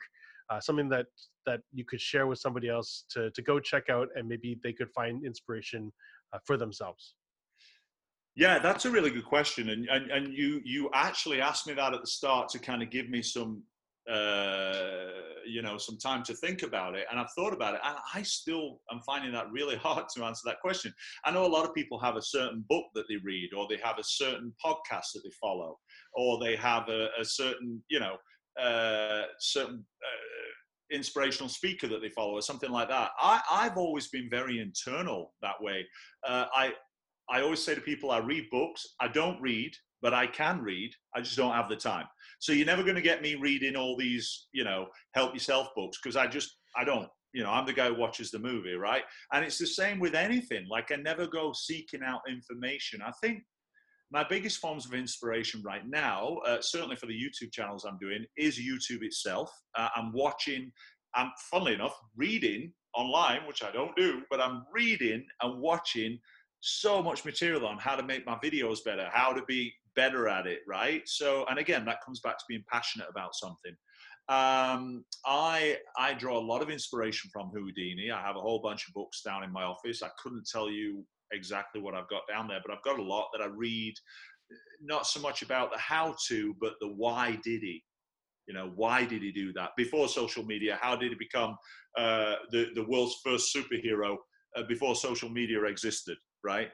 uh, 0.49 0.59
something 0.59 0.89
that 0.89 1.07
that 1.45 1.61
you 1.73 1.83
could 1.85 2.01
share 2.01 2.27
with 2.27 2.39
somebody 2.39 2.69
else 2.69 3.05
to 3.09 3.31
to 3.31 3.41
go 3.41 3.59
check 3.59 3.89
out 3.89 4.07
and 4.15 4.27
maybe 4.27 4.59
they 4.63 4.73
could 4.73 4.89
find 4.91 5.25
inspiration 5.25 5.91
uh, 6.33 6.39
for 6.45 6.57
themselves? 6.57 7.15
Yeah 8.35 8.59
that's 8.59 8.85
a 8.85 8.91
really 8.91 9.09
good 9.09 9.25
question 9.25 9.69
and, 9.69 9.87
and 9.89 10.11
and 10.11 10.33
you 10.33 10.61
you 10.63 10.89
actually 10.93 11.41
asked 11.41 11.67
me 11.67 11.73
that 11.73 11.93
at 11.93 12.01
the 12.01 12.07
start 12.07 12.49
to 12.49 12.59
kind 12.59 12.81
of 12.81 12.89
give 12.89 13.09
me 13.09 13.21
some 13.21 13.63
uh, 14.09 15.11
you 15.45 15.61
know 15.61 15.77
some 15.77 15.97
time 15.97 16.23
to 16.23 16.33
think 16.33 16.61
about 16.63 16.95
it 16.95 17.05
and 17.09 17.19
i've 17.19 17.31
thought 17.31 17.53
about 17.53 17.73
it 17.73 17.81
and 17.83 17.95
i 18.13 18.21
still 18.21 18.81
am 18.91 19.01
finding 19.05 19.31
that 19.31 19.51
really 19.51 19.75
hard 19.87 20.05
to 20.13 20.23
answer 20.23 20.41
that 20.45 20.59
question 20.61 20.93
i 21.25 21.31
know 21.31 21.45
a 21.45 21.47
lot 21.47 21.65
of 21.65 21.73
people 21.73 21.99
have 21.99 22.15
a 22.15 22.21
certain 22.21 22.63
book 22.69 22.85
that 22.93 23.05
they 23.09 23.17
read 23.23 23.49
or 23.55 23.67
they 23.69 23.79
have 23.83 23.97
a 23.99 24.03
certain 24.03 24.53
podcast 24.63 25.13
that 25.13 25.21
they 25.23 25.31
follow 25.41 25.77
or 26.13 26.39
they 26.39 26.55
have 26.55 26.87
a, 26.89 27.07
a 27.19 27.25
certain 27.25 27.81
you 27.89 27.99
know 27.99 28.17
uh, 28.61 29.25
certain 29.39 29.85
uh, 30.03 30.95
inspirational 30.95 31.49
speaker 31.49 31.87
that 31.87 32.01
they 32.01 32.09
follow 32.09 32.33
or 32.33 32.41
something 32.41 32.71
like 32.71 32.89
that. 32.89 33.11
I, 33.19 33.41
I've 33.51 33.77
always 33.77 34.07
been 34.07 34.29
very 34.29 34.59
internal 34.59 35.33
that 35.41 35.61
way. 35.61 35.85
Uh, 36.27 36.45
I, 36.55 36.73
I 37.29 37.41
always 37.41 37.63
say 37.63 37.75
to 37.75 37.81
people, 37.81 38.11
I 38.11 38.19
read 38.19 38.49
books. 38.49 38.95
I 38.99 39.09
don't 39.09 39.41
read, 39.41 39.73
but 40.01 40.13
I 40.13 40.27
can 40.27 40.61
read. 40.61 40.91
I 41.15 41.21
just 41.21 41.37
don't 41.37 41.53
have 41.53 41.69
the 41.69 41.75
time. 41.75 42.05
So 42.39 42.51
you're 42.51 42.65
never 42.65 42.83
going 42.83 42.95
to 42.95 43.01
get 43.01 43.21
me 43.21 43.35
reading 43.35 43.75
all 43.75 43.97
these, 43.97 44.47
you 44.51 44.63
know, 44.63 44.87
help 45.13 45.33
yourself 45.33 45.69
books 45.75 45.97
because 46.01 46.15
I 46.15 46.27
just, 46.27 46.57
I 46.75 46.83
don't. 46.83 47.09
You 47.33 47.43
know, 47.43 47.51
I'm 47.51 47.65
the 47.65 47.73
guy 47.73 47.89
who 47.89 47.95
watches 47.95 48.31
the 48.31 48.39
movie, 48.39 48.73
right? 48.73 49.03
And 49.33 49.43
it's 49.43 49.59
the 49.59 49.67
same 49.67 49.99
with 49.99 50.15
anything. 50.15 50.65
Like 50.69 50.91
I 50.91 50.95
never 50.95 51.27
go 51.27 51.51
seeking 51.53 52.01
out 52.03 52.21
information. 52.27 53.01
I 53.05 53.11
think 53.21 53.43
my 54.11 54.23
biggest 54.23 54.59
forms 54.59 54.85
of 54.85 54.93
inspiration 54.93 55.61
right 55.63 55.87
now, 55.87 56.37
uh, 56.47 56.61
certainly 56.61 56.95
for 56.95 57.07
the 57.07 57.13
YouTube 57.13 57.51
channels 57.51 57.85
I'm 57.85 57.97
doing, 57.99 58.25
is 58.37 58.57
YouTube 58.57 59.03
itself. 59.03 59.51
Uh, 59.77 59.89
I'm 59.95 60.13
watching, 60.13 60.71
I'm 61.13 61.31
funnily 61.51 61.73
enough 61.73 61.95
reading 62.15 62.71
online, 62.95 63.41
which 63.45 63.63
I 63.63 63.71
don't 63.71 63.95
do, 63.95 64.21
but 64.31 64.39
I'm 64.39 64.63
reading 64.73 65.25
and 65.41 65.59
watching 65.59 66.17
so 66.61 67.03
much 67.03 67.25
material 67.25 67.67
on 67.67 67.77
how 67.77 67.95
to 67.95 68.03
make 68.03 68.25
my 68.25 68.35
videos 68.35 68.83
better, 68.83 69.09
how 69.11 69.33
to 69.33 69.43
be 69.45 69.73
better 69.97 70.29
at 70.29 70.47
it, 70.47 70.59
right? 70.65 71.01
So, 71.05 71.45
and 71.49 71.59
again, 71.59 71.83
that 71.85 72.03
comes 72.05 72.21
back 72.21 72.37
to 72.37 72.45
being 72.47 72.63
passionate 72.71 73.07
about 73.09 73.35
something. 73.35 73.75
Um, 74.29 75.03
I 75.25 75.77
I 75.97 76.13
draw 76.13 76.37
a 76.37 76.49
lot 76.51 76.61
of 76.61 76.69
inspiration 76.69 77.29
from 77.33 77.49
Houdini. 77.53 78.11
I 78.11 78.21
have 78.21 78.37
a 78.37 78.41
whole 78.41 78.61
bunch 78.61 78.87
of 78.87 78.93
books 78.93 79.21
down 79.21 79.43
in 79.43 79.51
my 79.51 79.63
office. 79.63 80.03
I 80.03 80.09
couldn't 80.21 80.47
tell 80.49 80.69
you 80.69 81.05
exactly 81.31 81.81
what 81.81 81.95
I've 81.95 82.09
got 82.09 82.21
down 82.29 82.47
there, 82.47 82.61
but 82.65 82.73
I've 82.73 82.83
got 82.83 82.99
a 82.99 83.03
lot 83.03 83.27
that 83.33 83.43
I 83.43 83.47
read, 83.47 83.93
not 84.81 85.07
so 85.07 85.19
much 85.19 85.41
about 85.41 85.71
the 85.71 85.77
how 85.77 86.15
to, 86.27 86.55
but 86.61 86.73
the 86.79 86.87
why 86.87 87.39
did 87.43 87.61
he. 87.61 87.83
You 88.47 88.53
know, 88.53 88.71
why 88.75 89.03
did 89.03 89.23
he 89.23 89.31
do 89.33 89.51
that? 89.53 89.71
Before 89.75 90.07
social 90.07 90.45
media, 90.45 90.77
how 90.81 90.95
did 90.95 91.09
he 91.09 91.17
become 91.17 91.57
uh, 91.97 92.35
the, 92.51 92.67
the 92.75 92.85
world's 92.87 93.17
first 93.23 93.53
superhero 93.53 94.15
uh, 94.55 94.63
before 94.69 94.95
social 94.95 95.29
media 95.29 95.61
existed, 95.63 96.17
right? 96.45 96.69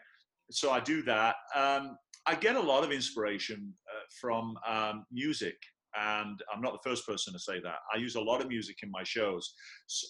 So 0.51 0.71
I 0.71 0.79
do 0.81 1.01
that. 1.03 1.35
Um, 1.55 1.97
I 2.25 2.35
get 2.35 2.55
a 2.55 2.61
lot 2.61 2.83
of 2.83 2.91
inspiration 2.91 3.73
uh, 3.89 4.05
from 4.19 4.57
um, 4.67 5.05
music 5.11 5.55
and 5.95 6.41
I'm 6.53 6.61
not 6.61 6.73
the 6.73 6.89
first 6.89 7.05
person 7.05 7.33
to 7.33 7.39
say 7.39 7.59
that. 7.59 7.77
I 7.93 7.97
use 7.97 8.15
a 8.15 8.21
lot 8.21 8.41
of 8.41 8.47
music 8.47 8.77
in 8.83 8.89
my 8.89 9.03
shows, 9.03 9.53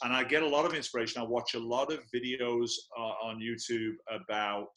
and 0.03 0.13
I 0.13 0.23
get 0.23 0.43
a 0.43 0.47
lot 0.47 0.65
of 0.65 0.73
inspiration. 0.73 1.21
I 1.21 1.25
watch 1.25 1.55
a 1.55 1.59
lot 1.59 1.91
of 1.91 1.99
videos 2.13 2.71
uh, 2.97 3.01
on 3.01 3.39
YouTube 3.39 3.95
about 4.09 4.69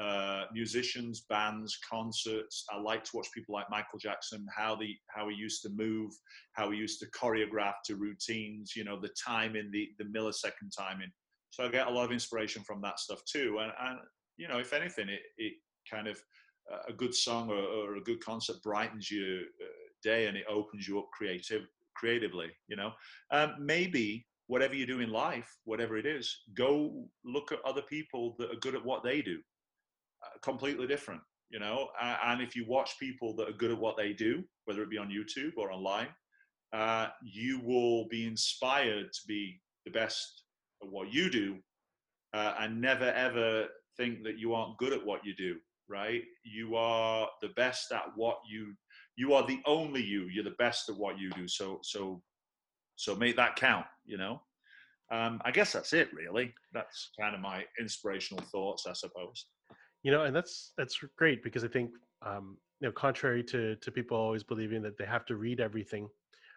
uh, 0.00 0.44
musicians, 0.52 1.26
bands, 1.28 1.78
concerts. 1.88 2.64
I 2.72 2.80
like 2.80 3.04
to 3.04 3.10
watch 3.14 3.28
people 3.32 3.54
like 3.54 3.70
Michael 3.70 3.98
Jackson, 3.98 4.46
how 4.54 4.74
the 4.74 4.94
how 5.14 5.28
he 5.28 5.36
used 5.36 5.62
to 5.62 5.70
move, 5.70 6.12
how 6.54 6.70
he 6.70 6.78
used 6.78 7.00
to 7.00 7.06
choreograph 7.10 7.74
to 7.86 7.96
routines. 7.96 8.72
You 8.74 8.84
know, 8.84 8.98
the 9.00 9.10
timing, 9.24 9.70
the 9.70 9.90
the 9.98 10.04
millisecond 10.04 10.76
timing. 10.76 11.10
So 11.50 11.64
I 11.64 11.68
get 11.68 11.88
a 11.88 11.90
lot 11.90 12.04
of 12.04 12.12
inspiration 12.12 12.62
from 12.62 12.80
that 12.82 13.00
stuff 13.00 13.20
too. 13.24 13.58
And, 13.60 13.72
and 13.80 13.98
you 14.36 14.48
know, 14.48 14.58
if 14.58 14.72
anything, 14.72 15.08
it 15.08 15.20
it 15.36 15.52
kind 15.88 16.08
of 16.08 16.20
a 16.88 16.92
good 16.92 17.14
song 17.14 17.50
or, 17.50 17.58
or 17.58 17.96
a 17.96 18.00
good 18.02 18.24
concert 18.24 18.62
brightens 18.62 19.10
your 19.10 19.40
uh, 19.40 19.88
day 20.02 20.26
and 20.26 20.36
it 20.36 20.44
opens 20.48 20.86
you 20.86 20.98
up 20.98 21.10
creative 21.12 21.66
creatively 21.94 22.48
you 22.68 22.76
know? 22.76 22.92
Um, 23.30 23.54
maybe 23.60 24.26
whatever 24.46 24.74
you 24.74 24.86
do 24.86 25.00
in 25.00 25.10
life 25.10 25.56
whatever 25.64 25.96
it 25.96 26.06
is 26.06 26.42
go 26.54 27.04
look 27.24 27.52
at 27.52 27.64
other 27.64 27.82
people 27.82 28.34
that 28.38 28.50
are 28.50 28.60
good 28.60 28.74
at 28.74 28.84
what 28.84 29.02
they 29.02 29.22
do 29.22 29.38
uh, 30.24 30.38
completely 30.42 30.86
different 30.86 31.20
you 31.50 31.58
know? 31.58 31.88
Uh, 32.00 32.16
and 32.26 32.40
if 32.40 32.54
you 32.54 32.64
watch 32.66 32.98
people 32.98 33.34
that 33.34 33.48
are 33.48 33.52
good 33.52 33.72
at 33.72 33.78
what 33.78 33.96
they 33.96 34.12
do 34.12 34.42
whether 34.64 34.82
it 34.82 34.90
be 34.90 34.98
on 34.98 35.08
youtube 35.08 35.52
or 35.56 35.72
online 35.72 36.08
uh, 36.72 37.08
you 37.22 37.60
will 37.64 38.06
be 38.08 38.26
inspired 38.26 39.12
to 39.12 39.20
be 39.26 39.60
the 39.84 39.90
best 39.90 40.44
at 40.82 40.90
what 40.90 41.12
you 41.12 41.30
do 41.30 41.56
uh, 42.32 42.54
and 42.60 42.80
never 42.80 43.10
ever 43.12 43.66
think 43.96 44.22
that 44.22 44.38
you 44.38 44.54
aren't 44.54 44.78
good 44.78 44.92
at 44.92 45.04
what 45.04 45.24
you 45.24 45.34
do 45.34 45.56
right 45.90 46.22
you 46.44 46.76
are 46.76 47.28
the 47.42 47.48
best 47.56 47.92
at 47.92 48.04
what 48.14 48.38
you 48.48 48.74
you 49.20 49.34
are 49.34 49.46
the 49.46 49.60
only 49.66 50.02
you. 50.02 50.28
You're 50.32 50.44
the 50.44 50.56
best 50.58 50.88
at 50.88 50.96
what 50.96 51.18
you 51.18 51.30
do. 51.30 51.46
So 51.46 51.78
so 51.82 52.22
so 52.96 53.14
make 53.14 53.36
that 53.36 53.54
count. 53.56 53.84
You 54.06 54.16
know. 54.16 54.42
Um, 55.12 55.42
I 55.44 55.50
guess 55.50 55.72
that's 55.72 55.92
it. 55.92 56.08
Really, 56.14 56.54
that's 56.72 57.10
kind 57.20 57.34
of 57.34 57.40
my 57.42 57.64
inspirational 57.78 58.42
thoughts, 58.44 58.86
I 58.88 58.94
suppose. 58.94 59.46
You 60.02 60.10
know, 60.10 60.24
and 60.24 60.34
that's 60.34 60.72
that's 60.78 60.98
great 61.18 61.42
because 61.42 61.64
I 61.64 61.68
think 61.68 61.90
um, 62.22 62.56
you 62.80 62.88
know, 62.88 62.92
contrary 62.92 63.44
to 63.44 63.76
to 63.76 63.90
people 63.90 64.16
always 64.16 64.42
believing 64.42 64.80
that 64.82 64.96
they 64.96 65.04
have 65.04 65.26
to 65.26 65.36
read 65.36 65.60
everything, 65.60 66.08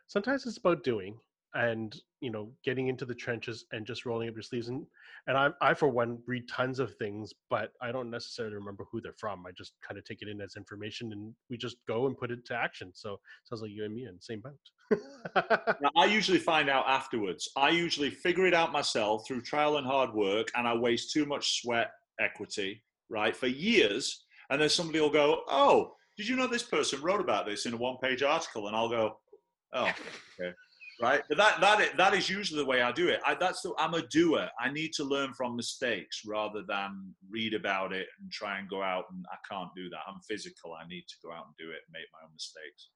sometimes 0.07 0.45
it's 0.45 0.57
about 0.57 0.85
doing 0.85 1.17
and 1.55 2.01
you 2.19 2.31
know 2.31 2.49
getting 2.63 2.87
into 2.87 3.05
the 3.05 3.13
trenches 3.13 3.65
and 3.71 3.85
just 3.85 4.05
rolling 4.05 4.27
up 4.27 4.35
your 4.35 4.43
sleeves 4.43 4.69
and 4.69 4.85
and 5.27 5.37
I, 5.37 5.49
I 5.61 5.73
for 5.73 5.87
one 5.87 6.19
read 6.25 6.47
tons 6.47 6.79
of 6.79 6.95
things 6.95 7.31
but 7.49 7.71
i 7.81 7.91
don't 7.91 8.09
necessarily 8.09 8.55
remember 8.55 8.85
who 8.91 9.01
they're 9.01 9.13
from 9.13 9.45
i 9.45 9.51
just 9.51 9.73
kind 9.87 9.97
of 9.97 10.05
take 10.05 10.21
it 10.21 10.27
in 10.27 10.41
as 10.41 10.55
information 10.55 11.11
and 11.11 11.33
we 11.49 11.57
just 11.57 11.77
go 11.87 12.07
and 12.07 12.17
put 12.17 12.31
it 12.31 12.45
to 12.45 12.55
action 12.55 12.91
so 12.93 13.19
sounds 13.43 13.61
like 13.61 13.71
you 13.71 13.85
and 13.85 13.93
me 13.93 14.05
in 14.05 14.15
the 14.15 14.21
same 14.21 14.41
boat. 14.41 14.99
Now, 15.81 15.89
i 15.97 16.05
usually 16.05 16.37
find 16.37 16.69
out 16.69 16.85
afterwards. 16.87 17.49
I 17.57 17.69
usually 17.69 18.11
figure 18.11 18.45
it 18.45 18.53
out 18.53 18.71
myself 18.71 19.25
through 19.27 19.41
trial 19.41 19.77
and 19.77 19.87
hard 19.87 20.13
work 20.13 20.49
and 20.55 20.67
i 20.67 20.73
waste 20.73 21.11
too 21.11 21.25
much 21.25 21.61
sweat 21.61 21.91
equity 22.19 22.83
right 23.09 23.35
for 23.35 23.47
years 23.47 24.25
and 24.49 24.61
then 24.61 24.69
somebody 24.69 24.99
will 24.99 25.09
go 25.09 25.41
oh 25.47 25.93
did 26.17 26.27
you 26.27 26.35
know 26.35 26.47
this 26.47 26.63
person 26.63 27.01
wrote 27.01 27.21
about 27.21 27.47
this 27.47 27.65
in 27.65 27.73
a 27.73 27.77
one 27.77 27.97
page 28.01 28.21
article? 28.21 28.67
And 28.67 28.75
i'll 28.75 28.89
go 28.89 29.17
oh 29.73 29.85
okay 30.39 30.53
right? 31.03 31.21
But 31.29 31.37
that 31.37 31.61
that 31.61 31.81
is, 31.81 31.89
that 31.97 32.13
is 32.13 32.29
usually 32.29 32.61
the 32.61 32.65
way 32.65 32.81
I 32.81 32.91
do 32.91 33.09
it. 33.09 33.19
I, 33.25 33.35
that's 33.35 33.61
the, 33.61 33.73
I'm 33.77 33.93
a 33.93 34.05
doer. 34.07 34.47
I 34.59 34.71
need 34.71 34.93
to 34.93 35.03
learn 35.03 35.33
from 35.33 35.55
mistakes 35.55 36.21
rather 36.25 36.63
than 36.67 37.13
read 37.29 37.53
about 37.53 37.93
it 37.93 38.07
and 38.19 38.31
try 38.31 38.59
and 38.59 38.69
go 38.69 38.81
out 38.81 39.05
and 39.11 39.25
I 39.31 39.37
can't 39.49 39.69
do 39.75 39.89
that. 39.89 39.99
I'm 40.07 40.19
physical. 40.27 40.73
I 40.73 40.87
need 40.87 41.05
to 41.07 41.15
go 41.23 41.31
out 41.31 41.45
and 41.45 41.55
do 41.57 41.71
it 41.71 41.81
and 41.85 41.93
make 41.93 42.07
my 42.13 42.25
own 42.25 42.33
mistakes. 42.33 42.89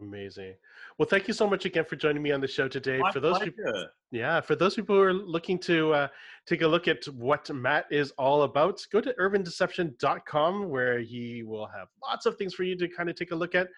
Amazing. 0.00 0.54
Well, 0.96 1.08
thank 1.08 1.26
you 1.26 1.34
so 1.34 1.48
much 1.48 1.64
again 1.64 1.84
for 1.84 1.96
joining 1.96 2.22
me 2.22 2.30
on 2.30 2.40
the 2.40 2.46
show 2.46 2.68
today. 2.68 2.98
My 2.98 3.10
for 3.10 3.20
those 3.20 3.38
pleasure. 3.38 3.52
people, 3.52 3.86
yeah, 4.12 4.40
for 4.40 4.54
those 4.54 4.74
people 4.76 4.94
who 4.94 5.02
are 5.02 5.12
looking 5.12 5.58
to 5.60 5.92
uh, 5.92 6.08
take 6.46 6.62
a 6.62 6.68
look 6.68 6.86
at 6.86 7.04
what 7.06 7.50
Matt 7.50 7.86
is 7.90 8.12
all 8.12 8.42
about, 8.42 8.84
go 8.92 9.00
to 9.00 9.12
urbandeception.com 9.14 10.68
where 10.68 11.00
he 11.00 11.42
will 11.42 11.66
have 11.66 11.88
lots 12.02 12.26
of 12.26 12.36
things 12.36 12.54
for 12.54 12.62
you 12.62 12.76
to 12.76 12.88
kind 12.88 13.10
of 13.10 13.16
take 13.16 13.32
a 13.32 13.34
look 13.34 13.54
at 13.54 13.68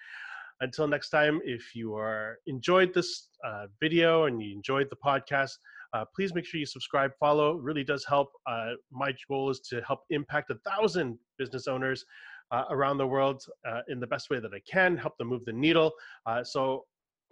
until 0.60 0.86
next 0.86 1.10
time, 1.10 1.40
if 1.44 1.74
you 1.74 1.94
are 1.94 2.38
enjoyed 2.46 2.92
this 2.92 3.28
uh, 3.46 3.66
video 3.80 4.24
and 4.26 4.42
you 4.42 4.54
enjoyed 4.54 4.88
the 4.90 4.96
podcast, 4.96 5.52
uh, 5.92 6.04
please 6.14 6.34
make 6.34 6.44
sure 6.44 6.60
you 6.60 6.66
subscribe, 6.66 7.12
follow. 7.18 7.56
It 7.56 7.62
really 7.62 7.84
does 7.84 8.04
help. 8.04 8.30
Uh, 8.46 8.72
my 8.92 9.12
goal 9.28 9.50
is 9.50 9.60
to 9.70 9.80
help 9.82 10.00
impact 10.10 10.50
a 10.50 10.56
thousand 10.70 11.18
business 11.38 11.66
owners 11.66 12.04
uh, 12.52 12.64
around 12.70 12.98
the 12.98 13.06
world 13.06 13.42
uh, 13.66 13.80
in 13.88 14.00
the 14.00 14.06
best 14.06 14.30
way 14.30 14.38
that 14.38 14.52
I 14.52 14.60
can, 14.70 14.96
help 14.96 15.16
them 15.18 15.28
move 15.28 15.44
the 15.44 15.52
needle. 15.52 15.92
Uh, 16.26 16.44
so 16.44 16.84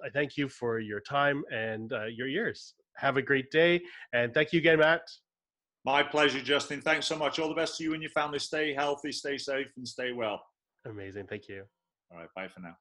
I 0.04 0.08
thank 0.08 0.36
you 0.36 0.48
for 0.48 0.78
your 0.80 1.00
time 1.00 1.44
and 1.52 1.92
your 2.10 2.28
ears. 2.28 2.74
Have 2.96 3.16
a 3.16 3.22
great 3.22 3.50
day. 3.50 3.80
And 4.12 4.32
thank 4.34 4.52
you 4.52 4.58
again, 4.58 4.78
Matt. 4.78 5.02
My 5.84 6.02
pleasure, 6.02 6.40
Justin. 6.40 6.80
Thanks 6.80 7.06
so 7.06 7.16
much. 7.16 7.38
All 7.38 7.48
the 7.48 7.54
best 7.54 7.78
to 7.78 7.84
you 7.84 7.94
and 7.94 8.02
your 8.02 8.10
family. 8.10 8.38
Stay 8.38 8.74
healthy, 8.74 9.12
stay 9.12 9.38
safe, 9.38 9.72
and 9.76 9.86
stay 9.86 10.12
well. 10.12 10.42
Amazing. 10.84 11.26
Thank 11.28 11.48
you. 11.48 11.64
All 12.10 12.18
right. 12.18 12.28
Bye 12.34 12.48
for 12.48 12.60
now. 12.60 12.76